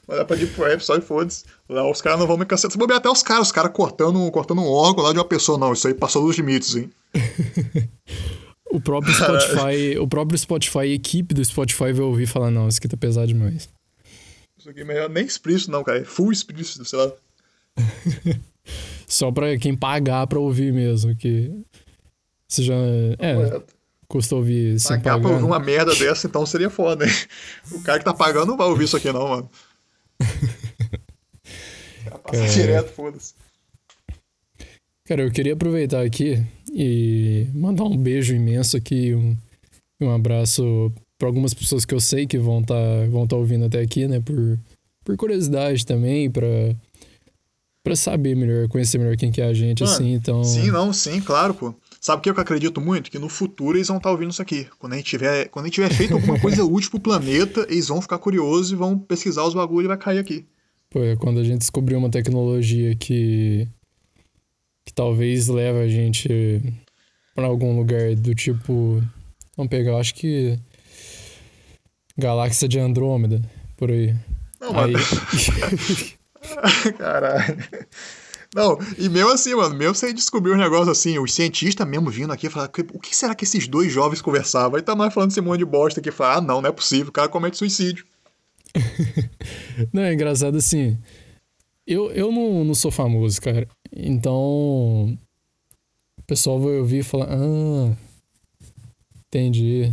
Mandar 0.05 0.25
pra 0.25 0.35
Deep 0.35 0.59
Web 0.59 0.83
só 0.83 0.97
e 0.97 1.01
foda-se. 1.01 1.45
Lá 1.69 1.89
os 1.89 2.01
caras 2.01 2.19
não 2.19 2.27
vão 2.27 2.37
me 2.37 2.45
cancelar. 2.45 2.73
Se 2.73 2.77
bobear 2.77 2.99
até 2.99 3.09
os 3.09 3.23
caras, 3.23 3.47
os 3.47 3.51
caras 3.53 3.71
cortando, 3.71 4.29
cortando 4.31 4.61
um 4.61 4.67
órgão 4.67 5.05
lá 5.05 5.13
de 5.13 5.19
uma 5.19 5.25
pessoa. 5.25 5.57
Não, 5.57 5.71
isso 5.71 5.87
aí 5.87 5.93
passou 5.93 6.27
dos 6.27 6.35
limites, 6.35 6.75
hein. 6.75 6.89
O 8.71 8.79
próprio 8.79 9.13
Spotify, 9.13 9.97
o 9.99 10.07
próprio 10.07 10.37
Spotify, 10.37 10.79
a 10.79 10.85
equipe 10.85 11.33
do 11.33 11.43
Spotify 11.43 11.91
vai 11.91 12.05
ouvir 12.05 12.23
e 12.23 12.27
falar, 12.27 12.49
não, 12.49 12.69
isso 12.69 12.77
aqui 12.77 12.87
tá 12.87 12.95
pesado 12.95 13.27
demais. 13.27 13.67
Isso 14.57 14.69
aqui 14.69 14.81
é 14.81 14.85
melhor 14.85 15.09
nem 15.09 15.25
explícito, 15.25 15.71
não, 15.71 15.83
cara. 15.83 15.99
É 15.99 16.05
full 16.05 16.31
explícito, 16.31 16.85
sei 16.85 16.99
lá. 16.99 17.11
Só 19.07 19.31
pra 19.31 19.57
quem 19.57 19.75
pagar 19.75 20.25
pra 20.27 20.39
ouvir 20.39 20.71
mesmo, 20.71 21.15
que. 21.15 21.51
Você 22.47 22.63
já. 22.63 22.75
É. 23.19 23.31
é. 23.31 23.61
Custa 24.07 24.35
ouvir 24.35 24.79
sem 24.79 24.97
pagar. 24.97 25.03
Pagar 25.03 25.21
pra 25.21 25.31
ouvir 25.31 25.43
uma 25.43 25.59
merda 25.59 25.95
dessa, 25.95 26.27
então 26.27 26.45
seria 26.45 26.69
foda, 26.69 27.05
hein? 27.05 27.13
O 27.71 27.81
cara 27.81 27.99
que 27.99 28.05
tá 28.05 28.13
pagando 28.13 28.47
não 28.47 28.57
vai 28.57 28.67
ouvir 28.67 28.85
isso 28.85 28.97
aqui, 28.97 29.11
não, 29.11 29.27
mano. 29.27 29.49
Passa 32.23 32.47
direto, 32.47 32.93
foda-se. 32.93 33.33
Cara, 35.05 35.23
eu 35.23 35.31
queria 35.31 35.53
aproveitar 35.53 36.05
aqui 36.05 36.45
e 36.73 37.47
mandar 37.53 37.83
um 37.83 37.97
beijo 37.97 38.33
imenso 38.33 38.77
aqui, 38.77 39.13
um, 39.13 39.35
um 39.99 40.09
abraço 40.09 40.91
para 41.17 41.27
algumas 41.27 41.53
pessoas 41.53 41.85
que 41.85 41.93
eu 41.93 41.99
sei 41.99 42.25
que 42.25 42.37
vão 42.37 42.61
estar 42.61 42.73
tá, 42.73 43.07
vão 43.09 43.27
tá 43.27 43.35
ouvindo 43.35 43.65
até 43.65 43.79
aqui, 43.79 44.07
né? 44.07 44.19
Por, 44.19 44.59
por 45.03 45.15
curiosidade 45.17 45.85
também, 45.85 46.29
para 46.29 46.75
para 47.83 47.95
saber 47.95 48.35
melhor, 48.35 48.67
conhecer 48.67 48.99
melhor 48.99 49.17
quem 49.17 49.31
que 49.31 49.41
é 49.41 49.45
a 49.45 49.53
gente, 49.53 49.81
Mano, 49.81 49.95
assim, 49.95 50.13
então... 50.13 50.43
Sim, 50.43 50.69
não, 50.69 50.93
sim, 50.93 51.19
claro, 51.19 51.53
pô. 51.53 51.73
Sabe 51.99 52.19
o 52.19 52.21
que 52.21 52.29
eu 52.29 52.33
acredito 52.39 52.79
muito? 52.79 53.09
Que 53.09 53.19
no 53.19 53.29
futuro 53.29 53.77
eles 53.77 53.87
vão 53.87 53.97
estar 53.97 54.09
tá 54.09 54.13
ouvindo 54.13 54.31
isso 54.31 54.41
aqui. 54.41 54.67
Quando 54.79 54.93
a 54.93 54.97
gente 54.97 55.07
tiver, 55.07 55.47
quando 55.49 55.65
a 55.65 55.67
gente 55.67 55.75
tiver 55.75 55.91
feito 55.91 56.13
alguma 56.13 56.39
coisa 56.39 56.63
útil 56.63 56.91
pro 56.91 56.99
planeta, 56.99 57.65
eles 57.69 57.87
vão 57.87 58.01
ficar 58.01 58.17
curiosos 58.17 58.71
e 58.71 58.75
vão 58.75 58.97
pesquisar 58.97 59.43
os 59.45 59.53
bagulhos 59.53 59.85
e 59.85 59.87
vai 59.87 59.97
cair 59.97 60.19
aqui. 60.19 60.45
Pô, 60.89 61.03
é 61.03 61.15
quando 61.15 61.39
a 61.39 61.43
gente 61.43 61.59
descobrir 61.59 61.95
uma 61.95 62.09
tecnologia 62.09 62.95
que 62.95 63.67
que 64.91 64.93
talvez 64.93 65.47
leve 65.47 65.79
a 65.79 65.87
gente 65.87 66.61
para 67.33 67.47
algum 67.47 67.77
lugar 67.77 68.13
do 68.15 68.35
tipo. 68.35 69.01
Vamos 69.55 69.69
pegar, 69.69 69.97
acho 69.97 70.13
que. 70.13 70.59
Galáxia 72.17 72.67
de 72.67 72.77
Andrômeda, 72.77 73.41
por 73.77 73.89
aí. 73.89 74.13
Não, 74.59 74.77
aí... 74.77 74.93
Caralho. 76.97 77.57
Não, 78.53 78.77
e 78.97 79.07
mesmo 79.07 79.31
assim, 79.31 79.55
mano, 79.55 79.73
mesmo 79.73 79.95
você 79.95 80.13
descobriu 80.13 80.55
um 80.55 80.57
negócio 80.57 80.91
assim, 80.91 81.17
os 81.17 81.33
cientistas 81.33 81.87
mesmo 81.87 82.09
vindo 82.09 82.33
aqui 82.33 82.49
falar, 82.49 82.69
o 82.93 82.99
que 82.99 83.15
será 83.15 83.33
que 83.33 83.45
esses 83.45 83.65
dois 83.65 83.91
jovens 83.91 84.21
conversavam? 84.21 84.75
Aí 84.75 84.81
tá 84.81 84.93
mais 84.93 85.13
falando 85.13 85.31
esse 85.31 85.39
monte 85.39 85.59
de 85.59 85.65
bosta 85.65 86.01
aqui, 86.01 86.11
fala, 86.11 86.35
ah, 86.35 86.41
não, 86.41 86.61
não 86.61 86.69
é 86.69 86.71
possível, 86.71 87.07
o 87.07 87.13
cara 87.13 87.29
comete 87.29 87.57
suicídio. 87.57 88.05
não, 89.93 90.03
é 90.03 90.13
engraçado 90.13 90.57
assim. 90.57 90.97
Eu, 91.91 92.09
eu 92.11 92.31
não, 92.31 92.63
não 92.63 92.73
sou 92.73 92.89
famoso, 92.89 93.41
cara. 93.41 93.67
Então, 93.91 95.17
o 96.17 96.23
pessoal 96.25 96.57
vai 96.57 96.77
ouvir 96.77 96.99
e 96.99 97.03
falar: 97.03 97.27
Ah, 97.29 97.93
entendi. 99.27 99.91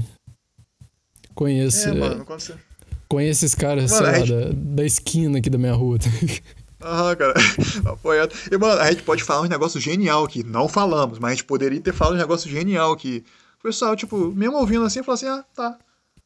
Conheço. 1.35 1.89
É, 1.89 1.95
mano, 1.95 2.25
você... 2.25 2.55
Conheço 3.09 3.45
esses 3.45 3.55
caras, 3.55 3.91
sei 3.91 4.01
lá, 4.01 4.15
gente... 4.21 4.31
da, 4.31 4.77
da 4.77 4.85
esquina 4.85 5.39
aqui 5.39 5.51
da 5.51 5.59
minha 5.59 5.73
rua. 5.73 5.99
Aham, 6.81 7.17
cara. 7.17 7.35
Apoiado. 7.91 8.33
E, 8.49 8.57
mano, 8.57 8.81
a 8.81 8.91
gente 8.93 9.03
pode 9.03 9.25
falar 9.25 9.41
um 9.41 9.49
negócio 9.49 9.81
genial 9.81 10.23
aqui. 10.23 10.45
Não 10.45 10.69
falamos, 10.69 11.19
mas 11.19 11.33
a 11.33 11.35
gente 11.35 11.47
poderia 11.47 11.81
ter 11.81 11.93
falado 11.93 12.15
um 12.15 12.19
negócio 12.19 12.49
genial 12.49 12.93
aqui. 12.93 13.25
O 13.59 13.63
pessoal, 13.65 13.97
tipo, 13.97 14.31
mesmo 14.31 14.57
ouvindo 14.57 14.85
assim, 14.85 15.03
falou 15.03 15.15
assim: 15.15 15.27
ah, 15.27 15.45
tá. 15.53 15.77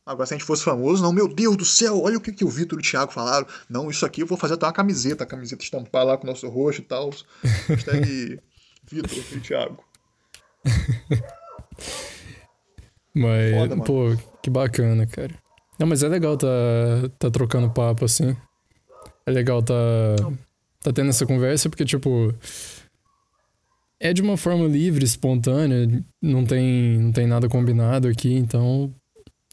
Agora, 0.05 0.27
se 0.27 0.35
a 0.35 0.37
gente 0.37 0.47
fosse 0.47 0.65
famoso, 0.65 1.01
não, 1.01 1.13
meu 1.13 1.29
Deus 1.29 1.57
do 1.57 1.65
céu, 1.65 2.03
olha 2.03 2.19
o 2.19 2.21
que, 2.21 2.33
que 2.33 2.45
o 2.45 2.49
Vitor 2.49 2.77
e 2.79 2.83
o 2.83 2.85
Thiago 2.85 3.13
falaram. 3.13 3.47
Não, 3.71 3.89
isso 3.89 4.05
aqui 4.05 4.23
eu 4.23 4.27
vou 4.27 4.37
fazer 4.37 4.55
até 4.55 4.67
uma 4.67 4.73
camiseta, 4.73 5.23
a 5.23 5.27
camiseta 5.27 5.63
estampar 5.63 6.05
lá 6.05 6.17
com 6.17 6.25
o 6.25 6.31
nosso 6.31 6.49
rosto 6.49 6.83
e 6.83 6.85
tal. 6.85 7.11
Hashtag 7.69 8.41
Vitor 8.91 9.19
e 9.37 9.41
Thiago. 9.41 9.85
Mas, 13.15 13.55
Foda, 13.55 13.77
pô, 13.85 14.17
que 14.43 14.51
bacana, 14.51 15.07
cara. 15.07 15.35
Não, 15.79 15.87
mas 15.87 16.03
é 16.03 16.09
legal 16.09 16.37
tá, 16.37 16.49
tá 17.19 17.31
trocando 17.31 17.71
papo 17.71 18.05
assim. 18.05 18.37
É 19.25 19.31
legal 19.31 19.63
tá, 19.63 19.75
tá 20.83 20.93
tendo 20.93 21.11
essa 21.11 21.27
conversa, 21.27 21.71
porque, 21.71 21.85
tipo. 21.85 22.35
É 24.01 24.13
de 24.13 24.21
uma 24.21 24.37
forma 24.37 24.67
livre, 24.67 25.05
espontânea, 25.05 26.05
não 26.21 26.45
tem, 26.45 26.99
não 26.99 27.13
tem 27.13 27.25
nada 27.25 27.49
combinado 27.49 28.09
aqui, 28.09 28.35
então 28.35 28.93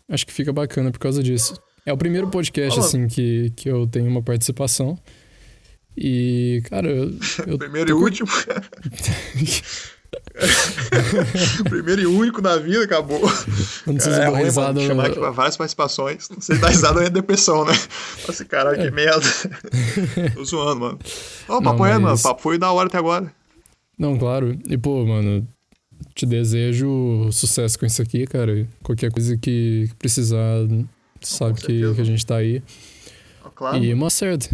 acho 0.09 0.25
que 0.25 0.33
fica 0.33 0.51
bacana 0.51 0.91
por 0.91 0.99
causa 0.99 1.21
disso. 1.23 1.61
É 1.85 1.93
o 1.93 1.97
primeiro 1.97 2.27
podcast, 2.29 2.75
Fala. 2.75 2.85
assim, 2.87 3.07
que, 3.07 3.51
que 3.55 3.69
eu 3.69 3.87
tenho 3.87 4.07
uma 4.07 4.21
participação. 4.21 4.97
E, 5.97 6.61
cara, 6.69 6.87
eu. 6.89 7.11
eu 7.47 7.57
Primeiro 7.57 7.89
e 7.89 7.93
último. 7.93 8.27
Primeiro 11.69 12.01
e 12.01 12.05
único 12.05 12.41
na 12.41 12.57
vida, 12.57 12.83
acabou. 12.83 13.21
Não 13.85 13.99
sei 13.99 14.13
se 14.13 14.19
é 14.21 14.25
dou 14.25 14.33
ruim, 14.35 14.43
risada. 14.45 14.73
mano, 14.73 14.87
chamar 14.87 15.05
aqui 15.07 15.19
pra 15.19 15.31
várias 15.31 15.57
participações. 15.57 16.29
Não 16.29 16.41
sei 16.41 16.55
se 16.55 16.61
dá 16.61 16.69
risada 16.69 17.03
é 17.03 17.09
depressão, 17.09 17.65
né? 17.65 17.73
Assim, 18.27 18.45
caralho, 18.45 18.77
que 18.81 18.91
merda. 18.91 19.25
Tô 20.33 20.43
zoando, 20.45 20.81
mano. 20.81 20.99
Ó, 21.47 21.57
o 21.57 21.61
Não, 21.61 21.71
papo 21.71 21.85
é, 21.85 21.93
mano. 21.93 22.05
mas- 22.07 22.19
O 22.21 22.23
papo 22.23 22.41
foi 22.41 22.57
da 22.57 22.71
hora 22.71 22.87
até 22.87 22.97
agora. 22.97 23.31
Não, 23.97 24.17
claro. 24.17 24.57
E, 24.67 24.77
pô, 24.77 25.05
mano, 25.05 25.47
te 26.15 26.25
desejo 26.25 27.29
sucesso 27.31 27.77
com 27.79 27.85
isso 27.85 28.01
aqui, 28.01 28.25
cara. 28.27 28.67
Qualquer 28.83 29.11
coisa 29.11 29.37
que 29.37 29.89
precisar, 29.99 30.67
sabe 31.21 31.59
que, 31.61 31.93
que 31.95 32.01
a 32.01 32.03
gente 32.03 32.25
tá 32.25 32.37
aí. 32.37 32.61
Ó, 33.43 33.49
Claro. 33.49 33.77
E 33.83 33.93
uma 33.93 34.09
certa. 34.09 34.47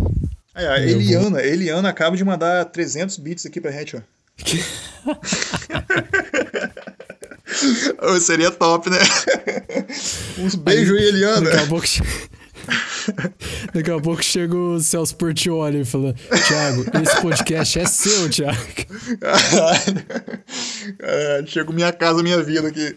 Aí, 0.54 0.66
a 0.66 0.80
eu 0.80 0.94
vou- 0.94 1.02
Eliana, 1.02 1.42
Eliana 1.42 1.90
acaba 1.90 2.16
de 2.16 2.24
mandar 2.24 2.66
300 2.66 3.18
bits 3.18 3.46
aqui 3.46 3.60
pra 3.62 3.72
gente, 3.72 3.96
ó. 3.98 4.02
Seria 8.20 8.52
top, 8.52 8.90
né? 8.90 8.98
Uns 10.40 10.56
beijos 10.56 10.98
aí, 10.98 11.06
Eliana. 11.08 11.50
Daqui 11.50 11.64
a 11.64 11.68
pouco, 11.68 11.86
Daqui 13.74 13.92
a 13.92 14.00
pouco 14.00 14.24
chega 14.24 14.56
o 14.56 14.80
Celso 14.80 15.16
Portioli 15.16 15.82
e 15.82 15.86
fala: 15.86 16.14
Thiago, 16.48 16.86
esse 17.04 17.22
podcast 17.22 17.80
é 17.80 17.86
seu, 17.86 18.30
Thiago. 18.30 18.58
Caralho. 19.20 20.06
Caralho, 20.98 21.48
Chega 21.48 21.72
minha 21.74 21.94
casa, 21.94 22.24
minha 22.24 22.42
vida 22.42 22.68
aqui. 22.68 22.96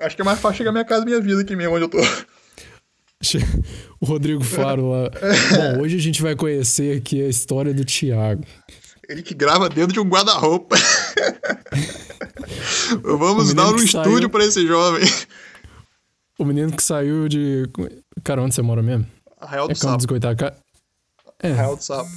Acho 0.00 0.16
que 0.16 0.22
é 0.22 0.24
mais 0.24 0.40
fácil 0.40 0.58
chegar 0.58 0.72
minha 0.72 0.84
casa, 0.84 1.04
minha 1.04 1.20
vida 1.20 1.40
aqui 1.40 1.56
mesmo, 1.56 1.74
onde 1.74 1.84
eu 1.84 1.88
tô. 1.88 1.98
O 4.00 4.06
Rodrigo 4.06 4.44
Faro 4.44 4.90
lá. 4.90 5.10
Bom, 5.56 5.82
hoje 5.82 5.96
a 5.96 6.00
gente 6.00 6.20
vai 6.20 6.36
conhecer 6.36 6.98
aqui 6.98 7.24
a 7.24 7.28
história 7.28 7.72
do 7.72 7.84
Thiago. 7.84 8.44
Ele 9.08 9.22
que 9.22 9.34
grava 9.34 9.68
dentro 9.68 9.92
de 9.94 10.00
um 10.00 10.08
guarda-roupa. 10.08 10.76
Vamos 13.02 13.54
dar 13.54 13.68
um 13.68 13.76
que 13.76 13.84
estúdio 13.84 14.16
saiu- 14.18 14.30
pra 14.30 14.44
esse 14.44 14.66
jovem. 14.66 15.04
O 16.38 16.44
menino 16.44 16.74
que 16.76 16.82
saiu 16.82 17.28
de. 17.28 17.64
Cara, 18.22 18.42
onde 18.42 18.54
você 18.54 18.62
mora 18.62 18.82
mesmo? 18.82 19.06
Arraial 19.40 19.66
do 19.68 19.72
É 19.72 19.74
Sapo. 19.74 19.96
dos 19.96 20.06
Goitacá. 20.06 20.54
É, 21.40 21.50
Arraial 21.52 21.76
do 21.76 21.82
Sapo. 21.82 22.10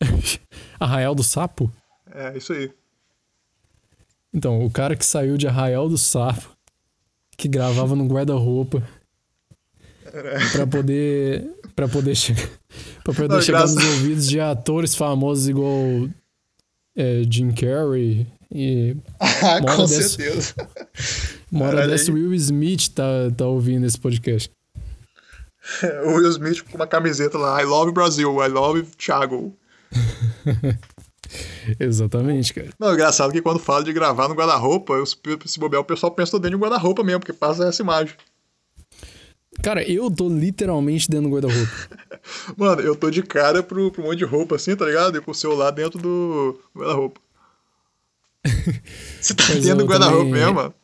Arraial 0.80 1.14
do 1.14 1.22
Sapo? 1.24 1.72
É, 2.10 2.36
isso 2.36 2.52
aí. 2.52 2.70
Então, 4.32 4.64
o 4.64 4.70
cara 4.70 4.94
que 4.96 5.04
saiu 5.04 5.36
de 5.36 5.46
Arraial 5.48 5.88
do 5.88 5.98
Sapo, 5.98 6.50
que 7.36 7.48
gravava 7.48 7.94
no 7.96 8.06
guarda-roupa, 8.06 8.82
pra 10.52 10.66
poder. 10.66 11.50
pra 11.74 11.88
poder 11.88 12.14
chegar. 12.14 12.48
pra 13.04 13.12
poder 13.14 13.28
Não, 13.34 13.42
chegar 13.42 13.62
nos 13.62 13.74
graças- 13.74 13.92
ouvidos 13.94 14.28
de 14.28 14.40
atores 14.40 14.94
famosos 14.94 15.48
igual 15.48 16.08
é, 16.96 17.22
Jim 17.28 17.50
Carrey 17.52 18.26
e. 18.50 18.96
Ah, 19.20 19.60
com 19.60 19.82
dessa- 19.86 20.08
certeza. 20.08 20.54
Uma 21.50 21.66
hora 21.66 21.86
dessa, 21.88 22.10
aí- 22.10 22.14
Will 22.14 22.34
Smith 22.34 22.88
tá, 22.94 23.04
tá 23.36 23.46
ouvindo 23.46 23.86
esse 23.86 23.98
podcast. 23.98 24.50
O 26.04 26.12
Will 26.18 26.30
Smith 26.30 26.62
com 26.62 26.76
uma 26.76 26.86
camiseta 26.86 27.36
lá. 27.38 27.60
I 27.62 27.64
love 27.64 27.92
Brasil, 27.92 28.42
I 28.44 28.48
love 28.48 28.82
Thiago. 28.96 29.56
Exatamente, 31.78 32.54
cara. 32.54 32.68
Não, 32.78 32.92
engraçado 32.94 33.32
que 33.32 33.42
quando 33.42 33.58
fala 33.58 33.84
de 33.84 33.92
gravar 33.92 34.28
no 34.28 34.34
guarda-roupa, 34.34 34.94
se 35.44 35.58
bobear, 35.60 35.82
o 35.82 35.84
pessoal 35.84 36.10
pensa 36.12 36.30
que 36.30 36.36
eu 36.36 36.40
tô 36.40 36.42
dentro 36.42 36.58
de 36.58 36.62
um 36.64 36.66
guarda-roupa 36.66 37.04
mesmo, 37.04 37.20
porque 37.20 37.32
passa 37.34 37.66
essa 37.66 37.82
imagem. 37.82 38.14
Cara, 39.62 39.82
eu 39.82 40.10
tô 40.10 40.28
literalmente 40.28 41.10
dentro 41.10 41.28
do 41.28 41.34
guarda-roupa. 41.34 41.72
Mano, 42.56 42.80
eu 42.80 42.94
tô 42.96 43.10
de 43.10 43.22
cara 43.22 43.62
pro, 43.62 43.90
pro 43.90 44.02
monte 44.02 44.18
de 44.18 44.24
roupa 44.24 44.56
assim, 44.56 44.74
tá 44.76 44.86
ligado? 44.86 45.18
E 45.18 45.20
com 45.20 45.30
o 45.30 45.34
celular 45.34 45.70
dentro 45.70 45.98
do 46.00 46.58
guarda-roupa. 46.76 47.20
Você 49.20 49.34
tá 49.34 49.44
Mas 49.48 49.64
dentro 49.64 49.78
do 49.78 49.86
guarda-roupa 49.86 50.24
também- 50.24 50.32
mesmo, 50.32 50.54
mano? 50.54 50.74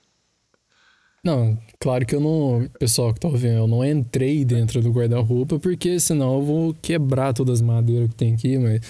Não, 1.24 1.56
claro 1.80 2.04
que 2.04 2.14
eu 2.14 2.20
não. 2.20 2.68
Pessoal 2.78 3.14
que 3.14 3.20
tá 3.20 3.28
ouvindo, 3.28 3.54
eu 3.54 3.66
não 3.66 3.82
entrei 3.84 4.44
dentro 4.44 4.82
do 4.82 4.90
guarda-roupa, 4.92 5.58
porque 5.58 5.98
senão 5.98 6.34
eu 6.34 6.42
vou 6.42 6.74
quebrar 6.74 7.32
todas 7.32 7.60
as 7.60 7.62
madeiras 7.62 8.10
que 8.10 8.14
tem 8.14 8.34
aqui, 8.34 8.58
mas. 8.58 8.80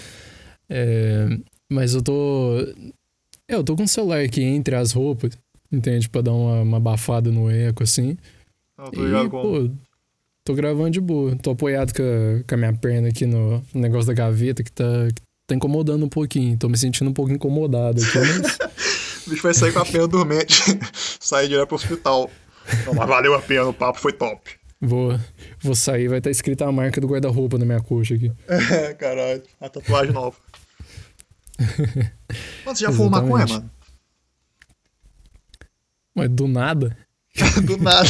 é, 0.69 1.29
mas 1.71 1.95
eu 1.95 2.03
tô. 2.03 2.59
é, 3.49 3.55
Eu 3.55 3.63
tô 3.63 3.77
com 3.77 3.85
o 3.85 3.89
celular 3.89 4.21
aqui 4.25 4.43
entre 4.43 4.75
as 4.75 4.91
roupas, 4.93 5.39
entende? 5.71 6.09
Pra 6.09 6.23
dar 6.23 6.33
uma, 6.33 6.63
uma 6.63 6.77
abafada 6.79 7.31
no 7.31 7.49
eco, 7.49 7.85
assim. 7.85 8.17
Não, 8.77 8.91
tô 8.91 9.07
E, 9.07 9.31
pô, 9.31 9.71
tô 10.45 10.55
gravando 10.55 10.91
de 10.91 11.01
boa. 11.01 11.37
Tô 11.37 11.53
apoiado 11.53 11.95
com 11.95 12.03
a, 12.03 12.43
com 12.49 12.55
a 12.55 12.59
minha 12.59 12.73
perna 12.73 13.09
aqui 13.09 13.27
no, 13.27 13.63
no 13.73 13.81
negócio 13.81 14.09
da 14.09 14.13
gaveta 14.13 14.65
que 14.65 14.73
tá, 14.73 15.07
que 15.15 15.23
tá 15.47 15.55
incomodando 15.55 16.05
um 16.05 16.09
pouquinho. 16.09 16.59
Tô 16.59 16.69
me 16.69 16.77
sentindo 16.77 17.11
um 17.11 17.15
pouco 17.15 17.31
incomodado 17.31 18.03
aqui, 18.03 18.19
mas. 18.19 18.59
O 19.27 19.31
bicho 19.31 19.43
vai 19.43 19.55
sair 19.55 19.73
com 19.73 19.79
a 19.79 19.85
perna 19.85 20.09
dormente. 20.09 20.63
sair 21.21 21.49
direto 21.49 21.69
pro 21.69 21.77
hospital. 21.77 22.31
Não, 22.87 22.95
mas 22.95 23.09
valeu 23.09 23.35
a 23.35 23.41
pena, 23.41 23.67
o 23.67 23.75
papo 23.75 23.99
foi 23.99 24.13
top. 24.13 24.51
Vou, 24.81 25.19
vou 25.61 25.75
sair, 25.75 26.09
vai 26.09 26.19
estar 26.19 26.31
escrita 26.31 26.67
a 26.67 26.73
marca 26.73 27.01
do 27.01 27.07
guarda-roupa 27.07 27.57
na 27.57 27.65
minha 27.65 27.81
coxa 27.81 28.15
aqui. 28.15 28.31
É, 28.49 28.93
caralho. 28.95 29.43
A 29.61 29.69
tatuagem 29.69 30.13
nova. 30.13 30.37
Mano, 31.59 32.77
você 32.77 32.85
já 32.85 32.93
fumou 32.93 33.11
maconha, 33.11 33.47
mano? 33.47 33.71
Mas 36.15 36.29
do 36.29 36.47
nada. 36.47 36.97
Do 37.65 37.77
nada. 37.79 38.09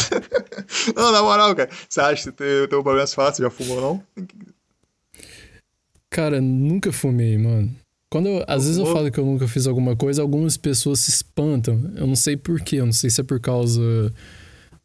Não, 0.95 1.11
na 1.11 1.23
moral, 1.23 1.55
cara. 1.55 1.71
Você 1.89 1.99
acha 1.99 2.31
que 2.31 2.37
tem 2.37 2.79
um 2.79 2.83
problema 2.83 3.07
falar? 3.07 3.33
Você 3.33 3.43
já 3.43 3.49
fumou, 3.49 3.81
não? 3.81 4.27
Cara, 6.11 6.43
nunca 6.43 6.93
fumei, 6.93 7.39
mano. 7.39 7.75
Quando 8.15 8.29
eu- 8.29 8.45
às 8.47 8.63
vezes 8.63 8.79
eu 8.79 8.87
falo 8.87 9.11
que 9.11 9.19
eu 9.19 9.25
nunca 9.27 9.49
fiz 9.49 9.67
alguma 9.67 9.97
coisa, 9.97 10.23
algumas 10.23 10.57
pessoas 10.57 11.01
se 11.01 11.11
espantam. 11.11 11.75
Eu 11.97 12.07
não 12.07 12.15
sei 12.15 12.37
porquê, 12.37 12.77
eu 12.77 12.87
não 12.87 12.93
sei 12.93 13.11
se 13.11 13.21
é 13.21 13.25
por 13.25 13.41
causa 13.41 13.83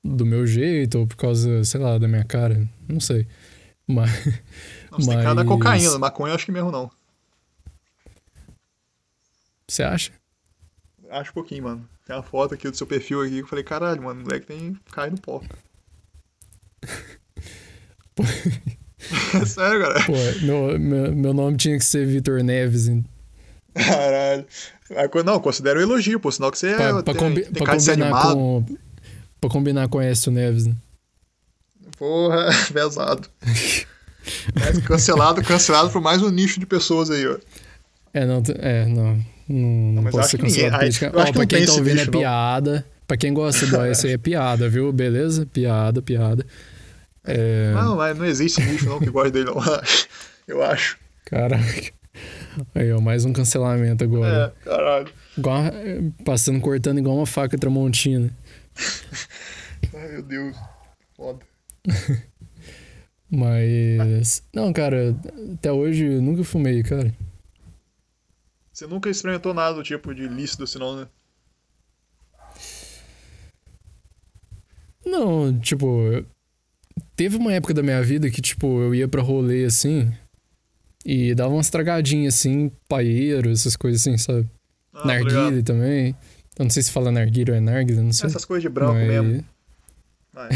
do 0.03 0.25
meu 0.25 0.47
jeito 0.47 0.97
ou 0.97 1.05
por 1.05 1.15
causa, 1.15 1.63
sei 1.63 1.79
lá, 1.79 1.99
da 1.99 2.07
minha 2.07 2.23
cara. 2.23 2.67
Não 2.87 2.99
sei. 2.99 3.27
Mas. 3.87 4.09
Não, 4.91 4.97
você 4.99 5.09
tem 5.11 5.17
cara 5.21 5.35
da 5.35 5.43
Mas- 5.43 5.47
cocaína. 5.47 5.99
Maconha 5.99 6.31
eu 6.31 6.35
acho 6.37 6.45
que 6.47 6.51
mesmo 6.51 6.71
não. 6.71 6.89
Você 9.67 9.83
acha? 9.83 10.11
Acho 11.11 11.31
pouquinho, 11.31 11.65
mano. 11.65 11.87
Tem 12.07 12.15
uma 12.15 12.23
foto 12.23 12.55
aqui 12.55 12.67
do 12.67 12.75
seu 12.75 12.87
perfil 12.87 13.21
aqui 13.21 13.35
que 13.35 13.41
eu 13.41 13.47
falei, 13.47 13.63
caralho, 13.63 14.01
mano, 14.01 14.21
o 14.21 14.23
moleque 14.23 14.47
tem. 14.47 14.75
cai 14.91 15.11
no 15.11 15.21
pó. 15.21 15.39
Sério, 19.45 19.81
cara. 19.81 20.03
Pô, 20.07 20.13
meu, 20.43 20.79
meu, 20.79 21.15
meu 21.15 21.33
nome 21.33 21.57
tinha 21.57 21.77
que 21.77 21.85
ser 21.85 22.07
Vitor 22.07 22.43
Neves. 22.43 22.87
hein? 22.87 23.05
Caralho. 23.85 24.45
Não, 25.25 25.39
considero 25.39 25.79
um 25.79 25.83
elogio, 25.83 26.19
pô. 26.19 26.31
Sinal 26.31 26.51
que 26.51 26.57
você 26.57 26.73
Pra, 26.75 26.85
é, 26.85 26.93
pra 26.93 27.03
tem, 27.03 27.15
combi- 27.15 27.41
tem 27.43 27.63
pra 27.63 27.75
combinar 27.75 28.21
com. 28.33 28.65
Pra 29.41 29.49
combinar 29.49 29.87
com 29.87 30.01
Écio 30.01 30.31
Neves, 30.31 30.65
né? 30.65 30.75
Porra, 31.97 32.49
pesado. 32.73 33.27
Mas 34.55 34.77
cancelado, 34.79 35.41
cancelado 35.43 35.89
por 35.89 36.01
mais 36.01 36.21
um 36.21 36.29
nicho 36.29 36.59
de 36.59 36.65
pessoas 36.65 37.09
aí, 37.09 37.25
ó. 37.27 37.37
É, 38.13 38.25
não, 38.25 38.43
é, 38.59 38.85
não. 38.85 39.23
Não, 39.47 39.93
não 39.93 40.03
eu 40.05 40.11
posso 40.11 40.29
ser 40.29 40.37
ninguém- 40.41 40.69
cancelado 40.69 40.83
Ó, 40.83 40.87
acho 40.87 40.99
que 40.99 41.09
pra 41.33 41.41
não 41.41 41.47
quem 41.47 41.65
tá 41.65 41.73
ouvindo 41.73 42.01
é 42.01 42.05
não. 42.05 42.11
piada. 42.11 42.85
Pra 43.07 43.17
quem 43.17 43.33
gosta 43.33 43.65
do 43.65 43.81
essa 43.81 44.05
aí 44.07 44.13
é 44.13 44.17
piada, 44.17 44.69
viu? 44.69 44.91
Beleza? 44.93 45.45
Piada, 45.47 46.01
piada. 46.01 46.45
É. 47.25 47.71
Não, 47.73 47.95
mas 47.95 48.15
não 48.17 48.25
existe 48.25 48.61
nicho 48.61 48.85
não 48.87 48.99
que 48.99 49.09
gosta 49.09 49.31
dele, 49.31 49.45
não. 49.45 49.55
Eu 50.47 50.61
acho. 50.63 50.97
Caraca. 51.25 51.91
Aí, 52.75 52.91
ó, 52.91 52.99
mais 52.99 53.25
um 53.25 53.33
cancelamento 53.33 54.03
agora. 54.03 54.53
É, 54.57 54.63
caralho. 54.63 55.13
Igual, 55.37 55.57
a- 55.57 55.71
passando, 56.23 56.59
cortando 56.61 56.97
igual 56.99 57.15
uma 57.17 57.25
faca 57.25 57.57
tramontina. 57.57 58.29
Ai, 59.93 60.07
meu 60.13 60.23
Deus. 60.23 60.57
Foda. 61.15 61.39
Mas. 63.31 64.43
Não, 64.53 64.73
cara, 64.73 65.15
até 65.53 65.71
hoje 65.71 66.05
eu 66.05 66.21
nunca 66.21 66.43
fumei, 66.43 66.81
cara. 66.83 67.13
Você 68.73 68.87
nunca 68.87 69.09
experimentou 69.09 69.53
nada 69.53 69.75
do 69.75 69.83
tipo 69.83 70.13
de 70.15 70.27
lícido, 70.27 70.65
senão, 70.65 70.95
né? 71.01 71.07
Não, 75.05 75.57
tipo, 75.59 76.23
teve 77.15 77.37
uma 77.37 77.53
época 77.53 77.73
da 77.73 77.81
minha 77.83 78.01
vida 78.01 78.29
que, 78.29 78.41
tipo, 78.41 78.81
eu 78.81 78.93
ia 78.93 79.07
pra 79.07 79.21
rolê 79.21 79.65
assim 79.65 80.11
e 81.05 81.33
dava 81.33 81.53
umas 81.53 81.69
tragadinhas 81.69 82.35
assim, 82.35 82.71
paieiro, 82.87 83.49
essas 83.51 83.75
coisas 83.75 84.01
assim, 84.01 84.17
sabe? 84.17 84.47
Ah, 84.93 85.05
narguile 85.07 85.63
também. 85.63 86.15
Eu 86.57 86.65
não 86.65 86.69
sei 86.69 86.83
se 86.83 86.91
fala 86.91 87.11
narguile 87.11 87.51
ou 87.51 87.57
é 87.57 87.59
narguile, 87.59 88.01
não 88.01 88.13
sei. 88.13 88.27
Essas 88.27 88.45
coisas 88.45 88.63
de 88.63 88.69
branco 88.69 88.93
Mas- 88.93 89.07
mesmo. 89.07 89.45
Vai. 90.33 90.49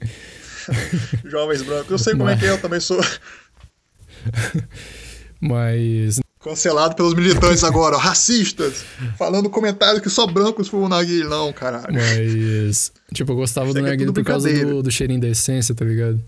Jovens 1.24 1.62
brancos. 1.62 1.90
Eu 1.90 1.98
sei 1.98 2.12
como 2.12 2.28
é 2.28 2.32
Mas- 2.32 2.40
que 2.40 2.46
é, 2.46 2.50
eu 2.50 2.60
também 2.60 2.80
sou. 2.80 3.00
Mas 5.40 6.20
Cancelado 6.40 6.96
pelos 6.96 7.14
militantes 7.14 7.62
agora, 7.62 7.96
racistas, 7.96 8.84
falando 9.16 9.48
comentários 9.48 10.02
que 10.02 10.10
só 10.10 10.26
brancos 10.26 10.66
fumam 10.68 10.88
narguilha. 10.88 11.28
Não, 11.28 11.52
caralho. 11.52 11.94
Mas, 11.94 12.92
tipo, 13.14 13.30
eu 13.30 13.36
gostava 13.36 13.66
Isso 13.66 13.74
do 13.74 13.78
é 13.80 13.82
narguilha 13.82 14.06
tudo 14.08 14.22
por 14.22 14.24
causa 14.24 14.52
do, 14.52 14.82
do 14.82 14.90
cheirinho 14.90 15.20
da 15.20 15.28
essência, 15.28 15.72
tá 15.72 15.84
ligado? 15.84 16.20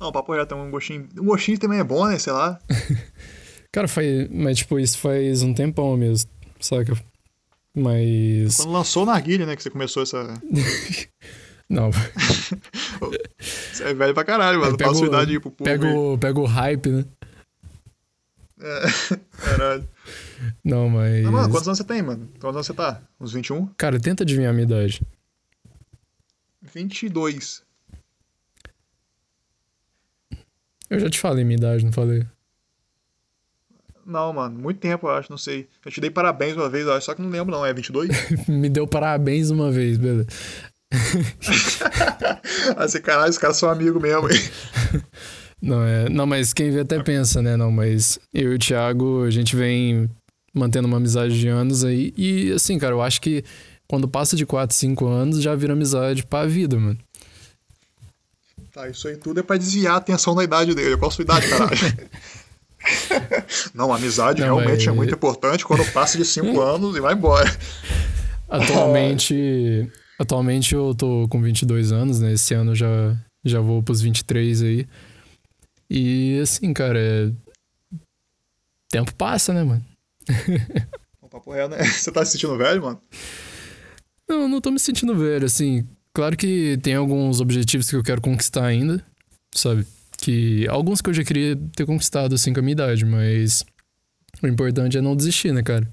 Não, 0.00 0.08
o 0.08 0.12
papo 0.12 0.32
reto 0.32 0.54
tem 0.54 0.58
um 0.58 0.70
gostinho. 0.70 1.08
Um 1.18 1.24
gostinho 1.24 1.58
também 1.58 1.80
é 1.80 1.84
bom, 1.84 2.06
né? 2.06 2.18
Sei 2.18 2.32
lá. 2.32 2.58
Cara, 3.72 3.88
faz. 3.88 4.28
Mas, 4.30 4.58
tipo, 4.58 4.78
isso 4.78 4.98
faz 4.98 5.42
um 5.42 5.52
tempão 5.52 5.96
mesmo, 5.96 6.30
saca? 6.60 6.92
Mas. 7.74 8.56
Quando 8.56 8.72
lançou 8.72 9.02
o 9.02 9.06
narguilha, 9.06 9.44
né? 9.44 9.56
Que 9.56 9.62
você 9.62 9.70
começou 9.70 10.02
essa. 10.02 10.40
Não. 11.68 11.90
Você 13.38 13.84
é 13.84 13.92
velho 13.92 14.14
pra 14.14 14.24
caralho, 14.24 14.58
mano. 14.58 14.74
Pega 14.74 15.04
idade 15.04 15.32
aí 15.32 15.38
pro 15.38 15.50
povo. 15.50 16.18
Pega 16.18 16.40
o, 16.40 16.46
hype, 16.46 16.88
né? 16.88 17.04
Caralho. 19.36 19.88
Não, 20.64 20.88
mas. 20.88 21.24
Mas, 21.24 21.32
mano, 21.32 21.50
quantos 21.50 21.68
anos 21.68 21.78
você 21.78 21.84
tem, 21.84 22.00
mano? 22.00 22.26
Quantos 22.40 22.56
anos 22.56 22.66
você 22.66 22.72
tá? 22.72 23.02
Uns 23.20 23.32
21? 23.34 23.66
Cara, 23.76 24.00
tenta 24.00 24.24
adivinhar 24.24 24.50
a 24.50 24.54
minha 24.54 24.64
idade. 24.64 25.02
22. 26.62 27.62
Eu 30.90 30.98
já 31.00 31.08
te 31.10 31.18
falei 31.18 31.44
minha 31.44 31.56
idade, 31.56 31.84
não 31.84 31.92
falei? 31.92 32.24
Não, 34.06 34.32
mano. 34.32 34.58
Muito 34.58 34.80
tempo, 34.80 35.06
eu 35.06 35.10
acho. 35.12 35.30
Não 35.30 35.36
sei. 35.38 35.68
Eu 35.84 35.92
te 35.92 36.00
dei 36.00 36.10
parabéns 36.10 36.56
uma 36.56 36.68
vez, 36.68 36.86
eu 36.86 36.92
acho. 36.94 37.06
Só 37.06 37.14
que 37.14 37.20
não 37.20 37.28
lembro, 37.28 37.52
não. 37.52 37.64
É 37.64 37.74
22? 37.74 38.08
Me 38.48 38.68
deu 38.68 38.86
parabéns 38.86 39.50
uma 39.50 39.70
vez, 39.70 39.98
beleza. 39.98 40.26
esse 42.84 43.00
caralho, 43.02 43.30
os 43.30 43.36
caras 43.38 43.58
são 43.58 43.68
amigos 43.68 44.00
mesmo. 44.00 44.30
hein? 44.30 44.40
Não, 45.60 45.82
é, 45.82 46.08
não, 46.08 46.24
mas 46.24 46.52
quem 46.52 46.70
vê 46.70 46.80
até 46.82 47.02
pensa, 47.02 47.42
né? 47.42 47.56
Não, 47.56 47.68
mas 47.68 48.16
eu 48.32 48.52
e 48.52 48.54
o 48.54 48.58
Thiago, 48.60 49.24
a 49.24 49.30
gente 49.30 49.56
vem 49.56 50.08
mantendo 50.54 50.86
uma 50.86 50.98
amizade 50.98 51.36
de 51.36 51.48
anos 51.48 51.82
aí. 51.84 52.14
E 52.16 52.52
assim, 52.52 52.78
cara, 52.78 52.94
eu 52.94 53.02
acho 53.02 53.20
que 53.20 53.42
quando 53.88 54.06
passa 54.06 54.36
de 54.36 54.46
4, 54.46 54.76
5 54.76 55.04
anos, 55.04 55.42
já 55.42 55.56
vira 55.56 55.72
amizade 55.72 56.24
pra 56.24 56.46
vida, 56.46 56.78
mano. 56.78 56.96
Tá, 58.78 58.88
isso 58.88 59.08
aí 59.08 59.16
tudo 59.16 59.40
é 59.40 59.42
pra 59.42 59.56
desviar 59.56 59.94
a 59.94 59.96
atenção 59.96 60.36
da 60.36 60.44
idade 60.44 60.72
dele. 60.72 60.96
Qual 60.96 61.08
a 61.08 61.12
sua 61.12 61.22
idade, 61.24 61.48
caralho? 61.48 61.72
Não, 63.74 63.92
amizade 63.92 64.40
Não, 64.40 64.46
realmente 64.56 64.86
mas- 64.86 64.94
é 64.94 64.96
muito 64.96 65.12
importante 65.12 65.64
quando 65.64 65.84
passa 65.92 66.16
de 66.16 66.24
5 66.24 66.60
anos 66.62 66.96
e 66.96 67.00
vai 67.00 67.14
embora. 67.14 67.50
Atualmente, 68.48 69.90
atualmente 70.16 70.76
eu 70.76 70.94
tô 70.94 71.26
com 71.28 71.42
22 71.42 71.90
anos, 71.90 72.20
né? 72.20 72.34
Esse 72.34 72.54
ano 72.54 72.72
já, 72.72 73.16
já 73.44 73.58
vou 73.58 73.82
pros 73.82 74.00
23 74.00 74.62
aí. 74.62 74.86
E 75.90 76.38
assim, 76.40 76.72
cara, 76.72 77.00
é... 77.00 77.32
tempo 78.88 79.12
passa, 79.16 79.52
né, 79.52 79.64
mano? 79.64 79.84
O 81.20 81.28
papo 81.28 81.52
real, 81.52 81.68
né? 81.68 81.84
Você 81.84 82.10
tá 82.10 82.24
se 82.24 82.32
sentindo 82.32 82.56
velho, 82.56 82.80
mano? 82.82 83.02
Não, 84.26 84.48
não 84.48 84.62
tô 84.62 84.70
me 84.70 84.78
sentindo 84.78 85.14
velho, 85.14 85.44
assim. 85.44 85.86
Claro 86.18 86.36
que 86.36 86.76
tem 86.82 86.96
alguns 86.96 87.40
objetivos 87.40 87.88
que 87.88 87.94
eu 87.94 88.02
quero 88.02 88.20
conquistar 88.20 88.64
ainda, 88.66 89.00
sabe? 89.54 89.86
Que 90.20 90.66
alguns 90.66 91.00
que 91.00 91.08
eu 91.10 91.14
já 91.14 91.22
queria 91.22 91.54
ter 91.76 91.86
conquistado, 91.86 92.34
assim, 92.34 92.52
com 92.52 92.58
a 92.58 92.62
minha 92.64 92.72
idade, 92.72 93.04
mas 93.06 93.64
o 94.42 94.48
importante 94.48 94.98
é 94.98 95.00
não 95.00 95.14
desistir, 95.14 95.52
né, 95.52 95.62
cara? 95.62 95.88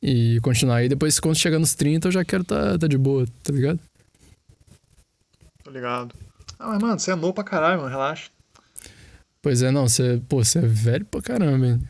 E 0.00 0.38
continuar 0.44 0.76
aí. 0.76 0.88
Depois, 0.88 1.18
quando 1.18 1.34
chegar 1.36 1.58
nos 1.58 1.74
30, 1.74 2.06
eu 2.06 2.12
já 2.12 2.24
quero 2.24 2.44
tá, 2.44 2.78
tá 2.78 2.86
de 2.86 2.96
boa, 2.96 3.26
tá 3.42 3.52
ligado? 3.52 3.80
Tô 5.64 5.72
ligado. 5.72 6.14
Ah, 6.56 6.68
mas, 6.68 6.80
mano, 6.80 7.00
você 7.00 7.10
é 7.10 7.16
novo 7.16 7.32
pra 7.34 7.42
caralho, 7.42 7.78
mano. 7.80 7.90
Relaxa. 7.90 8.30
Pois 9.42 9.60
é, 9.60 9.72
não, 9.72 9.88
você, 9.88 10.22
pô, 10.28 10.44
você 10.44 10.60
é 10.60 10.62
velho 10.68 11.04
pra 11.04 11.20
caramba, 11.20 11.66
hein? 11.66 11.80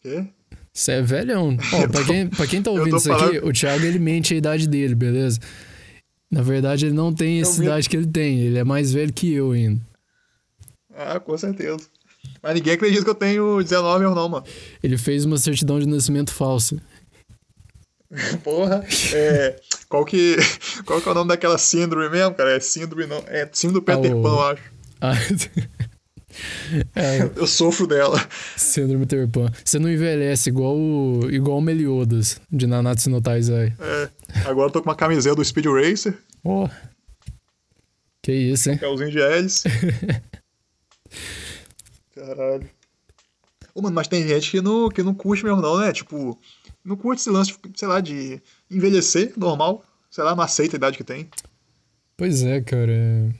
Quê? 0.00 0.28
Você 0.72 0.92
é 0.92 1.02
velhão. 1.02 1.56
Ó, 1.74 1.88
pra 1.88 2.04
quem, 2.04 2.28
pra 2.28 2.46
quem 2.46 2.62
tá 2.62 2.70
ouvindo 2.70 2.98
isso 2.98 3.10
aqui, 3.12 3.20
falando- 3.20 3.48
o 3.48 3.52
Thiago, 3.52 3.84
ele 3.84 3.98
mente 3.98 4.32
a 4.32 4.36
idade 4.36 4.68
dele, 4.68 4.94
beleza? 4.94 5.40
Na 6.30 6.42
verdade, 6.42 6.86
ele 6.86 6.94
não 6.94 7.12
tem 7.12 7.40
essa 7.40 7.52
Eu 7.56 7.60
vi- 7.60 7.64
idade 7.66 7.88
que 7.88 7.96
ele 7.96 8.06
tem. 8.06 8.38
Ele 8.40 8.58
é 8.58 8.64
mais 8.64 8.92
velho 8.92 9.12
que 9.12 9.32
eu 9.32 9.52
ainda. 9.52 9.80
Ah, 10.94 11.18
com 11.20 11.36
certeza. 11.38 11.78
Mas 12.42 12.54
ninguém 12.54 12.74
acredita 12.74 13.04
que 13.04 13.10
eu 13.10 13.14
tenho 13.14 13.62
19 13.62 14.04
ou 14.04 14.14
não, 14.14 14.28
mano. 14.28 14.44
Ele 14.82 14.98
fez 14.98 15.24
uma 15.24 15.38
certidão 15.38 15.78
de 15.80 15.86
nascimento 15.86 16.32
falsa. 16.32 16.76
Porra. 18.44 18.84
É, 19.14 19.56
qual 19.88 20.04
que 20.04 20.36
qual 20.84 21.00
que 21.00 21.08
é 21.08 21.12
o 21.12 21.14
nome 21.14 21.28
daquela 21.28 21.58
síndrome 21.58 22.08
mesmo, 22.10 22.34
cara? 22.34 22.56
É 22.56 22.60
síndrome 22.60 23.06
não. 23.06 23.22
É 23.26 23.48
síndrome 23.52 23.80
do 23.80 23.82
Peter 23.84 24.12
Ah, 24.16 24.22
Pan, 24.22 24.28
eu 24.28 24.42
acho. 24.42 24.62
Ah, 25.00 25.12
é, 26.94 27.30
Eu 27.36 27.46
sofro 27.46 27.86
dela. 27.86 28.18
síndrome 28.56 29.06
Peter 29.06 29.28
Pan. 29.28 29.50
Você 29.64 29.78
não 29.78 29.90
envelhece 29.90 30.48
igual 30.48 30.76
o, 30.76 31.28
igual 31.30 31.58
o 31.58 31.62
Meliodas, 31.62 32.40
de 32.50 32.66
Nanatsu 32.66 33.10
no 33.10 33.20
Taizai. 33.20 33.74
É, 33.78 34.08
agora 34.44 34.68
eu 34.68 34.72
tô 34.72 34.82
com 34.82 34.88
uma 34.88 34.96
camiseta 34.96 35.36
do 35.36 35.44
Speed 35.44 35.66
Racer, 35.66 36.16
Ó. 36.44 36.68
Que 38.22 38.32
isso, 38.32 38.70
hein? 38.70 38.78
os 38.82 39.10
de 39.10 39.20
hélice. 39.20 39.68
Caralho. 42.14 42.68
Ô, 43.74 43.82
mano, 43.82 43.94
mas 43.94 44.08
tem 44.08 44.26
gente 44.26 44.50
que 44.50 44.60
não, 44.60 44.88
que 44.88 45.02
não 45.02 45.14
curte 45.14 45.44
mesmo, 45.44 45.60
não, 45.60 45.78
né? 45.78 45.92
Tipo, 45.92 46.38
não 46.84 46.96
curte 46.96 47.20
esse 47.20 47.30
lance, 47.30 47.54
sei 47.74 47.88
lá, 47.88 48.00
de 48.00 48.40
envelhecer, 48.70 49.32
normal. 49.36 49.84
Sei 50.10 50.24
lá, 50.24 50.34
não 50.34 50.42
aceita 50.42 50.76
a 50.76 50.78
idade 50.78 50.96
que 50.96 51.04
tem. 51.04 51.28
Pois 52.16 52.42
é, 52.42 52.60
cara. 52.60 53.32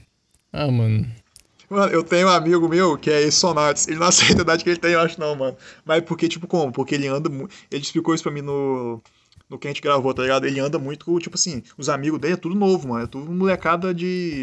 Ah, 0.53 0.71
mano. 0.71 1.11
Mano, 1.71 1.93
eu 1.93 2.03
tenho 2.03 2.29
um 2.29 2.31
amigo 2.31 2.69
meu 2.69 2.97
que 2.97 3.11
é 3.11 3.23
esse 3.23 3.39
Sonates. 3.39 3.87
Ele 3.89 3.99
não 3.99 4.07
aceita 4.09 4.41
a 4.41 4.43
idade 4.43 4.65
que 4.65 4.71
ele 4.71 4.79
tem, 4.79 4.93
eu 4.93 5.01
acho, 5.01 5.21
não, 5.21 5.35
mano. 5.37 5.57
Mas 5.85 6.03
porque, 6.03 6.29
tipo, 6.29 6.47
como? 6.47 6.73
Porque 6.73 6.95
ele 6.95 7.07
anda 7.07 7.29
muito. 7.29 7.55
Ele 7.71 7.83
explicou 7.83 8.15
isso 8.15 8.23
pra 8.23 8.33
mim 8.33 8.43
no. 8.43 9.03
No 9.49 9.59
que 9.59 9.67
a 9.67 9.71
gente 9.71 9.81
gravou, 9.81 10.13
tá 10.13 10.21
ligado? 10.21 10.47
Ele 10.47 10.61
anda 10.61 10.79
muito, 10.79 11.07
com, 11.07 11.19
tipo 11.19 11.35
assim, 11.37 11.63
os 11.79 11.89
amigos 11.89 12.21
dele 12.21 12.35
é 12.35 12.37
tudo 12.37 12.55
novo, 12.55 12.89
mano. 12.89 13.05
É 13.05 13.07
tudo 13.07 13.33
molecada 13.33 13.95
de, 13.95 14.43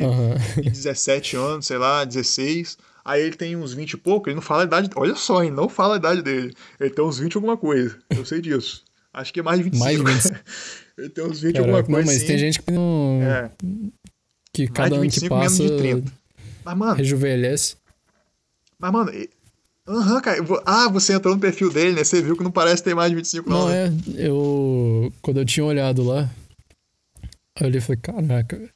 de 0.55 0.67
17 0.67 1.35
anos, 1.35 1.67
sei 1.67 1.77
lá, 1.77 2.03
16. 2.03 2.75
Aí 3.03 3.21
ele 3.21 3.35
tem 3.35 3.55
uns 3.55 3.71
20 3.71 3.91
e 3.91 3.97
pouco, 3.97 4.27
ele 4.29 4.35
não 4.35 4.41
fala 4.41 4.63
a 4.63 4.65
idade. 4.65 4.89
Olha 4.95 5.13
só, 5.13 5.43
ele 5.43 5.51
não 5.51 5.69
fala 5.69 5.93
a 5.93 5.97
idade 5.97 6.23
dele. 6.23 6.55
Ele 6.79 6.89
tem 6.89 7.05
uns 7.05 7.19
20 7.19 7.33
e 7.33 7.37
alguma 7.37 7.55
coisa. 7.55 7.99
Eu 8.09 8.25
sei 8.25 8.41
disso. 8.41 8.83
Acho 9.13 9.31
que 9.31 9.39
é 9.39 9.43
mais 9.43 9.59
de 9.59 9.65
25. 9.65 9.85
Mais 9.85 9.97
de 9.97 10.03
25. 10.03 10.39
ele 10.97 11.09
tem 11.09 11.23
uns 11.23 11.39
20 11.39 11.53
e 11.53 11.57
alguma 11.59 11.83
Caraca, 11.83 11.93
coisa. 11.93 12.05
não, 12.07 12.13
mas 12.13 12.21
sim. 12.21 12.27
tem 12.27 12.37
gente 12.39 12.61
que 12.63 12.71
não. 12.71 13.19
É, 13.21 13.51
Que 14.51 14.67
cada 14.67 14.95
ano 14.95 15.03
que 15.03 15.19
25, 15.19 15.35
menos 15.35 15.51
passa 15.51 15.63
de 15.69 15.77
30. 15.77 16.11
Mas, 16.65 16.75
mano, 16.77 16.93
rejuvenesce. 16.95 17.77
Mas, 18.79 18.91
mano, 18.91 19.11
aham, 19.87 20.19
cara. 20.21 20.37
eu 20.37 20.43
vou- 20.43 20.61
Ah, 20.65 20.89
você 20.89 21.13
entrou 21.13 21.35
no 21.35 21.39
perfil 21.39 21.71
dele, 21.71 21.93
né? 21.93 22.03
Você 22.03 22.21
viu 22.21 22.35
que 22.35 22.43
não 22.43 22.51
parece 22.51 22.83
ter 22.83 22.95
mais 22.95 23.09
de 23.11 23.15
25, 23.15 23.49
não, 23.49 23.65
Não, 23.65 23.69
é. 23.71 23.91
Eu. 24.15 25.13
Quando 25.21 25.37
eu 25.39 25.45
tinha 25.45 25.63
olhado 25.65 26.03
lá, 26.03 26.29
eu 27.61 27.67
olhei 27.67 27.77
e 27.77 27.81
falei, 27.81 28.01
caraca. 28.01 28.57
velho. 28.57 28.69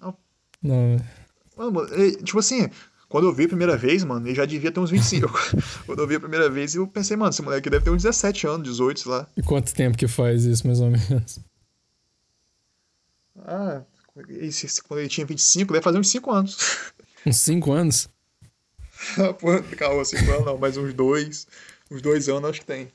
Não. 0.00 0.16
Não, 0.62 0.96
Mano, 1.56 1.70
mano, 1.72 1.88
tipo 2.24 2.38
assim, 2.38 2.68
quando 3.08 3.28
eu 3.28 3.32
vi 3.34 3.44
a 3.44 3.48
primeira 3.48 3.76
vez, 3.76 4.02
mano, 4.02 4.26
ele 4.26 4.34
já 4.34 4.44
devia 4.46 4.72
ter 4.72 4.80
uns 4.80 4.90
25. 4.90 5.28
quando 5.86 6.00
eu 6.00 6.08
vi 6.08 6.16
a 6.16 6.20
primeira 6.20 6.48
vez, 6.50 6.74
eu 6.74 6.86
pensei, 6.88 7.16
mano, 7.16 7.30
esse 7.30 7.42
moleque 7.42 7.68
deve 7.70 7.84
ter 7.84 7.90
uns 7.90 8.02
17 8.02 8.46
anos, 8.46 8.64
18, 8.66 9.00
sei 9.00 9.12
lá. 9.12 9.28
E 9.36 9.42
quanto 9.42 9.72
tempo 9.74 9.96
que 9.96 10.08
faz 10.08 10.44
isso, 10.44 10.66
mais 10.66 10.80
ou 10.80 10.90
menos? 10.90 11.38
Ah, 13.46 13.82
esse, 14.28 14.82
quando 14.82 15.00
ele 15.00 15.08
tinha 15.08 15.26
25, 15.26 15.72
deve 15.72 15.82
fazer 15.82 15.98
uns 15.98 16.08
5 16.08 16.30
anos. 16.30 16.92
Uns 17.26 17.36
5 17.38 17.72
anos? 17.72 18.08
Porra, 19.40 19.62
calma, 19.76 20.04
5 20.04 20.30
anos 20.30 20.46
não, 20.46 20.58
mas 20.58 20.76
uns 20.76 20.92
2. 20.94 21.46
Uns 21.90 22.02
2 22.02 22.28
anos 22.28 22.50
acho 22.50 22.60
que 22.60 22.66
tem. 22.66 22.88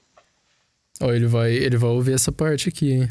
Ó, 1.02 1.12
ele 1.12 1.28
vai, 1.28 1.52
ele 1.54 1.78
vai 1.78 1.90
ouvir 1.90 2.14
essa 2.14 2.32
parte 2.32 2.70
aqui, 2.70 2.92
hein? 2.92 3.10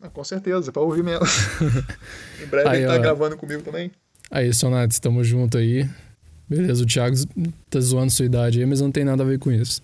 Ah, 0.00 0.08
com 0.08 0.22
certeza, 0.22 0.70
é 0.70 0.72
pra 0.72 0.82
ouvir 0.82 1.02
mesmo. 1.02 1.26
em 2.42 2.46
breve 2.46 2.68
Aí, 2.68 2.78
ele 2.78 2.86
tá 2.86 2.94
ó. 2.94 2.98
gravando 2.98 3.36
comigo 3.36 3.62
também. 3.62 3.90
Aí, 4.30 4.52
Sonates, 4.52 4.98
tamo 4.98 5.24
junto 5.24 5.58
aí. 5.58 5.88
Beleza, 6.48 6.82
o 6.82 6.86
Thiago 6.86 7.16
tá 7.68 7.80
zoando 7.80 8.10
sua 8.10 8.24
idade 8.24 8.60
aí, 8.60 8.66
mas 8.66 8.80
não 8.80 8.90
tem 8.90 9.04
nada 9.04 9.22
a 9.22 9.26
ver 9.26 9.38
com 9.38 9.50
isso. 9.50 9.82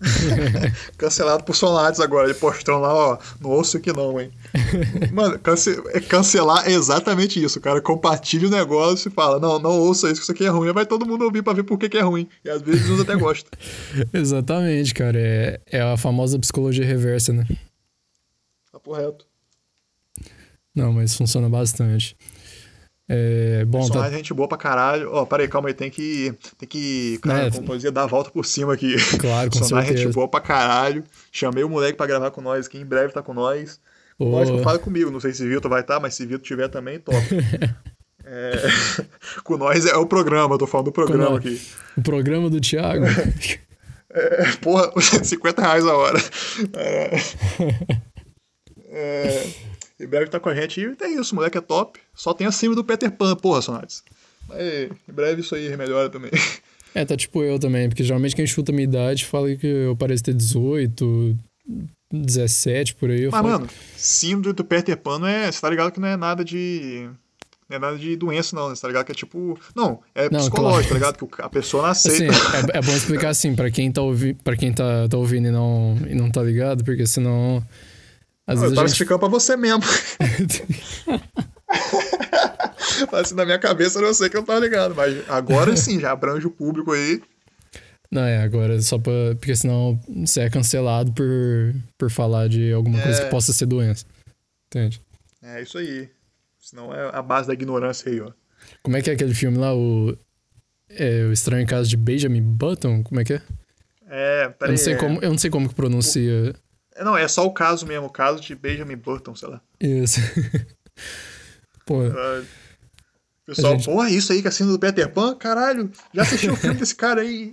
Cancelado 0.98 1.44
por 1.44 1.54
Sonates 1.56 2.00
agora. 2.00 2.26
Ele 2.28 2.34
postando 2.38 2.80
lá, 2.80 2.92
ó. 2.94 3.18
Não 3.40 3.50
ouço 3.50 3.80
que 3.80 3.92
não, 3.92 4.20
hein? 4.20 4.30
Mano, 5.12 5.38
cance- 5.38 5.80
é 5.94 6.00
cancelar 6.00 6.68
é 6.68 6.72
exatamente 6.72 7.42
isso. 7.42 7.58
O 7.58 7.62
cara 7.62 7.80
compartilha 7.80 8.46
o 8.46 8.50
negócio 8.50 9.08
e 9.08 9.12
fala: 9.12 9.38
Não, 9.40 9.58
não 9.58 9.78
ouça 9.80 10.06
isso, 10.08 10.16
que 10.16 10.22
isso 10.22 10.32
aqui 10.32 10.44
é 10.44 10.48
ruim. 10.48 10.68
Aí 10.68 10.74
vai 10.74 10.86
todo 10.86 11.06
mundo 11.06 11.24
ouvir 11.24 11.42
pra 11.42 11.52
ver 11.52 11.62
por 11.64 11.78
que, 11.78 11.88
que 11.88 11.96
é 11.98 12.02
ruim. 12.02 12.28
E 12.44 12.50
às 12.50 12.60
vezes 12.62 12.88
uns 12.90 13.00
até 13.00 13.16
gostam. 13.16 13.50
Exatamente, 14.12 14.92
cara. 14.94 15.18
É, 15.18 15.60
é 15.70 15.80
a 15.80 15.96
famosa 15.96 16.38
psicologia 16.38 16.84
reversa, 16.84 17.32
né? 17.32 17.46
Papo 18.72 18.92
reto. 18.92 19.24
Não, 20.74 20.92
mas 20.92 21.14
funciona 21.14 21.48
bastante. 21.48 22.14
É, 23.08 23.64
bom, 23.64 23.88
tá, 23.88 24.10
gente 24.10 24.34
boa 24.34 24.48
pra 24.48 24.58
caralho. 24.58 25.10
Ó, 25.12 25.24
peraí, 25.24 25.46
calma 25.46 25.68
aí. 25.68 25.74
Tem 25.74 25.88
que. 25.90 26.34
Tem 26.58 26.68
que. 26.68 27.18
Cara, 27.22 27.46
É, 27.46 27.50
como 27.50 27.76
dizer, 27.76 27.92
dar 27.92 28.02
a 28.02 28.06
volta 28.06 28.30
por 28.30 28.44
cima 28.44 28.74
aqui. 28.74 28.96
claro, 29.18 29.50
com 29.50 29.58
Personagem 29.58 29.90
gente 29.90 29.98
certeza. 29.98 30.14
boa 30.14 30.28
pra 30.28 30.40
caralho. 30.40 31.04
Chamei 31.30 31.62
o 31.62 31.68
moleque 31.68 31.96
pra 31.96 32.06
gravar 32.06 32.30
com 32.32 32.40
nós, 32.40 32.66
que 32.66 32.78
em 32.78 32.84
breve 32.84 33.12
tá 33.12 33.22
com 33.22 33.32
nós. 33.32 33.80
Nós 34.18 34.50
que 34.50 34.62
fala 34.62 34.78
comigo. 34.78 35.10
Não 35.10 35.20
sei 35.20 35.32
se 35.32 35.46
Vitor 35.46 35.70
vai 35.70 35.82
estar, 35.82 36.00
mas 36.00 36.14
se 36.14 36.24
Vitor 36.26 36.40
tiver 36.40 36.68
também, 36.68 36.98
top. 36.98 37.16
É... 38.28 38.52
Com 39.44 39.56
nós 39.56 39.86
é 39.86 39.94
o 39.94 40.04
programa, 40.04 40.56
eu 40.56 40.58
tô 40.58 40.66
falando 40.66 40.86
do 40.86 40.92
programa 40.92 41.38
aqui. 41.38 41.60
O 41.96 42.02
programa 42.02 42.50
do 42.50 42.60
Thiago. 42.60 43.04
É, 44.18 44.50
porra, 44.62 44.90
50 44.98 45.60
reais 45.60 45.84
a 45.84 45.94
hora. 45.94 46.18
É, 46.72 47.16
é, 48.88 49.46
em 50.00 50.06
breve 50.06 50.26
tá 50.30 50.38
com 50.40 50.48
a 50.48 50.54
gente. 50.54 50.80
E 50.80 50.96
é 51.04 51.08
isso, 51.08 51.32
o 51.32 51.36
moleque 51.36 51.58
é 51.58 51.60
top. 51.60 51.98
Só 52.14 52.32
tem 52.34 52.46
acima 52.46 52.74
do 52.74 52.84
Peter 52.84 53.10
Pan, 53.10 53.34
porra, 53.36 53.62
Sonates. 53.62 54.02
Mas 54.48 54.60
em 55.08 55.12
breve 55.12 55.40
isso 55.40 55.54
aí 55.54 55.76
melhora 55.76 56.08
também. 56.08 56.30
É, 56.94 57.04
tá 57.04 57.16
tipo 57.16 57.42
eu 57.42 57.58
também, 57.58 57.88
porque 57.88 58.02
geralmente 58.04 58.34
quem 58.34 58.46
chuta 58.46 58.72
a 58.72 58.74
minha 58.74 58.84
idade 58.84 59.24
fala 59.24 59.54
que 59.56 59.66
eu 59.66 59.94
pareço 59.96 60.22
ter 60.24 60.32
18, 60.34 61.36
17 62.12 62.94
por 62.94 63.10
aí. 63.10 63.24
Mas, 63.24 63.30
falo, 63.32 63.48
mano, 63.48 63.68
síndrome 63.96 64.54
do 64.56 64.64
Peter 64.64 64.96
Pan 64.96 65.18
não 65.18 65.26
é. 65.26 65.50
Você 65.50 65.60
tá 65.60 65.68
ligado 65.68 65.92
que 65.92 66.00
não 66.00 66.08
é 66.08 66.16
nada 66.16 66.44
de. 66.44 67.08
Não 67.68 67.76
é 67.76 67.80
nada 67.80 67.98
de 67.98 68.14
doença, 68.14 68.54
não. 68.54 68.68
Você 68.68 68.80
tá 68.80 68.88
ligado 68.88 69.04
que 69.04 69.12
é 69.12 69.14
tipo. 69.14 69.58
Não, 69.74 70.00
é 70.14 70.30
Não, 70.30 70.38
psicológico, 70.38 70.88
claro. 70.88 70.88
tá 70.88 70.94
ligado? 70.94 71.26
Que 71.26 71.42
a 71.42 71.48
pessoa 71.48 71.82
não 71.82 71.90
Assim, 71.90 72.28
aceita. 72.28 72.72
é, 72.72 72.78
é 72.78 72.80
bom 72.80 72.92
explicar 72.96 73.28
assim, 73.30 73.54
pra 73.56 73.70
quem 73.70 73.90
tá, 73.90 74.02
ouvi 74.02 74.34
pra 74.34 74.56
quem 74.56 74.72
tá, 74.72 75.08
tá 75.08 75.16
ouvindo 75.16 75.48
e 75.48 75.50
não, 75.50 75.96
e 76.08 76.14
não 76.14 76.30
tá 76.30 76.42
ligado, 76.42 76.84
porque 76.84 77.06
senão. 77.06 77.62
Às 78.46 78.56
eu 78.56 78.60
vezes 78.62 78.74
tava 78.76 78.86
gente. 78.88 78.94
explicando 78.94 79.20
pra 79.20 79.28
você 79.28 79.56
mesmo. 79.56 79.82
Mas 83.10 83.20
assim, 83.26 83.34
na 83.34 83.44
minha 83.44 83.58
cabeça 83.58 83.98
eu 83.98 84.02
não 84.02 84.14
sei 84.14 84.28
que 84.28 84.36
eu 84.36 84.40
não 84.40 84.46
tava 84.46 84.60
ligado. 84.60 84.94
Mas 84.94 85.28
agora 85.28 85.74
sim, 85.76 85.98
já 86.00 86.12
abrange 86.12 86.46
o 86.46 86.50
público 86.50 86.92
aí. 86.92 87.20
Não, 88.10 88.22
é, 88.22 88.38
agora 88.38 88.80
só 88.80 88.98
pra. 88.98 89.12
Porque 89.38 89.54
senão 89.56 89.98
você 90.08 90.42
é 90.42 90.50
cancelado 90.50 91.12
por, 91.12 91.74
por 91.98 92.10
falar 92.10 92.48
de 92.48 92.72
alguma 92.72 93.00
coisa 93.02 93.20
É. 93.20 93.24
que 93.24 93.30
possa 93.30 93.52
ser 93.52 93.66
doença. 93.66 94.04
Entende? 94.68 95.00
É 95.42 95.60
isso 95.62 95.76
aí. 95.78 96.08
Senão 96.60 96.92
é 96.94 97.10
a 97.16 97.22
base 97.22 97.48
da 97.48 97.54
ignorância 97.54 98.10
aí, 98.10 98.20
ó. 98.20 98.30
Como 98.82 98.96
é 98.96 99.02
que 99.02 99.10
é 99.10 99.12
aquele 99.12 99.34
filme 99.34 99.58
lá, 99.58 99.74
o. 99.74 100.16
É, 100.88 101.22
o 101.24 101.32
Estranho 101.32 101.66
Caso 101.66 101.88
de 101.90 101.96
Benjamin 101.96 102.42
Button? 102.42 103.02
Como 103.02 103.20
é 103.20 103.24
que 103.24 103.34
é? 103.34 103.42
É, 104.08 104.44
Eu 104.46 104.52
peraí. 104.52 104.70
não 104.76 104.78
sei 104.78 104.94
é- 104.94 104.96
como, 104.96 105.20
eu 105.20 105.30
não 105.30 105.38
sei 105.38 105.50
como 105.50 105.68
que 105.68 105.74
pronuncia 105.74 106.50
é, 106.50 106.54
Não, 107.00 107.16
é 107.16 107.26
só 107.28 107.44
o 107.46 107.52
caso 107.52 107.86
mesmo, 107.86 108.06
o 108.06 108.10
caso 108.10 108.40
de 108.40 108.54
Benjamin 108.54 108.96
Button, 108.96 109.34
sei 109.34 109.48
lá. 109.48 109.60
isso. 109.80 110.20
Pô, 111.86 112.02
Ah, 112.06 112.42
Pessoal, 113.46 113.74
gente- 113.74 113.84
porra, 113.84 114.10
isso 114.10 114.32
aí 114.32 114.42
que 114.42 114.48
é 114.48 114.50
síndrome 114.50 114.76
do 114.76 114.80
Peter 114.80 115.08
Pan? 115.12 115.36
Caralho, 115.36 115.90
já 116.12 116.22
assisti 116.22 116.50
o 116.50 116.56
filme 116.56 116.76
desse 116.80 116.94
cara 116.96 117.20
aí. 117.20 117.52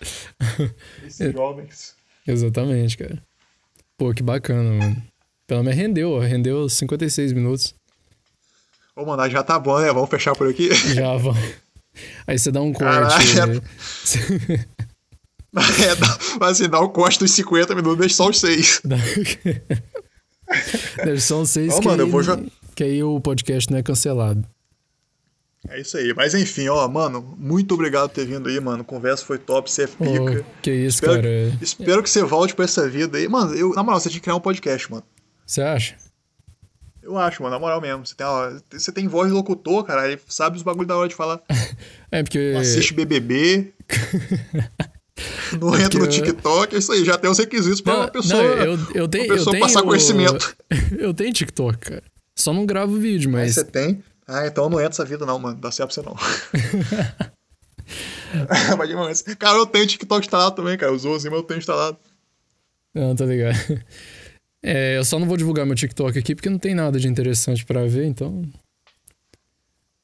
Esses 1.06 1.32
jovens. 1.32 1.94
exatamente, 2.26 2.98
cara. 2.98 3.22
Pô, 3.96 4.12
que 4.12 4.22
bacana, 4.22 4.70
mano. 4.72 5.02
Pelo 5.46 5.62
menos 5.62 5.78
rendeu, 5.78 6.10
ó. 6.12 6.18
Rendeu 6.20 6.68
56 6.68 7.32
minutos. 7.32 7.74
Ô, 8.96 9.04
mano, 9.04 9.28
já 9.30 9.42
tá 9.42 9.58
bom, 9.58 9.78
né? 9.78 9.92
Vamos 9.92 10.10
fechar 10.10 10.34
por 10.34 10.48
aqui. 10.48 10.72
Já 10.74 11.16
vai. 11.16 11.34
Aí 12.26 12.36
você 12.38 12.50
dá 12.50 12.60
um 12.60 12.72
corte. 12.72 13.34
Caralho. 13.34 13.62
né? 14.48 14.66
É, 15.88 15.94
dá- 15.94 16.18
mas 16.40 16.50
assim, 16.60 16.68
dá 16.68 16.80
o 16.80 16.88
corte 16.90 17.18
dos 17.18 17.30
50 17.32 17.74
minutos, 17.74 17.98
deixa 17.98 18.16
só 18.16 18.28
os 18.28 18.40
6. 18.40 18.80
Dá- 18.84 18.96
Deve 21.04 21.20
ser 21.20 21.34
um 21.34 21.44
seis 21.46 21.72
Ô, 21.74 21.80
que, 21.80 21.86
mano, 21.88 22.02
eu 22.02 22.06
aí, 22.06 22.10
vou 22.12 22.22
já- 22.22 22.38
que 22.74 22.84
aí 22.84 23.02
o 23.02 23.20
podcast 23.20 23.70
não 23.70 23.78
é 23.78 23.82
cancelado. 23.82 24.44
É 25.68 25.80
isso 25.80 25.96
aí. 25.96 26.12
Mas 26.14 26.34
enfim, 26.34 26.68
ó, 26.68 26.86
mano, 26.86 27.34
muito 27.38 27.72
obrigado 27.74 28.08
por 28.10 28.14
ter 28.16 28.26
vindo 28.26 28.48
aí, 28.48 28.60
mano. 28.60 28.84
Conversa 28.84 29.24
foi 29.24 29.38
top, 29.38 29.70
você 29.70 29.84
é 29.84 29.86
pica. 29.86 30.44
que 30.60 30.70
isso, 30.70 30.96
espero, 30.98 31.14
cara. 31.14 31.58
espero 31.62 32.02
que 32.02 32.10
você 32.10 32.22
volte 32.22 32.54
pra 32.54 32.66
essa 32.66 32.86
vida 32.88 33.16
aí. 33.16 33.26
Mano, 33.26 33.54
eu, 33.54 33.70
na 33.70 33.82
moral, 33.82 33.98
você 33.98 34.10
tinha 34.10 34.20
que 34.20 34.24
criar 34.24 34.36
um 34.36 34.40
podcast, 34.40 34.90
mano. 34.90 35.02
Você 35.46 35.62
acha? 35.62 35.96
Eu 37.02 37.16
acho, 37.18 37.42
mano, 37.42 37.54
na 37.54 37.60
moral 37.60 37.80
mesmo. 37.80 38.04
Você 38.06 38.14
tem, 38.14 38.26
ó, 38.26 38.52
você 38.70 38.92
tem 38.92 39.08
voz 39.08 39.28
de 39.28 39.34
locutor, 39.34 39.82
cara, 39.84 40.02
aí 40.02 40.18
sabe 40.28 40.56
os 40.58 40.62
bagulho 40.62 40.86
da 40.86 40.96
hora 40.96 41.08
de 41.08 41.14
falar. 41.14 41.40
É 42.12 42.22
porque. 42.22 42.54
Assiste 42.56 42.94
BBB. 42.94 43.72
não 45.60 45.78
entra 45.78 45.98
no 46.00 46.08
TikTok, 46.08 46.74
é 46.74 46.78
isso 46.78 46.92
aí. 46.92 47.04
Já 47.04 47.16
tem 47.16 47.30
os 47.30 47.38
requisitos 47.38 47.80
pra 47.80 47.92
Não, 47.92 48.00
uma 48.00 48.08
pessoa, 48.08 48.42
não, 48.42 48.48
eu, 48.50 48.78
eu 48.94 49.08
tenho, 49.08 49.24
uma 49.24 49.34
pessoa 49.34 49.54
eu 49.54 49.58
tenho, 49.58 49.60
passar 49.60 49.82
conhecimento. 49.82 50.56
Eu 50.98 51.14
tenho 51.14 51.32
TikTok, 51.32 51.78
cara. 51.78 52.02
Só 52.36 52.52
não 52.52 52.66
gravo 52.66 52.98
vídeo, 52.98 53.28
Aí 53.28 53.34
mas. 53.44 53.54
você 53.54 53.64
tem. 53.64 54.02
Ah, 54.26 54.46
então 54.46 54.68
não 54.68 54.80
entra 54.80 54.92
essa 54.92 55.04
vida, 55.04 55.24
não, 55.24 55.38
mano. 55.38 55.56
Dá 55.60 55.70
certo 55.70 55.94
pra 55.94 56.02
você 56.02 56.08
não. 56.08 56.16
Mas, 58.76 59.22
cara, 59.38 59.58
eu 59.58 59.66
tenho 59.66 59.86
TikTok 59.86 60.26
instalado 60.26 60.56
também, 60.56 60.76
cara. 60.76 60.92
Os 60.92 61.04
outros, 61.04 61.24
mas 61.24 61.34
eu 61.34 61.42
tenho 61.42 61.58
instalado. 61.58 61.96
Não, 62.92 63.14
tá 63.14 63.24
ligado. 63.24 63.56
É, 64.62 64.96
eu 64.96 65.04
só 65.04 65.18
não 65.18 65.26
vou 65.26 65.36
divulgar 65.36 65.66
meu 65.66 65.74
TikTok 65.76 66.18
aqui 66.18 66.34
porque 66.34 66.48
não 66.48 66.58
tem 66.58 66.74
nada 66.74 66.98
de 66.98 67.06
interessante 67.06 67.64
pra 67.64 67.84
ver, 67.86 68.06
então. 68.06 68.42